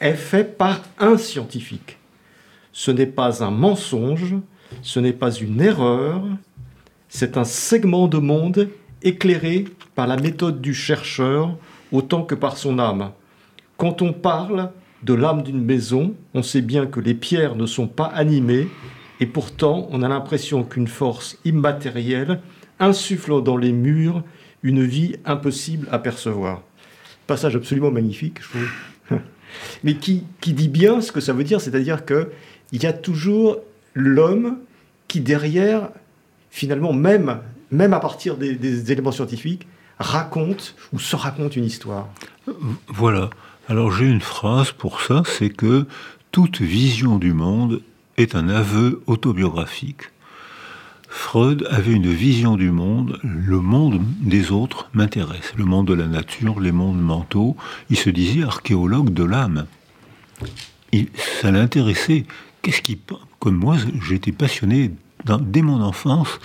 est 0.01 0.15
fait 0.15 0.45
par 0.57 0.83
un 0.99 1.17
scientifique. 1.17 1.99
Ce 2.73 2.91
n'est 2.91 3.07
pas 3.07 3.43
un 3.43 3.51
mensonge, 3.51 4.37
ce 4.83 5.01
n'est 5.01 5.13
pas 5.13 5.33
une 5.33 5.61
erreur, 5.61 6.23
c'est 7.09 7.37
un 7.37 7.45
segment 7.45 8.07
de 8.07 8.19
monde 8.19 8.69
éclairé 9.03 9.65
par 9.95 10.07
la 10.07 10.17
méthode 10.17 10.61
du 10.61 10.75
chercheur 10.75 11.57
autant 11.93 12.23
que 12.23 12.35
par 12.35 12.57
son 12.57 12.79
âme. 12.79 13.13
Quand 13.77 14.03
on 14.03 14.13
parle 14.13 14.71
de 15.03 15.15
l'âme 15.15 15.43
d'une 15.43 15.65
maison, 15.65 16.15
on 16.35 16.43
sait 16.43 16.61
bien 16.61 16.87
que 16.87 17.01
les 17.01 17.15
pierres 17.15 17.55
ne 17.55 17.67
sont 17.67 17.87
pas 17.87 18.07
animées, 18.07 18.69
et 19.21 19.27
pourtant 19.27 19.89
on 19.91 20.03
a 20.03 20.09
l'impression 20.09 20.65
qu'une 20.65 20.89
force 20.89 21.39
immatérielle 21.45 22.41
insuffle 22.81 23.43
dans 23.43 23.57
les 23.57 23.73
murs 23.73 24.23
une 24.63 24.85
vie 24.85 25.17
impossible 25.25 25.89
à 25.91 25.99
percevoir. 25.99 26.63
Passage 27.27 27.57
absolument 27.57 27.91
magnifique, 27.91 28.41
je 28.43 28.49
trouve. 28.49 29.21
Mais 29.85 29.95
qui, 29.95 30.25
qui 30.41 30.53
dit 30.53 30.69
bien 30.69 31.01
ce 31.01 31.13
que 31.13 31.21
ça 31.21 31.33
veut 31.33 31.45
dire, 31.45 31.61
c'est-à-dire 31.61 32.05
qu'il 32.05 32.83
y 32.83 32.87
a 32.87 32.93
toujours 32.93 33.59
l'homme 33.95 34.59
qui 35.07 35.21
derrière, 35.21 35.91
finalement, 36.51 36.93
même 36.93 37.41
même 37.71 37.93
à 37.93 38.01
partir 38.01 38.37
des, 38.37 38.93
éléments 38.93 39.13
scientifiques, 39.13 39.67
raconte 39.99 40.75
ou 40.93 40.99
se 40.99 41.17
raconte 41.17 41.57
une 41.57 41.65
histoire. 41.65 42.09
Voilà. 42.89 43.31
Alors 43.69 43.93
j'ai 43.93 44.07
une 44.07 44.21
phrase 44.21 44.73
pour 44.73 45.01
ça, 45.03 45.23
c'est 45.27 45.51
que 45.51 45.87
toute 46.33 46.61
vision 46.61 47.19
du 47.19 47.33
monde 47.33 47.83
est 48.17 48.35
un 48.35 48.49
aveu 48.49 49.03
autobiographique. 49.07 50.11
Freud 51.09 51.67
avait 51.71 51.93
une 51.93 52.11
vision 52.11 52.57
du 52.57 52.71
monde, 52.71 53.19
le 53.23 53.61
monde 53.61 54.01
des 54.21 54.53
autres 54.53 54.91
m'intéresse, 54.93 55.55
le 55.57 55.65
monde 55.65 55.87
de 55.87 55.95
la 55.95 56.07
nature, 56.07 56.61
les 56.61 56.73
mondes 56.73 57.01
mentaux. 57.01 57.57
Il 57.89 57.97
se 57.97 58.11
disait 58.11 58.43
archéologue 58.43 59.13
de 59.13 59.25
l'âme. 59.25 59.67
Ça 61.41 61.51
l'intéressait. 61.51 62.27
Qu'est-ce 62.61 62.83
qui, 62.83 63.01
comme 63.39 63.57
moi, 63.57 63.77
j'étais 64.07 64.33
passionné 64.33 64.93
dès 65.25 65.63
mon 65.63 65.83
enfance. 65.83 66.39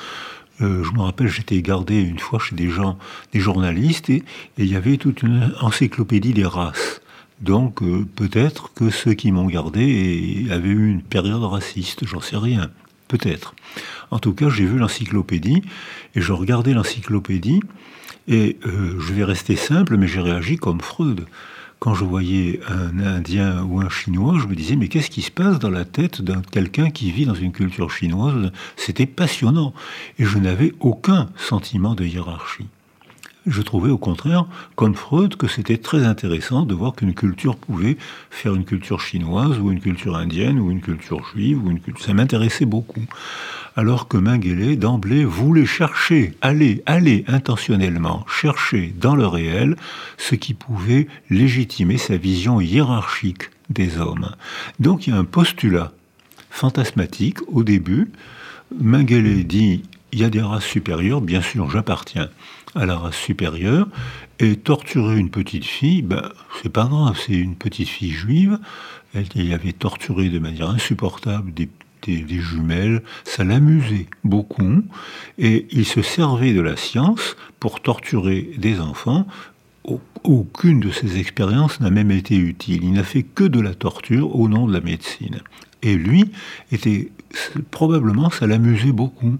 Euh, 0.62 0.84
je 0.84 0.92
me 0.92 1.02
rappelle, 1.02 1.28
j'étais 1.28 1.62
gardé 1.62 2.00
une 2.00 2.20
fois 2.20 2.40
chez 2.40 2.56
des 2.56 2.70
gens, 2.70 2.98
des 3.32 3.40
journalistes, 3.40 4.10
et, 4.10 4.24
il 4.58 4.68
y 4.68 4.76
avait 4.76 4.98
toute 4.98 5.24
une 5.24 5.54
encyclopédie 5.62 6.34
des 6.34 6.46
races. 6.46 7.02
Donc 7.42 7.82
euh, 7.82 8.06
peut-être 8.16 8.74
que 8.74 8.90
ceux 8.90 9.14
qui 9.14 9.32
m'ont 9.32 9.48
gardé 9.48 10.46
avaient 10.52 10.70
eu 10.70 10.92
une 10.92 11.02
période 11.02 11.44
raciste, 11.44 12.06
j'en 12.06 12.22
sais 12.22 12.38
rien. 12.38 12.70
Peut-être. 13.08 13.54
En 14.12 14.20
tout 14.20 14.34
cas, 14.34 14.50
j'ai 14.50 14.66
vu 14.66 14.78
l'encyclopédie 14.78 15.62
et 16.16 16.22
je 16.22 16.32
regardais 16.32 16.74
l'encyclopédie 16.74 17.60
et 18.28 18.58
euh, 18.66 19.00
je 19.00 19.14
vais 19.14 19.24
rester 19.24 19.56
simple, 19.56 19.98
mais 19.98 20.08
j'ai 20.08 20.22
réagi 20.22 20.58
comme 20.58 20.82
Freud. 20.82 21.26
Quand 21.84 21.96
je 21.96 22.06
voyais 22.06 22.62
un 22.70 22.98
Indien 22.98 23.62
ou 23.64 23.82
un 23.82 23.90
Chinois, 23.90 24.38
je 24.42 24.48
me 24.48 24.56
disais, 24.56 24.78
mais 24.78 24.88
qu'est-ce 24.88 25.10
qui 25.10 25.22
se 25.22 25.30
passe 25.30 25.60
dans 25.60 25.70
la 25.70 25.84
tête 25.84 26.22
d'un 26.22 26.42
quelqu'un 26.42 26.90
qui 26.90 27.12
vit 27.12 27.26
dans 27.26 27.34
une 27.34 27.52
culture 27.52 27.92
chinoise? 27.92 28.54
C'était 28.78 29.06
passionnant. 29.06 29.74
Et 30.18 30.24
je 30.24 30.38
n'avais 30.38 30.72
aucun 30.80 31.28
sentiment 31.36 31.94
de 31.94 32.06
hiérarchie. 32.06 32.68
Je 33.46 33.62
trouvais 33.62 33.90
au 33.90 33.98
contraire, 33.98 34.46
comme 34.76 34.96
Freud, 34.96 35.36
que 35.36 35.48
c'était 35.48 35.78
très 35.78 36.06
intéressant 36.06 36.64
de 36.66 36.74
voir 36.74 36.94
qu'une 36.96 37.14
culture 37.14 37.58
pouvait 37.58 37.98
faire 38.30 38.56
une 38.56 38.64
culture 38.64 39.02
chinoise 39.02 39.60
ou 39.60 39.70
une 39.70 39.82
culture 39.82 40.16
indienne 40.16 40.60
ou 40.60 40.72
une 40.72 40.80
culture 40.80 41.26
juive. 41.26 41.60
Ça 42.00 42.14
m'intéressait 42.14 42.66
beaucoup. 42.66 43.04
Alors 43.76 44.08
que 44.08 44.18
Mengele, 44.18 44.80
d'emblée, 44.80 45.26
voulait 45.26 45.66
chercher, 45.66 46.36
aller, 46.42 46.84
aller 46.86 47.26
intentionnellement, 47.28 48.26
chercher 48.30 48.94
dans 48.98 49.16
le 49.16 49.28
réel 49.28 49.76
ce 50.18 50.36
qui 50.36 50.54
pouvait 50.54 51.08
légitimer 51.30 51.98
sa 51.98 52.16
vision 52.16 52.62
hiérarchique 52.62 53.50
des 53.70 53.98
hommes. 53.98 54.30
Donc 54.80 55.08
il 55.08 55.10
y 55.10 55.14
a 55.14 55.20
un 55.20 55.26
postulat 55.26 55.92
fantasmatique 56.50 57.40
au 57.48 57.64
début. 57.64 58.12
Mengele 58.80 59.44
dit 59.46 59.84
il 60.14 60.20
y 60.20 60.24
a 60.24 60.30
des 60.30 60.42
races 60.42 60.66
supérieures, 60.66 61.22
bien 61.22 61.42
sûr, 61.42 61.70
j'appartiens 61.72 62.30
à 62.76 62.86
la 62.86 62.98
race 62.98 63.16
supérieure, 63.16 63.88
et 64.40 64.56
torturer 64.56 65.18
une 65.18 65.30
petite 65.30 65.66
fille, 65.66 66.02
ben, 66.02 66.30
c'est 66.62 66.72
pas 66.72 66.86
grave, 66.86 67.20
c'est 67.26 67.34
une 67.34 67.56
petite 67.56 67.90
fille 67.90 68.12
juive, 68.12 68.60
elle, 69.14 69.54
avait 69.54 69.74
torturé 69.74 70.30
de 70.30 70.40
manière 70.40 70.70
insupportable 70.70 71.54
des, 71.54 71.70
jumelles, 72.06 73.02
ça 73.24 73.46
l'amusait 73.46 74.08
beaucoup, 74.26 74.84
et 75.38 75.68
il 75.72 75.86
se 75.86 76.02
servait 76.02 76.54
de 76.54 76.60
la 76.60 76.76
science 76.76 77.38
pour 77.62 77.82
torturer 77.82 78.52
des 78.58 78.82
enfants. 78.82 79.26
Aucune 80.26 80.82
de 80.82 80.92
ces 80.92 81.18
expériences 81.18 81.80
n'a 81.80 81.90
même 81.90 82.12
été 82.12 82.36
utile. 82.36 82.84
Il 82.84 82.94
n'a 82.94 83.04
fait 83.04 83.24
que 83.24 83.46
de 83.46 83.62
la 83.62 83.74
torture 83.74 84.36
au 84.36 84.50
nom 84.50 84.68
de 84.68 84.74
la 84.74 84.82
médecine. 84.82 85.40
Et 85.82 85.96
lui 85.96 86.32
était 86.72 87.10
probablement 87.72 88.30
ça 88.30 88.48
l'amusait 88.48 88.92
beaucoup. 88.92 89.38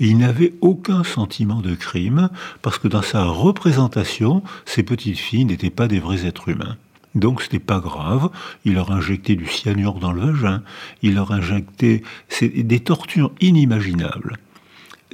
Et 0.00 0.06
il 0.06 0.18
n'avait 0.18 0.54
aucun 0.60 1.04
sentiment 1.04 1.60
de 1.60 1.74
crime 1.74 2.30
parce 2.62 2.78
que 2.78 2.88
dans 2.88 3.02
sa 3.02 3.24
représentation, 3.24 4.42
ces 4.64 4.82
petites 4.82 5.18
filles 5.18 5.44
n'étaient 5.44 5.70
pas 5.70 5.88
des 5.88 6.00
vrais 6.00 6.26
êtres 6.26 6.48
humains. 6.48 6.76
Donc 7.14 7.42
ce 7.42 7.46
n'était 7.46 7.58
pas 7.58 7.80
grave, 7.80 8.30
il 8.64 8.74
leur 8.74 8.90
injectait 8.90 9.36
du 9.36 9.46
cyanure 9.46 9.98
dans 9.98 10.12
le 10.12 10.32
vagin, 10.32 10.62
il 11.02 11.14
leur 11.14 11.32
injectait 11.32 12.02
des 12.40 12.80
tortures 12.80 13.32
inimaginables. 13.40 14.38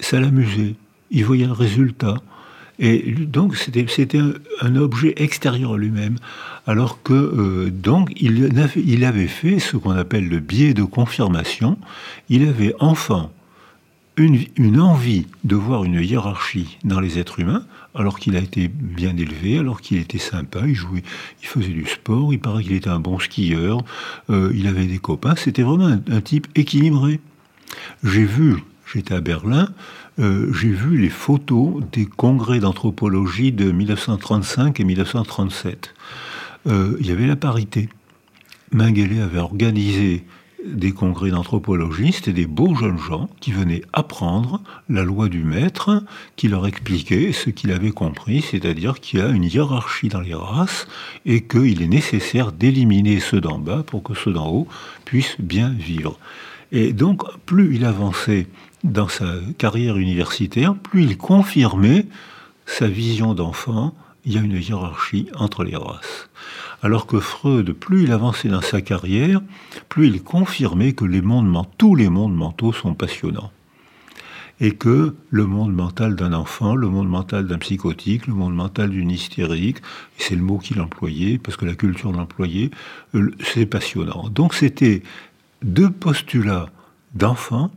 Ça 0.00 0.20
l'amusait, 0.20 0.76
il 1.10 1.24
voyait 1.24 1.46
le 1.46 1.52
résultat. 1.52 2.16
Et 2.78 3.12
donc 3.12 3.56
c'était 3.56 3.86
un, 4.60 4.76
objet 4.76 5.14
extérieur 5.16 5.74
à 5.74 5.76
lui-même. 5.76 6.18
Alors 6.66 7.02
que 7.02 7.12
euh, 7.12 7.70
donc 7.70 8.12
il 8.16 8.54
avait, 9.04 9.26
fait 9.26 9.58
ce 9.58 9.76
qu'on 9.76 9.92
appelle 9.92 10.28
le 10.28 10.38
biais 10.38 10.74
de 10.74 10.84
confirmation. 10.84 11.78
Il 12.28 12.46
avait 12.46 12.74
enfant 12.78 13.32
une, 14.16 14.44
une, 14.56 14.80
envie 14.80 15.26
de 15.44 15.56
voir 15.56 15.84
une 15.84 16.00
hiérarchie 16.02 16.78
dans 16.84 17.00
les 17.00 17.18
êtres 17.18 17.38
humains, 17.38 17.64
alors 17.94 18.18
qu'il 18.18 18.36
a 18.36 18.40
été 18.40 18.68
bien 18.68 19.16
élevé, 19.16 19.58
alors 19.58 19.80
qu'il 19.80 19.98
était 19.98 20.18
sympa, 20.18 20.60
il 20.66 20.74
jouait, 20.74 21.04
il 21.40 21.46
faisait 21.46 21.68
du 21.68 21.86
sport, 21.86 22.32
il 22.32 22.40
paraît 22.40 22.64
qu'il 22.64 22.72
était 22.72 22.90
un 22.90 22.98
bon 22.98 23.18
skieur, 23.18 23.84
euh, 24.30 24.52
il 24.54 24.66
avait 24.66 24.86
des 24.86 24.98
copains, 24.98 25.36
c'était 25.36 25.62
vraiment 25.62 25.98
un 26.10 26.20
type 26.20 26.48
équilibré. 26.56 27.20
J'ai 28.02 28.24
vu, 28.24 28.56
j'étais 28.92 29.14
à 29.14 29.20
Berlin, 29.20 29.68
euh, 30.18 30.52
j'ai 30.52 30.70
vu 30.70 30.96
les 30.96 31.10
photos 31.10 31.82
des 31.92 32.06
congrès 32.06 32.58
d'anthropologie 32.58 33.52
de 33.52 33.70
1935 33.70 34.80
et 34.80 34.84
1937. 34.84 35.94
Euh, 36.66 36.96
il 37.00 37.06
y 37.06 37.12
avait 37.12 37.26
la 37.26 37.36
parité. 37.36 37.88
Mengele 38.72 39.20
avait 39.20 39.38
organisé 39.38 40.24
des 40.66 40.92
congrès 40.92 41.30
d'anthropologie, 41.30 42.12
c'était 42.12 42.32
des 42.32 42.46
beaux 42.46 42.74
jeunes 42.74 42.98
gens 42.98 43.30
qui 43.40 43.52
venaient 43.52 43.82
apprendre 43.92 44.60
la 44.88 45.04
loi 45.04 45.28
du 45.28 45.44
maître, 45.44 46.02
qui 46.36 46.48
leur 46.48 46.66
expliquait 46.66 47.32
ce 47.32 47.50
qu'il 47.50 47.70
avait 47.70 47.92
compris, 47.92 48.42
c'est-à-dire 48.42 49.00
qu'il 49.00 49.20
y 49.20 49.22
a 49.22 49.28
une 49.28 49.44
hiérarchie 49.44 50.08
dans 50.08 50.20
les 50.20 50.34
races 50.34 50.88
et 51.24 51.42
qu'il 51.42 51.80
est 51.80 51.88
nécessaire 51.88 52.50
d'éliminer 52.50 53.20
ceux 53.20 53.40
d'en 53.40 53.58
bas 53.58 53.84
pour 53.86 54.02
que 54.02 54.14
ceux 54.14 54.32
d'en 54.32 54.48
haut 54.48 54.68
puissent 55.04 55.40
bien 55.40 55.70
vivre. 55.70 56.18
Et 56.72 56.92
donc, 56.92 57.22
plus 57.46 57.76
il 57.76 57.84
avançait 57.84 58.46
dans 58.84 59.08
sa 59.08 59.34
carrière 59.58 59.96
universitaire, 59.96 60.74
plus 60.74 61.02
il 61.02 61.16
confirmait 61.16 62.06
sa 62.66 62.86
vision 62.86 63.34
d'enfant, 63.34 63.94
il 64.24 64.34
y 64.34 64.38
a 64.38 64.42
une 64.42 64.60
hiérarchie 64.60 65.28
entre 65.36 65.64
les 65.64 65.76
races. 65.76 66.28
Alors 66.82 67.06
que 67.06 67.18
Freud, 67.18 67.72
plus 67.72 68.04
il 68.04 68.12
avançait 68.12 68.48
dans 68.48 68.60
sa 68.60 68.80
carrière, 68.80 69.40
plus 69.88 70.08
il 70.08 70.22
confirmait 70.22 70.92
que 70.92 71.04
les 71.04 71.22
tous 71.76 71.94
les 71.94 72.08
mondes 72.08 72.36
mentaux 72.36 72.72
sont 72.72 72.94
passionnants. 72.94 73.50
Et 74.60 74.72
que 74.72 75.14
le 75.30 75.46
monde 75.46 75.72
mental 75.72 76.16
d'un 76.16 76.32
enfant, 76.32 76.74
le 76.74 76.88
monde 76.88 77.08
mental 77.08 77.46
d'un 77.46 77.58
psychotique, 77.58 78.26
le 78.26 78.34
monde 78.34 78.54
mental 78.54 78.90
d'une 78.90 79.10
hystérique, 79.10 79.78
c'est 80.16 80.34
le 80.34 80.42
mot 80.42 80.58
qu'il 80.58 80.80
employait, 80.80 81.38
parce 81.38 81.56
que 81.56 81.64
la 81.64 81.74
culture 81.74 82.12
l'employait, 82.12 82.70
euh, 83.14 83.30
c'est 83.40 83.66
passionnant. 83.66 84.28
Donc 84.30 84.54
c'était 84.54 85.02
deux 85.62 85.90
postulats 85.90 86.70
d'enfants 87.14 87.70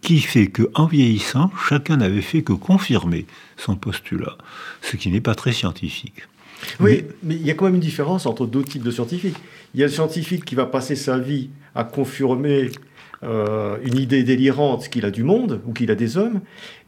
qui 0.00 0.20
fait 0.20 0.48
qu'en 0.48 0.86
vieillissant, 0.86 1.50
chacun 1.68 1.96
n'avait 1.96 2.22
fait 2.22 2.42
que 2.42 2.52
confirmer 2.52 3.26
son 3.56 3.76
postulat, 3.76 4.36
ce 4.82 4.96
qui 4.96 5.10
n'est 5.10 5.20
pas 5.20 5.34
très 5.34 5.52
scientifique. 5.52 6.22
Oui, 6.80 7.04
mais... 7.22 7.34
il 7.34 7.46
y 7.46 7.50
a 7.50 7.54
quand 7.54 7.66
même 7.66 7.74
une 7.74 7.80
différence 7.80 8.26
entre 8.26 8.46
deux 8.46 8.62
types 8.62 8.82
de 8.82 8.90
scientifiques. 8.90 9.36
Il 9.74 9.80
y 9.80 9.82
a 9.82 9.86
le 9.86 9.92
scientifique 9.92 10.44
qui 10.44 10.54
va 10.54 10.66
passer 10.66 10.96
sa 10.96 11.18
vie 11.18 11.50
à 11.74 11.84
confirmer 11.84 12.70
euh, 13.22 13.76
une 13.84 13.98
idée 13.98 14.22
délirante 14.22 14.88
qu'il 14.88 15.04
a 15.04 15.10
du 15.10 15.24
monde 15.24 15.60
ou 15.66 15.72
qu'il 15.72 15.90
a 15.90 15.94
des 15.94 16.16
hommes, 16.16 16.40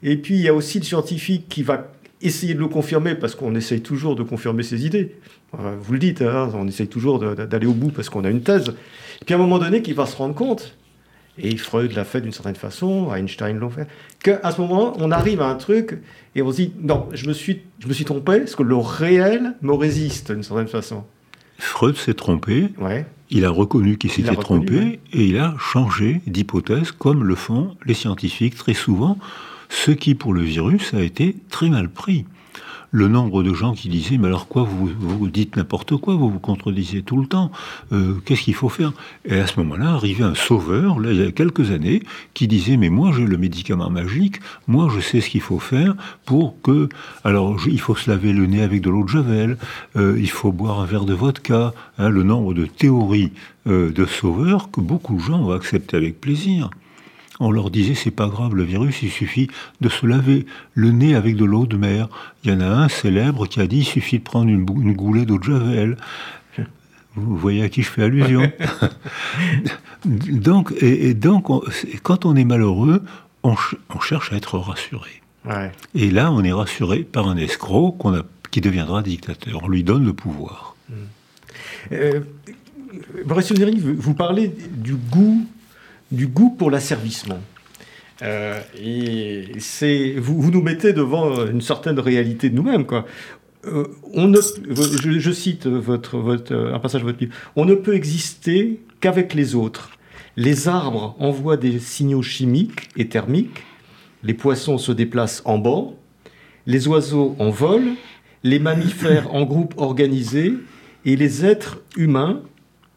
et 0.02 0.16
puis 0.16 0.34
il 0.34 0.42
y 0.42 0.48
a 0.48 0.54
aussi 0.54 0.78
le 0.78 0.84
scientifique 0.84 1.48
qui 1.48 1.62
va 1.62 1.92
essayer 2.22 2.54
de 2.54 2.60
le 2.60 2.68
confirmer 2.68 3.14
parce 3.14 3.34
qu'on 3.34 3.54
essaye 3.54 3.80
toujours 3.80 4.16
de 4.16 4.22
confirmer 4.22 4.62
ses 4.62 4.86
idées. 4.86 5.16
Euh, 5.58 5.76
vous 5.80 5.92
le 5.92 5.98
dites, 5.98 6.22
hein, 6.22 6.50
on 6.54 6.66
essaye 6.66 6.88
toujours 6.88 7.18
d'aller 7.18 7.66
au 7.66 7.72
bout 7.72 7.90
parce 7.90 8.08
qu'on 8.08 8.24
a 8.24 8.30
une 8.30 8.42
thèse. 8.42 8.68
Et 9.20 9.24
puis 9.24 9.34
à 9.34 9.38
un 9.38 9.40
moment 9.40 9.58
donné, 9.58 9.82
qu'il 9.82 9.94
va 9.94 10.06
se 10.06 10.16
rendre 10.16 10.34
compte 10.34 10.76
et 11.38 11.56
Freud 11.56 11.92
l'a 11.92 12.04
fait 12.04 12.20
d'une 12.20 12.32
certaine 12.32 12.56
façon, 12.56 13.12
Einstein 13.12 13.58
l'a 13.58 13.68
fait, 13.68 13.88
qu'à 14.22 14.50
ce 14.50 14.60
moment, 14.60 14.94
on 14.98 15.10
arrive 15.10 15.40
à 15.40 15.48
un 15.48 15.54
truc 15.54 15.98
et 16.34 16.42
on 16.42 16.50
se 16.50 16.56
dit 16.56 16.72
non, 16.80 17.08
je 17.12 17.28
me 17.28 17.32
suis, 17.32 17.62
je 17.78 17.88
me 17.88 17.92
suis 17.92 18.04
trompé, 18.04 18.40
parce 18.40 18.56
que 18.56 18.62
le 18.62 18.76
réel 18.76 19.54
me 19.62 19.72
résiste 19.72 20.32
d'une 20.32 20.42
certaine 20.42 20.68
façon. 20.68 21.04
Freud 21.58 21.96
s'est 21.96 22.14
trompé, 22.14 22.68
ouais. 22.78 23.06
il 23.30 23.44
a 23.44 23.50
reconnu 23.50 23.96
qu'il 23.96 24.10
s'était 24.10 24.36
trompé 24.36 25.00
et 25.12 25.24
il 25.24 25.38
a 25.38 25.54
changé 25.58 26.20
d'hypothèse 26.26 26.92
comme 26.92 27.24
le 27.24 27.34
font 27.34 27.76
les 27.86 27.94
scientifiques 27.94 28.56
très 28.56 28.74
souvent, 28.74 29.18
ce 29.68 29.90
qui 29.90 30.14
pour 30.14 30.32
le 30.34 30.42
virus 30.42 30.94
a 30.94 31.02
été 31.02 31.36
très 31.50 31.68
mal 31.70 31.88
pris 31.88 32.26
le 32.96 33.08
nombre 33.08 33.42
de 33.42 33.52
gens 33.52 33.74
qui 33.74 33.90
disaient 33.90 34.16
mais 34.16 34.28
alors 34.28 34.48
quoi 34.48 34.62
vous, 34.62 35.28
dites 35.28 35.56
n'importe 35.56 35.98
quoi 35.98 36.14
vous 36.14 36.30
vous 36.30 36.38
contredisez 36.38 37.02
tout 37.02 37.18
le 37.18 37.26
temps 37.26 37.52
euh, 37.92 38.14
qu'est-ce 38.24 38.40
qu'il 38.40 38.54
faut 38.54 38.70
faire? 38.70 38.94
Et 39.26 39.38
à 39.38 39.46
ce 39.46 39.60
moment-là 39.60 39.90
arrivait 39.90 40.24
un 40.24 40.34
sauveur 40.34 40.98
là 40.98 41.12
il 41.12 41.22
y 41.22 41.26
a 41.26 41.30
quelques 41.30 41.72
années 41.72 42.02
qui 42.32 42.48
disait 42.48 42.78
mais 42.78 42.88
moi 42.88 43.12
j'ai 43.14 43.26
le 43.26 43.36
médicament 43.36 43.90
magique 43.90 44.40
moi 44.66 44.88
je 44.94 45.00
sais 45.00 45.20
ce 45.20 45.28
qu'il 45.28 45.42
faut 45.42 45.58
faire 45.58 45.94
pour 46.24 46.58
que 46.62 46.88
alors 47.22 47.60
il 47.68 47.80
faut 47.80 47.94
se 47.94 48.08
laver 48.10 48.32
le 48.32 48.46
nez 48.46 48.62
avec 48.62 48.80
de 48.80 48.88
l'eau 48.88 49.04
de 49.04 49.10
javel 49.10 49.58
euh, 49.96 50.16
il 50.18 50.30
faut 50.30 50.50
boire 50.50 50.80
un 50.80 50.86
verre 50.86 51.04
de 51.04 51.12
vodka 51.12 51.74
hein, 51.98 52.08
le 52.08 52.22
nombre 52.22 52.54
de 52.54 52.64
théories 52.64 53.32
euh, 53.66 53.92
de 53.92 54.06
sauveurs 54.06 54.70
que 54.70 54.80
beaucoup 54.80 55.16
de 55.16 55.20
gens 55.20 55.40
ont 55.42 55.52
accepté 55.52 55.98
avec 55.98 56.18
plaisir 56.18 56.70
on 57.40 57.50
leur 57.50 57.70
disait 57.70 57.94
c'est 57.94 58.10
pas 58.10 58.28
grave 58.28 58.54
le 58.54 58.64
virus, 58.64 59.02
il 59.02 59.10
suffit 59.10 59.48
de 59.80 59.88
se 59.88 60.06
laver 60.06 60.46
le 60.74 60.90
nez 60.90 61.14
avec 61.14 61.36
de 61.36 61.44
l'eau 61.44 61.66
de 61.66 61.76
mer. 61.76 62.08
Il 62.44 62.50
y 62.50 62.54
en 62.54 62.60
a 62.60 62.66
un 62.66 62.88
célèbre 62.88 63.46
qui 63.46 63.60
a 63.60 63.66
dit 63.66 63.78
il 63.78 63.84
suffit 63.84 64.18
de 64.18 64.24
prendre 64.24 64.48
une, 64.48 64.64
goulée 64.64 65.26
d'eau 65.26 65.38
de 65.38 65.44
javel. 65.44 65.96
Vous 67.14 67.36
voyez 67.36 67.62
à 67.62 67.68
qui 67.68 67.82
je 67.82 67.88
fais 67.88 68.02
allusion. 68.02 68.50
donc, 70.04 70.74
et, 70.80 71.14
donc, 71.14 71.46
quand 72.02 72.26
on 72.26 72.36
est 72.36 72.44
malheureux, 72.44 73.02
on, 73.42 73.56
cherche 74.00 74.32
à 74.32 74.36
être 74.36 74.58
rassuré. 74.58 75.22
Et 75.94 76.10
là, 76.10 76.30
on 76.32 76.42
est 76.42 76.52
rassuré 76.52 77.04
par 77.04 77.28
un 77.28 77.36
escroc 77.36 77.92
qu'on 77.92 78.14
a, 78.14 78.22
qui 78.50 78.60
deviendra 78.60 79.02
dictateur. 79.02 79.60
On 79.62 79.68
lui 79.68 79.82
donne 79.82 80.04
le 80.04 80.12
pouvoir. 80.12 80.76
Mmh. 80.90 80.94
Euh, 81.92 82.20
vous 83.24 84.14
parlez 84.14 84.52
du 84.70 84.94
goût, 84.94 85.46
du 86.10 86.26
goût 86.26 86.50
pour 86.50 86.70
l'asservissement. 86.70 87.40
Euh, 88.22 88.60
et 88.80 89.48
c'est, 89.58 90.14
vous, 90.18 90.50
nous 90.50 90.62
mettez 90.62 90.92
devant 90.92 91.46
une 91.46 91.60
certaine 91.60 91.98
réalité 91.98 92.48
de 92.48 92.54
nous-mêmes. 92.54 92.86
Quoi. 92.86 93.06
Euh, 93.66 93.84
on 94.14 94.28
ne, 94.28 94.38
je, 94.40 95.30
cite 95.32 95.66
votre, 95.66 96.18
votre, 96.18 96.54
un 96.54 96.78
passage 96.78 97.02
de 97.02 97.06
votre 97.06 97.18
livre. 97.20 97.34
On 97.56 97.64
ne 97.64 97.74
peut 97.74 97.94
exister 97.94 98.80
qu'avec 99.00 99.34
les 99.34 99.54
autres. 99.54 99.90
Les 100.36 100.68
arbres 100.68 101.16
envoient 101.18 101.56
des 101.56 101.78
signaux 101.78 102.22
chimiques 102.22 102.88
et 102.96 103.08
thermiques. 103.08 103.64
Les 104.22 104.34
poissons 104.34 104.78
se 104.78 104.92
déplacent 104.92 105.42
en 105.44 105.58
banc. 105.58 105.94
Les 106.66 106.88
oiseaux 106.88 107.36
en 107.38 107.50
vol. 107.50 107.82
Les 108.42 108.58
mammifères 108.58 109.34
en 109.34 109.44
groupe 109.44 109.74
organisé. 109.76 110.54
Et 111.04 111.16
les 111.16 111.44
êtres 111.44 111.82
humains 111.96 112.42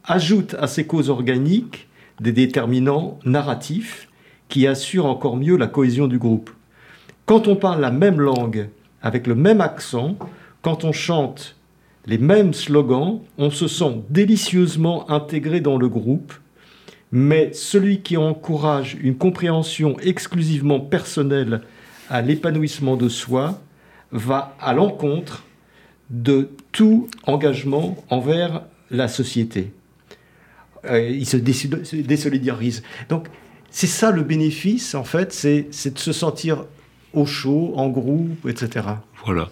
ajoutent 0.04 0.56
à 0.60 0.68
ces 0.68 0.86
causes 0.86 1.10
organiques 1.10 1.89
des 2.20 2.32
déterminants 2.32 3.20
narratifs 3.26 4.10
qui 4.48 4.68
assure 4.68 5.06
encore 5.06 5.38
mieux 5.38 5.58
la 5.58 5.68
cohésion 5.68 6.08
du 6.08 6.18
groupe. 6.18 6.50
Quand 7.26 7.48
on 7.48 7.56
parle 7.56 7.82
la 7.82 7.92
même 7.92 8.20
langue, 8.20 8.70
avec 9.02 9.28
le 9.28 9.36
même 9.36 9.62
accent, 9.62 10.18
quand 10.62 10.84
on 10.84 10.92
chante 10.92 11.56
les 12.06 12.18
mêmes 12.18 12.54
slogans, 12.54 13.22
on 13.38 13.52
se 13.52 13.68
sent 13.68 14.02
délicieusement 14.10 15.10
intégré 15.10 15.62
dans 15.62 15.78
le 15.78 15.88
groupe, 15.88 16.34
mais 17.12 17.54
celui 17.54 18.02
qui 18.02 18.18
encourage 18.18 18.98
une 19.02 19.16
compréhension 19.16 19.98
exclusivement 20.00 20.80
personnelle 20.80 21.62
à 22.10 22.22
l'épanouissement 22.22 22.98
de 22.98 23.10
soi 23.10 23.60
va 24.12 24.56
à 24.60 24.74
l'encontre 24.74 25.44
de 26.10 26.50
tout 26.72 27.08
engagement 27.24 27.96
envers 28.10 28.64
la 28.90 29.08
société. 29.08 29.72
Euh, 30.86 31.10
il 31.10 31.26
se 31.26 31.38
désolidarise. 31.38 32.84
Donc, 33.10 33.28
c'est 33.72 33.88
ça 33.88 34.12
le 34.12 34.24
bénéfice, 34.24 34.96
en 34.96 35.04
fait, 35.04 35.34
c'est 35.34 35.94
de 35.94 36.00
se 36.00 36.12
sentir 36.12 36.66
au 37.14 37.26
chaud, 37.26 37.74
en 37.76 37.90
groupe, 37.90 38.48
etc. 38.48 38.86
Voilà. 39.26 39.50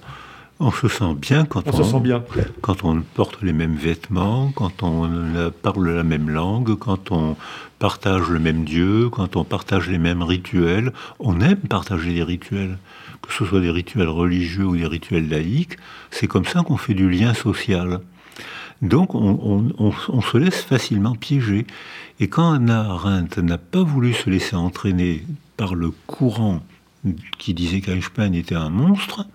On 0.60 0.72
se 0.72 0.88
sent 0.88 1.14
bien 1.16 1.46
quand 1.46 1.68
on, 1.68 1.72
se 1.72 1.84
sent 1.84 2.00
bien. 2.00 2.24
quand 2.62 2.84
on 2.84 3.02
porte 3.02 3.44
les 3.44 3.54
mêmes 3.54 3.76
vêtements, 3.76 4.52
quand 4.56 4.82
on 4.82 5.52
parle 5.62 5.90
la 5.90 6.04
même 6.04 6.32
langue, 6.32 6.76
quand 6.80 7.12
on 7.12 7.36
partage 7.78 8.28
le 8.30 8.40
même 8.40 8.64
Dieu, 8.64 9.10
quand 9.10 9.36
on 9.36 9.44
partage 9.44 9.88
les 9.88 10.00
mêmes 10.00 10.24
rituels. 10.24 10.94
On 11.20 11.42
aime 11.42 11.58
partager 11.58 12.12
les 12.12 12.24
rituels, 12.24 12.78
que 13.22 13.32
ce 13.32 13.46
soit 13.46 13.62
des 13.62 13.70
rituels 13.70 14.10
religieux 14.10 14.66
ou 14.66 14.76
des 14.76 14.88
rituels 14.88 15.30
laïques. 15.30 15.78
C'est 16.10 16.28
comme 16.28 16.46
ça 16.46 16.64
qu'on 16.64 16.78
fait 16.78 16.96
du 16.96 17.10
lien 17.10 17.34
social. 17.34 18.00
Donc 18.82 19.16
on, 19.16 19.92
se 20.22 20.38
laisse 20.38 20.62
facilement 20.62 21.16
piéger. 21.16 21.66
Et 22.20 22.28
quand 22.28 22.52
Anna 22.52 22.82
Arendt 22.82 23.42
n'a 23.42 23.58
pas 23.58 23.84
voulu 23.84 24.14
se 24.14 24.30
laisser 24.30 24.56
entraîner 24.56 25.24
par 25.56 25.76
le 25.76 25.92
courant 26.06 26.62
qui 27.38 27.54
disait 27.54 27.82
qu'Eichmann 27.82 28.36
était 28.36 28.56
un 28.56 28.70
monstre, 28.70 29.26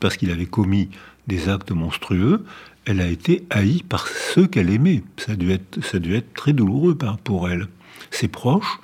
parce 0.00 0.16
qu'il 0.16 0.30
avait 0.30 0.46
commis 0.46 0.88
des 1.26 1.48
actes 1.48 1.72
monstrueux, 1.72 2.44
elle 2.84 3.00
a 3.00 3.06
été 3.06 3.44
haïe 3.50 3.82
par 3.82 4.06
ceux 4.08 4.46
qu'elle 4.46 4.70
aimait. 4.70 5.02
Ça 5.16 5.32
a 5.32 5.36
dû 5.36 5.52
être, 5.52 6.34
très 6.34 6.52
douloureux 6.52 6.96
pour 7.24 7.48
elle. 7.48 7.68
Ses 8.10 8.28
proches, 8.28 8.80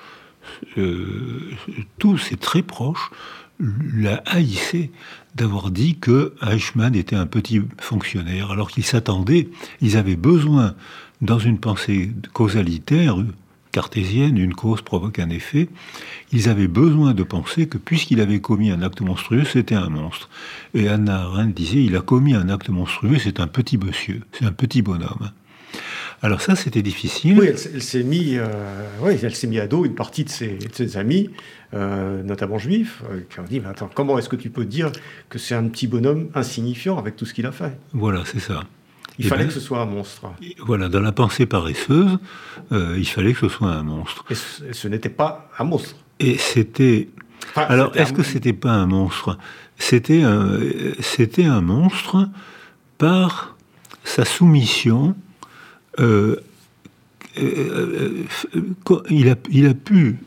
euh, 0.76 1.53
tous 1.99 2.18
ses 2.18 2.36
très 2.36 2.62
proches, 2.62 3.11
la 3.61 4.22
haïssaient 4.26 4.91
d'avoir 5.39 5.70
dit 5.70 5.97
que 5.97 6.34
Eichmann 6.43 6.95
était 6.95 7.16
un 7.16 7.26
petit 7.26 7.62
fonctionnaire, 7.78 8.51
alors 8.51 8.70
qu'ils 8.70 8.84
s'attendaient, 8.84 9.49
ils 9.80 9.97
avaient 9.97 10.16
besoin, 10.16 10.74
dans 11.22 11.39
une 11.39 11.59
pensée 11.59 12.11
causalitaire, 12.32 13.16
cartésienne, 13.72 14.36
une 14.39 14.55
cause 14.55 14.82
provoque 14.82 15.18
un 15.18 15.30
effet, 15.30 15.68
ils 16.32 16.49
avaient 16.49 16.68
besoin 16.68 17.14
de 17.14 17.22
penser 17.22 17.68
que 17.68 17.78
puisqu'il 17.78 18.20
avait 18.20 18.41
commis 18.41 18.70
un 18.70 18.82
acte 18.82 19.01
monstrueux, 19.01 19.45
c'était 19.45 19.74
un 19.74 19.89
monstre. 19.89 20.28
Et 20.74 20.89
Anna 20.89 21.22
Arendt 21.22 21.53
disait, 21.55 21.84
il 21.84 21.97
a 21.97 22.01
commis 22.01 22.34
un 22.34 22.49
acte 22.49 22.68
monstrueux, 22.68 23.18
c'est 23.18 23.41
un 23.41 23.47
petit 23.47 23.78
monsieur, 23.78 24.22
c'est 24.32 24.45
un 24.45 24.53
petit 24.53 24.82
bonhomme. 24.82 25.30
Alors 26.20 26.41
ça, 26.41 26.57
c'était 26.57 26.82
difficile. 26.82 27.39
Oui, 27.39 27.47
elle, 27.47 27.82
s'est 27.82 28.03
mis, 28.03 28.36
euh, 28.36 28.47
mis 29.47 29.61
à 29.61 29.68
dos 29.68 29.84
une 29.84 29.95
partie 29.95 30.24
de 30.24 30.30
ses, 30.30 30.97
amis, 30.97 31.30
euh, 31.74 32.22
notamment 32.22 32.58
juifs, 32.58 33.02
euh, 33.10 33.20
qui 33.28 33.40
ont 33.40 33.44
dit 33.44 33.60
mais 33.60 33.68
attends, 33.68 33.90
comment 33.92 34.18
est-ce 34.18 34.28
que 34.28 34.36
tu 34.36 34.50
peux 34.50 34.64
dire 34.64 34.90
que 35.28 35.38
c'est 35.38 35.54
un 35.54 35.68
petit 35.68 35.86
bonhomme 35.86 36.28
insignifiant 36.34 36.98
avec 36.98 37.16
tout 37.16 37.26
ce 37.26 37.34
qu'il 37.34 37.46
a 37.46 37.52
fait? 37.52 37.78
Voilà, 37.92 38.22
c'est 38.24 38.40
ça. 38.40 38.64
Il 39.18 39.26
fallait 39.26 39.44
ben, 39.44 39.48
que 39.48 39.54
ce 39.54 39.60
soit 39.60 39.80
un 39.80 39.86
monstre. 39.86 40.32
Voilà, 40.64 40.88
dans 40.88 41.00
la 41.00 41.10
pensée 41.10 41.44
paresseuse, 41.44 42.18
il 42.70 43.08
fallait 43.08 43.32
que 43.32 43.40
ce 43.40 43.48
soit 43.48 43.72
un 43.72 43.82
monstre. 43.82 44.24
Et 44.30 44.34
ce, 44.72 44.86
n'était 44.86 45.08
pas 45.08 45.50
un 45.58 45.64
monstre. 45.64 45.96
Et 46.20 46.38
c'était. 46.38 47.08
Alors, 47.56 47.96
est-ce 47.96 48.12
que 48.12 48.22
c'était 48.22 48.52
pas 48.52 48.70
un 48.70 48.86
monstre? 48.86 49.36
C'était 49.76 50.22
c'était 51.00 51.46
un 51.46 51.60
monstre 51.60 52.28
par 52.96 53.56
sa 54.04 54.24
soumission 54.24 55.16
euh, 56.00 56.36
euh, 57.38 58.24
euh, 58.54 58.62
il, 59.10 59.28
a, 59.28 59.36
il, 59.50 59.66
a, 59.66 59.74
pu, 59.74 60.18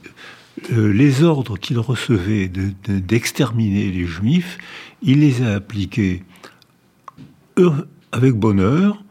les 0.69 1.23
ordres 1.23 1.57
qu'il 1.57 1.79
recevait 1.79 2.47
d'exterminer 2.47 3.91
les 3.91 4.05
juifs, 4.05 4.57
il 5.01 5.19
les 5.19 5.41
a 5.41 5.55
appliqués 5.55 6.23
avec 8.11 8.33
bonheur 8.33 9.03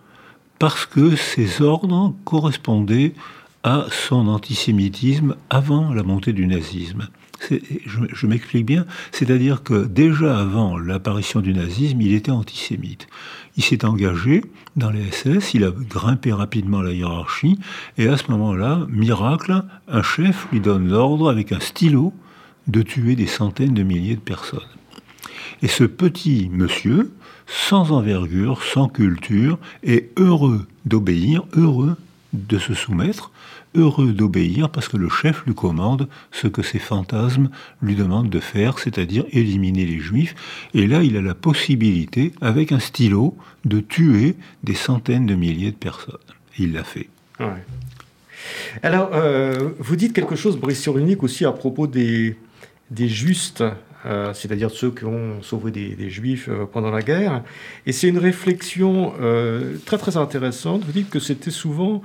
parce 0.59 0.87
que 0.87 1.17
ces 1.17 1.63
ordres 1.63 2.15
correspondaient 2.25 3.15
à 3.63 3.87
son 3.91 4.29
antisémitisme 4.29 5.37
avant 5.49 5.93
la 5.93 6.03
montée 6.03 6.33
du 6.33 6.47
nazisme. 6.47 7.09
Je, 7.49 8.27
m'explique 8.27 8.67
bien, 8.67 8.85
c'est-à-dire 9.13 9.63
que 9.63 9.87
déjà 9.87 10.39
avant 10.39 10.79
l'apparition 10.79 11.41
du 11.41 11.55
nazisme, 11.55 12.01
il 12.01 12.13
était 12.13 12.31
antisémite. 12.31 13.09
Il 13.57 13.65
s'est 13.65 13.85
engagé 13.85 14.45
dans 14.77 14.91
les 14.91 15.11
SS, 15.11 15.55
il 15.55 15.65
a 15.65 15.71
grimpé 15.71 16.33
rapidement 16.33 16.83
la 16.83 16.93
hiérarchie, 16.93 17.59
et 17.99 18.09
à 18.09 18.17
ce 18.17 18.31
moment-là, 18.31 18.87
miracle, 18.89 19.65
un 19.89 20.03
chef 20.03 20.49
lui 20.53 20.61
donne 20.61 20.89
l'ordre 20.89 21.31
avec 21.31 21.53
un 21.53 21.61
stylo 21.61 22.13
de 22.67 22.83
tuer 22.83 23.17
des 23.17 23.27
centaines 23.27 23.75
de 23.75 23.83
milliers 23.83 24.17
de 24.17 24.21
personnes. 24.21 24.61
Et 25.63 25.69
ce 25.69 25.85
petit 25.85 26.49
monsieur, 26.53 27.13
sans 27.47 27.91
envergure, 27.93 28.63
sans 28.63 28.89
culture, 28.89 29.59
est 29.83 30.11
heureux 30.19 30.67
d'obéir, 30.85 31.43
heureux 31.55 31.97
de 32.33 32.59
se 32.59 32.75
soumettre, 32.75 33.33
heureux 33.75 34.13
d'obéir 34.13 34.71
parce 34.71 34.89
que 34.89 34.97
le 34.97 35.09
chef 35.09 35.45
lui 35.47 35.55
commande 35.55 36.09
ce 36.33 36.49
que 36.49 36.63
ses 36.63 36.79
fantasmes 36.79 37.51
lui 37.83 37.95
demandent 37.95 38.31
de 38.31 38.41
faire, 38.41 38.79
c'est-à-dire 38.79 39.25
éliminer 39.33 39.87
les 39.87 39.99
juifs. 39.99 40.35
Et 40.75 40.87
là, 40.87 41.03
il 41.03 41.17
a 41.17 41.23
la 41.23 41.35
possibilité, 41.35 42.33
avec 42.41 42.73
un 42.73 42.81
stylo, 42.81 43.37
de 43.65 43.81
tuer 43.81 44.37
des 44.65 44.75
centaines 44.75 45.27
de 45.27 45.35
milliers 45.35 45.71
de 45.71 45.77
personnes. 45.77 46.17
il 46.59 46.73
l'a 46.73 46.85
fait. 46.85 47.09
Alors, 48.83 49.11
euh, 49.15 49.71
vous 49.79 49.97
dites 49.97 50.13
quelque 50.13 50.37
chose, 50.37 50.59
Brice 50.59 50.81
Cyrulnik, 50.81 51.23
aussi 51.23 51.45
à 51.45 51.53
propos 51.53 51.87
des, 51.87 52.37
justes, 52.97 53.65
euh, 54.07 54.33
c'est-à-dire 54.35 54.71
ceux 54.71 54.91
qui 54.91 55.05
ont 55.05 55.43
sauvé 55.43 55.71
des, 55.71 56.11
juifs 56.11 56.49
euh, 56.49 56.67
pendant 56.71 56.91
la 56.91 57.03
guerre. 57.03 57.43
Et 57.87 57.93
c'est 57.93 58.09
une 58.09 58.19
réflexion 58.19 59.13
très 59.85 59.99
très 59.99 60.17
intéressante. 60.17 60.85
Vous 60.85 60.93
dites 60.93 61.11
que 61.11 61.21
c'était 61.21 61.51
souvent 61.51 62.03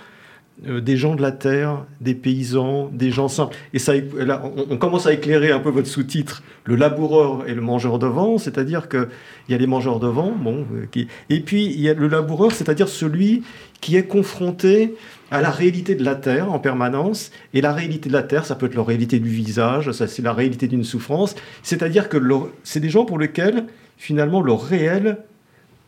euh, 0.68 0.80
des 0.80 0.96
gens 0.96 1.16
de 1.16 1.22
la 1.22 1.34
terre, 1.34 1.86
des 2.00 2.16
paysans, 2.16 2.90
des 2.94 3.12
gens 3.12 3.28
simples. 3.28 3.58
Et 3.74 3.80
ça, 3.80 3.94
là, 4.18 4.42
on, 4.70 4.78
commence 4.78 5.06
à 5.06 5.12
éclairer 5.12 5.52
un 5.52 5.60
peu 5.60 5.70
votre 5.70 5.88
sous-titre, 5.88 6.44
le 6.64 6.78
laboureur 6.78 7.48
et 7.48 7.54
le 7.54 7.60
mangeur 7.60 8.00
de 8.00 8.08
vent, 8.08 8.38
c'est-à-dire 8.38 8.88
qu'il 8.88 9.10
y 9.50 9.54
a 9.54 9.58
les 9.58 9.68
mangeurs 9.68 10.00
de 10.00 10.08
vent, 10.08 10.32
bon, 10.32 10.66
euh, 10.74 11.06
et 11.30 11.40
puis 11.42 11.66
il 11.66 11.82
y 11.82 11.90
a 11.90 11.94
le 11.94 12.08
laboureur, 12.08 12.54
c'est-à-dire 12.54 12.88
celui 12.88 13.44
qui 13.82 13.98
est 13.98 14.08
confronté 14.08 14.96
à 15.30 15.42
la 15.42 15.50
réalité 15.52 15.94
de 15.94 16.06
la 16.06 16.16
terre 16.16 16.50
en 16.50 16.60
permanence. 16.60 17.32
Et 17.54 17.60
la 17.60 17.74
réalité 17.74 18.08
de 18.08 18.14
la 18.14 18.24
terre, 18.24 18.46
ça 18.46 18.56
peut 18.56 18.68
être 18.68 18.76
la 18.76 18.84
réalité 18.84 19.20
du 19.20 19.30
visage, 19.30 19.92
ça 19.92 20.08
c'est 20.08 20.22
la 20.22 20.32
réalité 20.32 20.68
d'une 20.68 20.86
souffrance. 20.86 21.36
C'est-à-dire 21.64 22.08
que 22.08 22.18
c'est 22.64 22.80
des 22.80 22.90
gens 22.90 23.04
pour 23.04 23.20
lesquels 23.20 23.66
finalement 23.98 24.42
le 24.42 24.54
réel 24.54 25.18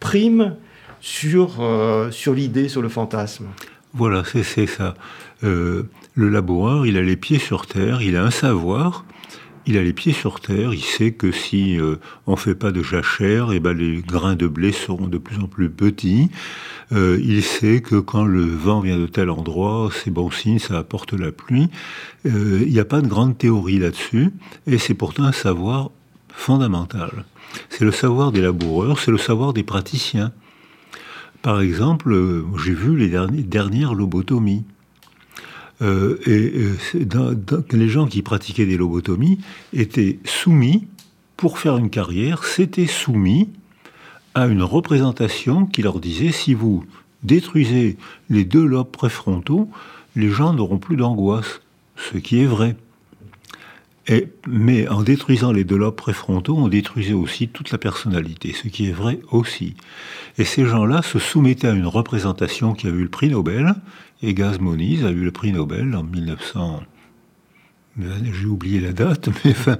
prime 0.01 0.55
sur, 0.99 1.61
euh, 1.61 2.11
sur 2.11 2.33
l'idée, 2.33 2.67
sur 2.67 2.81
le 2.81 2.89
fantasme. 2.89 3.45
Voilà, 3.97 4.23
c'est 4.23 4.67
ça. 4.67 4.93
Euh, 5.43 5.89
le 6.13 6.29
laboureur, 6.29 6.85
il 6.85 6.97
a 6.97 7.01
les 7.01 7.15
pieds 7.15 7.39
sur 7.39 7.65
terre, 7.65 8.03
il 8.03 8.15
a 8.15 8.23
un 8.23 8.29
savoir, 8.29 9.05
il 9.65 9.75
a 9.75 9.81
les 9.81 9.91
pieds 9.91 10.13
sur 10.13 10.39
terre, 10.39 10.71
il 10.75 10.83
sait 10.83 11.13
que 11.13 11.31
si 11.31 11.79
euh, 11.79 11.95
on 12.27 12.35
fait 12.35 12.53
pas 12.53 12.71
de 12.71 12.83
jachère, 12.83 13.51
et 13.51 13.55
eh 13.55 13.59
ben 13.59 13.73
les 13.73 14.03
grains 14.03 14.35
de 14.35 14.45
blé 14.45 14.71
seront 14.71 15.07
de 15.07 15.17
plus 15.17 15.39
en 15.39 15.47
plus 15.47 15.71
petits. 15.71 16.29
Euh, 16.91 17.19
il 17.23 17.41
sait 17.41 17.81
que 17.81 17.95
quand 17.95 18.23
le 18.23 18.43
vent 18.45 18.81
vient 18.81 18.99
de 18.99 19.07
tel 19.07 19.31
endroit, 19.31 19.89
c'est 19.91 20.11
bon 20.11 20.29
signe, 20.29 20.59
ça 20.59 20.77
apporte 20.77 21.13
la 21.13 21.31
pluie. 21.31 21.67
Euh, 22.27 22.61
il 22.67 22.71
n'y 22.71 22.79
a 22.79 22.85
pas 22.85 23.01
de 23.01 23.07
grande 23.07 23.35
théorie 23.35 23.79
là-dessus, 23.79 24.29
et 24.67 24.77
c'est 24.77 24.93
pourtant 24.93 25.23
un 25.23 25.31
savoir 25.31 25.89
fondamental. 26.29 27.25
C'est 27.69 27.83
le 27.83 27.91
savoir 27.91 28.31
des 28.31 28.41
laboureurs, 28.41 28.99
c'est 28.99 29.09
le 29.09 29.17
savoir 29.17 29.53
des 29.53 29.63
praticiens. 29.63 30.31
Par 31.47 31.61
exemple, 31.61 32.43
j'ai 32.61 32.73
vu 32.73 32.97
les 32.97 33.07
dernières 33.43 33.93
lobotomies. 33.93 34.65
Euh, 35.81 36.19
et 36.25 36.51
les 37.71 37.87
gens 37.87 38.05
qui 38.05 38.21
pratiquaient 38.21 38.65
des 38.65 38.75
lobotomies 38.75 39.39
étaient 39.71 40.19
soumis, 40.25 40.87
pour 41.37 41.57
faire 41.57 41.77
une 41.77 41.89
carrière, 41.89 42.43
s'étaient 42.43 42.85
soumis 42.85 43.49
à 44.35 44.47
une 44.47 44.61
représentation 44.61 45.65
qui 45.65 45.81
leur 45.83 46.01
disait 46.01 46.33
si 46.33 46.53
vous 46.53 46.83
détruisez 47.23 47.95
les 48.29 48.43
deux 48.43 48.65
lobes 48.65 48.91
préfrontaux, 48.91 49.69
les 50.17 50.29
gens 50.29 50.51
n'auront 50.51 50.79
plus 50.79 50.97
d'angoisse, 50.97 51.61
ce 51.95 52.17
qui 52.17 52.41
est 52.41 52.45
vrai. 52.45 52.75
Mais 54.47 54.87
en 54.87 55.03
détruisant 55.03 55.51
les 55.51 55.63
deux 55.63 55.77
lobes 55.77 55.95
préfrontaux, 55.95 56.55
on 56.57 56.67
détruisait 56.67 57.13
aussi 57.13 57.49
toute 57.49 57.71
la 57.71 57.77
personnalité, 57.77 58.53
ce 58.53 58.69
qui 58.69 58.87
est 58.87 58.93
vrai 58.93 59.19
aussi. 59.31 59.75
Et 60.37 60.45
ces 60.45 60.65
gens-là 60.65 61.01
se 61.01 61.19
soumettaient 61.19 61.67
à 61.67 61.73
une 61.73 61.87
représentation 61.87 62.73
qui 62.73 62.87
a 62.87 62.89
eu 62.89 63.03
le 63.03 63.09
prix 63.09 63.29
Nobel, 63.29 63.75
et 64.21 64.33
Gaz 64.33 64.59
Moniz 64.59 65.03
a 65.05 65.11
eu 65.11 65.23
le 65.23 65.31
prix 65.31 65.51
Nobel 65.51 65.95
en 65.95 66.03
1900. 66.03 66.83
J'ai 67.99 68.45
oublié 68.45 68.79
la 68.79 68.93
date, 68.93 69.29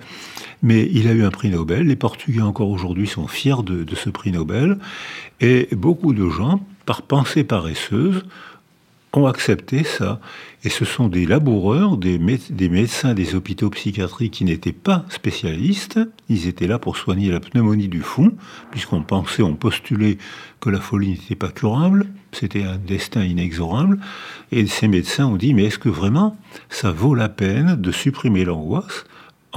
mais 0.63 0.89
il 0.91 1.07
a 1.07 1.13
eu 1.13 1.23
un 1.23 1.29
prix 1.29 1.49
Nobel. 1.49 1.87
Les 1.87 1.95
Portugais 1.95 2.41
encore 2.41 2.69
aujourd'hui 2.69 3.07
sont 3.07 3.27
fiers 3.27 3.63
de, 3.63 3.83
de 3.83 3.95
ce 3.95 4.09
prix 4.09 4.31
Nobel. 4.31 4.77
Et 5.39 5.69
beaucoup 5.71 6.13
de 6.13 6.27
gens, 6.29 6.65
par 6.85 7.03
pensée 7.03 7.43
paresseuse, 7.43 8.25
ont 9.13 9.25
accepté 9.25 9.83
ça. 9.83 10.19
Et 10.63 10.69
ce 10.69 10.85
sont 10.85 11.07
des 11.07 11.25
laboureurs, 11.25 11.97
des, 11.97 12.19
médecins 12.19 13.13
des 13.13 13.35
hôpitaux 13.35 13.69
psychiatriques 13.69 14.33
qui 14.33 14.45
n'étaient 14.45 14.73
pas 14.73 15.05
spécialistes. 15.09 15.99
Ils 16.29 16.47
étaient 16.47 16.67
là 16.67 16.79
pour 16.79 16.97
soigner 16.97 17.31
la 17.31 17.39
pneumonie 17.39 17.87
du 17.87 18.01
fond, 18.01 18.33
puisqu'on 18.71 19.01
pensait, 19.01 19.43
on 19.43 19.55
postulait 19.55 20.17
que 20.59 20.69
la 20.69 20.79
folie 20.79 21.11
n'était 21.11 21.35
pas 21.35 21.51
curable. 21.51 22.07
C'était 22.31 22.63
un 22.63 22.77
destin 22.77 23.23
inexorable. 23.23 23.99
Et 24.51 24.65
ces 24.67 24.87
médecins 24.87 25.27
ont 25.27 25.37
dit, 25.37 25.53
mais 25.53 25.65
est-ce 25.65 25.79
que 25.79 25.89
vraiment 25.89 26.37
ça 26.69 26.91
vaut 26.91 27.15
la 27.15 27.29
peine 27.29 27.75
de 27.75 27.91
supprimer 27.91 28.45
l'angoisse 28.45 29.05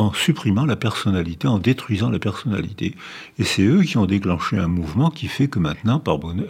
en 0.01 0.15
supprimant 0.15 0.65
la 0.65 0.77
personnalité, 0.77 1.47
en 1.47 1.59
détruisant 1.59 2.09
la 2.09 2.19
personnalité. 2.19 2.95
Et 3.39 3.45
c'est 3.45 3.63
eux 3.63 3.83
qui 3.83 3.99
ont 3.99 4.07
déclenché 4.07 4.57
un 4.57 4.67
mouvement 4.67 5.11
qui 5.11 5.27
fait 5.27 5.49
que 5.49 5.59
maintenant, 5.59 6.01
par, 6.01 6.19
bonheur, 6.19 6.47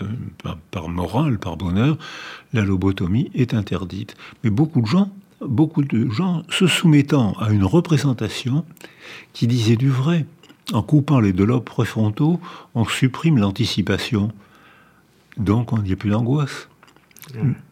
euh, 0.46 0.54
par, 0.70 0.88
morale, 0.88 1.38
par 1.38 1.56
bonheur, 1.56 1.98
la 2.52 2.62
lobotomie 2.62 3.28
est 3.34 3.52
interdite. 3.52 4.14
Mais 4.44 4.50
beaucoup 4.50 4.80
de 4.80 4.86
gens, 4.86 5.10
beaucoup 5.40 5.82
de 5.82 6.08
gens 6.10 6.44
se 6.48 6.68
soumettant 6.68 7.32
à 7.40 7.50
une 7.50 7.64
représentation 7.64 8.64
qui 9.32 9.48
disait 9.48 9.76
du 9.76 9.90
vrai. 9.90 10.26
En 10.72 10.82
coupant 10.82 11.18
les 11.18 11.32
deux 11.32 11.44
lobes 11.44 11.64
préfrontaux, 11.64 12.38
on 12.76 12.84
supprime 12.84 13.38
l'anticipation. 13.38 14.30
Donc 15.38 15.72
on 15.72 15.78
n'y 15.78 15.92
a 15.92 15.96
plus 15.96 16.10
d'angoisse. 16.10 16.68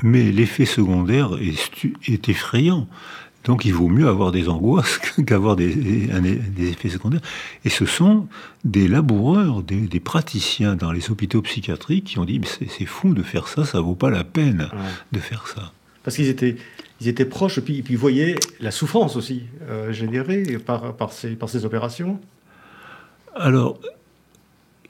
Mais 0.02 0.32
l'effet 0.32 0.64
secondaire 0.64 1.30
est 1.40 2.28
effrayant. 2.28 2.88
Donc 3.44 3.64
il 3.64 3.72
vaut 3.72 3.88
mieux 3.88 4.08
avoir 4.08 4.32
des 4.32 4.48
angoisses 4.48 4.98
qu'avoir 5.26 5.56
des, 5.56 6.08
effets 6.58 6.88
secondaires. 6.88 7.20
Et 7.64 7.70
ce 7.70 7.86
sont 7.86 8.26
des 8.64 8.88
laboureurs, 8.88 9.62
des, 9.62 10.00
praticiens 10.00 10.76
dans 10.76 10.92
les 10.92 11.10
hôpitaux 11.10 11.42
psychiatriques 11.42 12.04
qui 12.04 12.18
ont 12.18 12.24
dit 12.24 12.40
c'est 12.44 12.84
fou 12.84 13.14
de 13.14 13.22
faire 13.22 13.48
ça, 13.48 13.64
ça 13.64 13.80
vaut 13.80 13.94
pas 13.94 14.10
la 14.10 14.24
peine 14.24 14.68
de 15.12 15.18
faire 15.18 15.46
ça. 15.46 15.72
Parce 16.04 16.16
qu'ils 16.16 16.28
étaient, 16.28 16.56
ils 17.00 17.08
étaient 17.08 17.24
proches 17.24 17.58
et 17.58 17.60
puis, 17.60 17.84
ils 17.88 17.98
voyaient 17.98 18.36
la 18.60 18.70
souffrance 18.70 19.16
aussi 19.16 19.44
euh, 19.68 19.92
générée 19.92 20.58
par, 20.58 20.94
par, 20.94 21.12
ces, 21.12 21.30
par 21.30 21.48
ces 21.48 21.64
opérations. 21.64 22.20
Alors, 23.34 23.78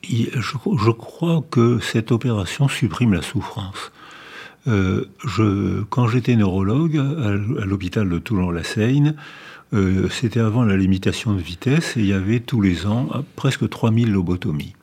je, 0.03 0.41
je 0.41 0.91
crois 0.91 1.45
que 1.51 1.81
cette 1.81 2.13
opération 2.13 2.69
supprime 2.69 3.15
la 3.15 3.23
souffrance. 3.23 3.93
Euh, 4.67 5.05
je, 5.25 5.83
quand 5.85 6.09
j'étais 6.09 6.37
neurologue 6.37 6.97
à, 6.99 7.65
l'hôpital 7.65 8.09
de 8.09 8.19
Toulon-la-Seigne, 8.19 9.15
euh, 9.73 10.09
c'était 10.09 10.41
avant 10.41 10.65
la 10.65 10.77
limitation 10.77 11.35
de 11.35 11.41
vitesse 11.41 11.97
et 11.97 12.01
il 12.01 12.07
y 12.07 12.13
avait 12.13 12.41
tous 12.41 12.61
les 12.61 12.87
ans 12.87 13.09
presque 13.37 13.69
3000 13.69 14.11
lobotomies. 14.11 14.75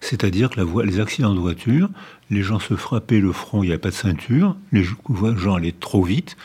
C'est-à-dire 0.00 0.50
que 0.50 0.60
la 0.60 0.84
les 0.84 0.98
accidents 0.98 1.34
de 1.34 1.40
voiture, 1.40 1.88
les 2.30 2.42
gens 2.42 2.58
se 2.58 2.74
frappaient 2.74 3.20
le 3.20 3.32
front, 3.32 3.62
il 3.62 3.66
n'y 3.66 3.72
avait 3.72 3.80
pas 3.80 3.90
de 3.90 3.94
ceinture, 3.94 4.56
les 4.72 4.82
gens 4.82 5.54
allaient 5.54 5.74
trop 5.78 6.02
vite, 6.02 6.36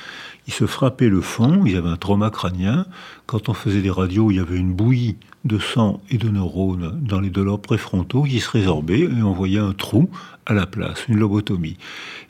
ils 0.47 0.53
se 0.53 0.65
frappaient 0.65 1.09
le 1.09 1.21
fond, 1.21 1.63
il 1.65 1.73
y 1.73 1.75
avait 1.75 1.89
un 1.89 1.97
trauma 1.97 2.29
crânien. 2.29 2.85
Quand 3.25 3.49
on 3.49 3.53
faisait 3.53 3.81
des 3.81 3.89
radios, 3.89 4.31
il 4.31 4.37
y 4.37 4.39
avait 4.39 4.57
une 4.57 4.73
bouillie 4.73 5.17
de 5.43 5.59
sang 5.59 6.01
et 6.09 6.17
de 6.17 6.29
neurones 6.29 6.99
dans 7.01 7.19
les 7.19 7.29
deux 7.29 7.45
préfrontaux 7.57 8.23
qui 8.23 8.39
se 8.39 8.51
résorbaient 8.51 9.01
et 9.01 9.23
on 9.23 9.33
voyait 9.33 9.59
un 9.59 9.73
trou 9.73 10.09
à 10.47 10.53
la 10.53 10.65
place, 10.65 11.05
une 11.07 11.17
lobotomie. 11.17 11.77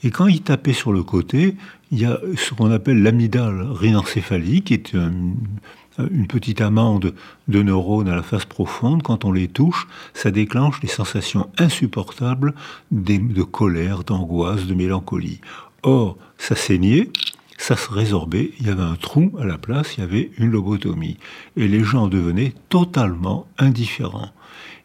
Et 0.03 0.11
quand 0.11 0.27
il 0.27 0.41
tapait 0.41 0.73
sur 0.73 0.91
le 0.91 1.03
côté, 1.03 1.55
il 1.91 1.99
y 1.99 2.05
a 2.05 2.19
ce 2.35 2.53
qu'on 2.53 2.71
appelle 2.71 3.01
l'amygdale 3.01 3.61
rhinencéphalique, 3.61 4.65
qui 4.65 4.73
est 4.73 4.93
une 4.93 6.27
petite 6.27 6.59
amande 6.61 7.13
de 7.47 7.61
neurones 7.61 8.09
à 8.09 8.15
la 8.15 8.23
face 8.23 8.45
profonde. 8.45 9.03
Quand 9.03 9.23
on 9.23 9.31
les 9.31 9.47
touche, 9.47 9.87
ça 10.13 10.31
déclenche 10.31 10.79
des 10.79 10.87
sensations 10.87 11.49
insupportables 11.57 12.53
de 12.91 13.43
colère, 13.43 14.03
d'angoisse, 14.03 14.65
de 14.65 14.73
mélancolie. 14.73 15.39
Or, 15.83 16.17
ça 16.39 16.55
saignait, 16.55 17.09
ça 17.57 17.75
se 17.77 17.89
résorbait, 17.89 18.51
il 18.59 18.67
y 18.67 18.69
avait 18.69 18.81
un 18.81 18.95
trou 18.95 19.31
à 19.39 19.45
la 19.45 19.57
place, 19.57 19.95
il 19.95 20.01
y 20.01 20.03
avait 20.03 20.31
une 20.37 20.51
lobotomie. 20.51 21.17
Et 21.55 21.67
les 21.67 21.83
gens 21.83 22.07
devenaient 22.07 22.53
totalement 22.69 23.47
indifférents. 23.57 24.31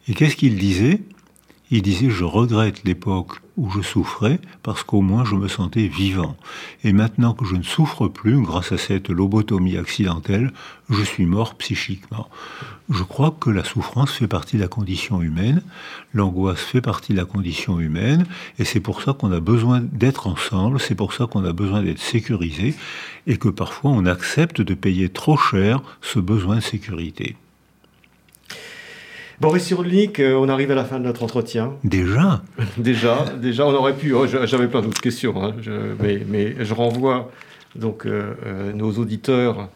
Et 0.06 0.14
qu'est-ce 0.14 0.36
qu'ils 0.36 0.58
disaient? 0.58 1.00
Il 1.72 1.80
disait 1.80 2.10
Je 2.10 2.24
regrette 2.24 2.84
l'époque 2.84 3.38
où 3.56 3.70
je 3.70 3.80
souffrais 3.80 4.38
parce 4.62 4.82
qu'au 4.82 5.00
moins 5.00 5.24
je 5.24 5.34
me 5.34 5.48
sentais 5.48 5.86
vivant. 5.86 6.36
Et 6.84 6.92
maintenant 6.92 7.32
que 7.32 7.46
je 7.46 7.56
ne 7.56 7.62
souffre 7.62 8.08
plus 8.08 8.40
grâce 8.42 8.72
à 8.72 8.78
cette 8.78 9.08
lobotomie 9.08 9.78
accidentelle, 9.78 10.52
je 10.90 11.02
suis 11.02 11.24
mort 11.24 11.54
psychiquement. 11.54 12.28
Je 12.90 13.02
crois 13.02 13.34
que 13.38 13.48
la 13.48 13.64
souffrance 13.64 14.12
fait 14.12 14.28
partie 14.28 14.56
de 14.56 14.62
la 14.62 14.68
condition 14.68 15.22
humaine, 15.22 15.62
l'angoisse 16.12 16.60
fait 16.60 16.82
partie 16.82 17.14
de 17.14 17.18
la 17.18 17.24
condition 17.24 17.80
humaine, 17.80 18.26
et 18.58 18.64
c'est 18.64 18.80
pour 18.80 19.00
ça 19.00 19.14
qu'on 19.14 19.32
a 19.32 19.40
besoin 19.40 19.80
d'être 19.80 20.26
ensemble, 20.26 20.78
c'est 20.78 20.94
pour 20.94 21.14
ça 21.14 21.26
qu'on 21.26 21.44
a 21.44 21.54
besoin 21.54 21.82
d'être 21.82 22.00
sécurisé, 22.00 22.74
et 23.26 23.38
que 23.38 23.48
parfois 23.48 23.92
on 23.92 24.04
accepte 24.04 24.60
de 24.60 24.74
payer 24.74 25.08
trop 25.08 25.38
cher 25.38 25.80
ce 26.02 26.18
besoin 26.18 26.56
de 26.56 26.60
sécurité. 26.60 27.36
Boris 29.42 29.64
Cyrulnik, 29.64 30.20
euh, 30.20 30.36
on 30.36 30.48
arrive 30.48 30.70
à 30.70 30.76
la 30.76 30.84
fin 30.84 31.00
de 31.00 31.04
notre 31.04 31.24
entretien. 31.24 31.72
Déjà 31.82 32.42
Déjà, 32.78 33.24
déjà, 33.42 33.66
on 33.66 33.74
aurait 33.74 33.96
pu. 33.96 34.12
Oh, 34.12 34.24
j'avais 34.24 34.68
plein 34.68 34.82
d'autres 34.82 35.00
questions, 35.00 35.34
hein, 35.42 35.56
mais, 36.00 36.22
mais, 36.28 36.64
je 36.64 36.72
renvoie 36.72 37.28
donc 37.74 38.06
euh, 38.06 38.34
euh, 38.46 38.72
nos 38.72 38.92
auditeurs 38.92 39.68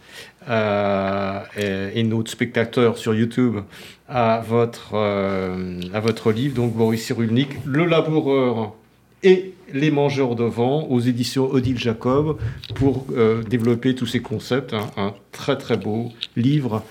et, 0.49 2.03
nos 2.05 2.25
spectateurs 2.27 2.97
sur 2.97 3.13
YouTube 3.13 3.57
à 4.09 4.41
votre, 4.47 4.95
à 4.95 6.01
votre 6.01 6.31
livre, 6.31 6.55
donc 6.55 6.73
Boris 6.73 7.05
Cyrulnik, 7.05 7.49
Le 7.65 7.87
laboureur 7.87 8.73
et 9.25 9.53
les 9.75 9.91
mangeurs 9.91 10.37
de 10.37 10.45
vent 10.45 10.87
aux 10.89 11.01
éditions 11.01 11.51
Odile 11.51 11.81
Jacob 11.81 12.39
pour 12.77 13.07
développer 13.51 13.97
tous 13.97 14.07
ces 14.07 14.21
concepts. 14.21 14.75
Hein, 14.75 14.93
un 14.97 15.13
très 15.33 15.59
très 15.59 15.77
beau 15.77 16.13
livre. 16.37 16.85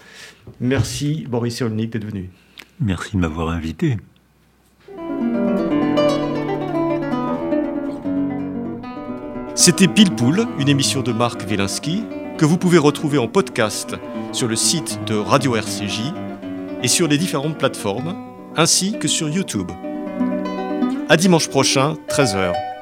Merci 0.59 1.25
Boris 1.29 1.55
Cyrulnik 1.55 1.91
d'être 1.91 2.03
venu. 2.03 2.29
Merci 2.79 3.15
de 3.15 3.21
m'avoir 3.21 3.49
invité. 3.49 3.97
C'était 9.55 9.87
Pile 9.87 10.13
Poule, 10.13 10.45
une 10.59 10.67
émission 10.67 11.01
de 11.01 11.13
Marc 11.13 11.45
Wielinski, 11.47 12.03
que 12.37 12.45
vous 12.45 12.57
pouvez 12.57 12.77
retrouver 12.77 13.17
en 13.17 13.27
podcast 13.27 13.95
sur 14.33 14.47
le 14.47 14.57
site 14.57 14.99
de 15.07 15.15
Radio 15.15 15.55
RCJ 15.55 16.01
et 16.83 16.87
sur 16.89 17.07
les 17.07 17.17
différentes 17.17 17.57
plateformes, 17.57 18.15
ainsi 18.57 18.99
que 18.99 19.07
sur 19.07 19.29
YouTube. 19.29 19.71
À 21.07 21.15
dimanche 21.15 21.47
prochain, 21.47 21.95
13h. 22.09 22.74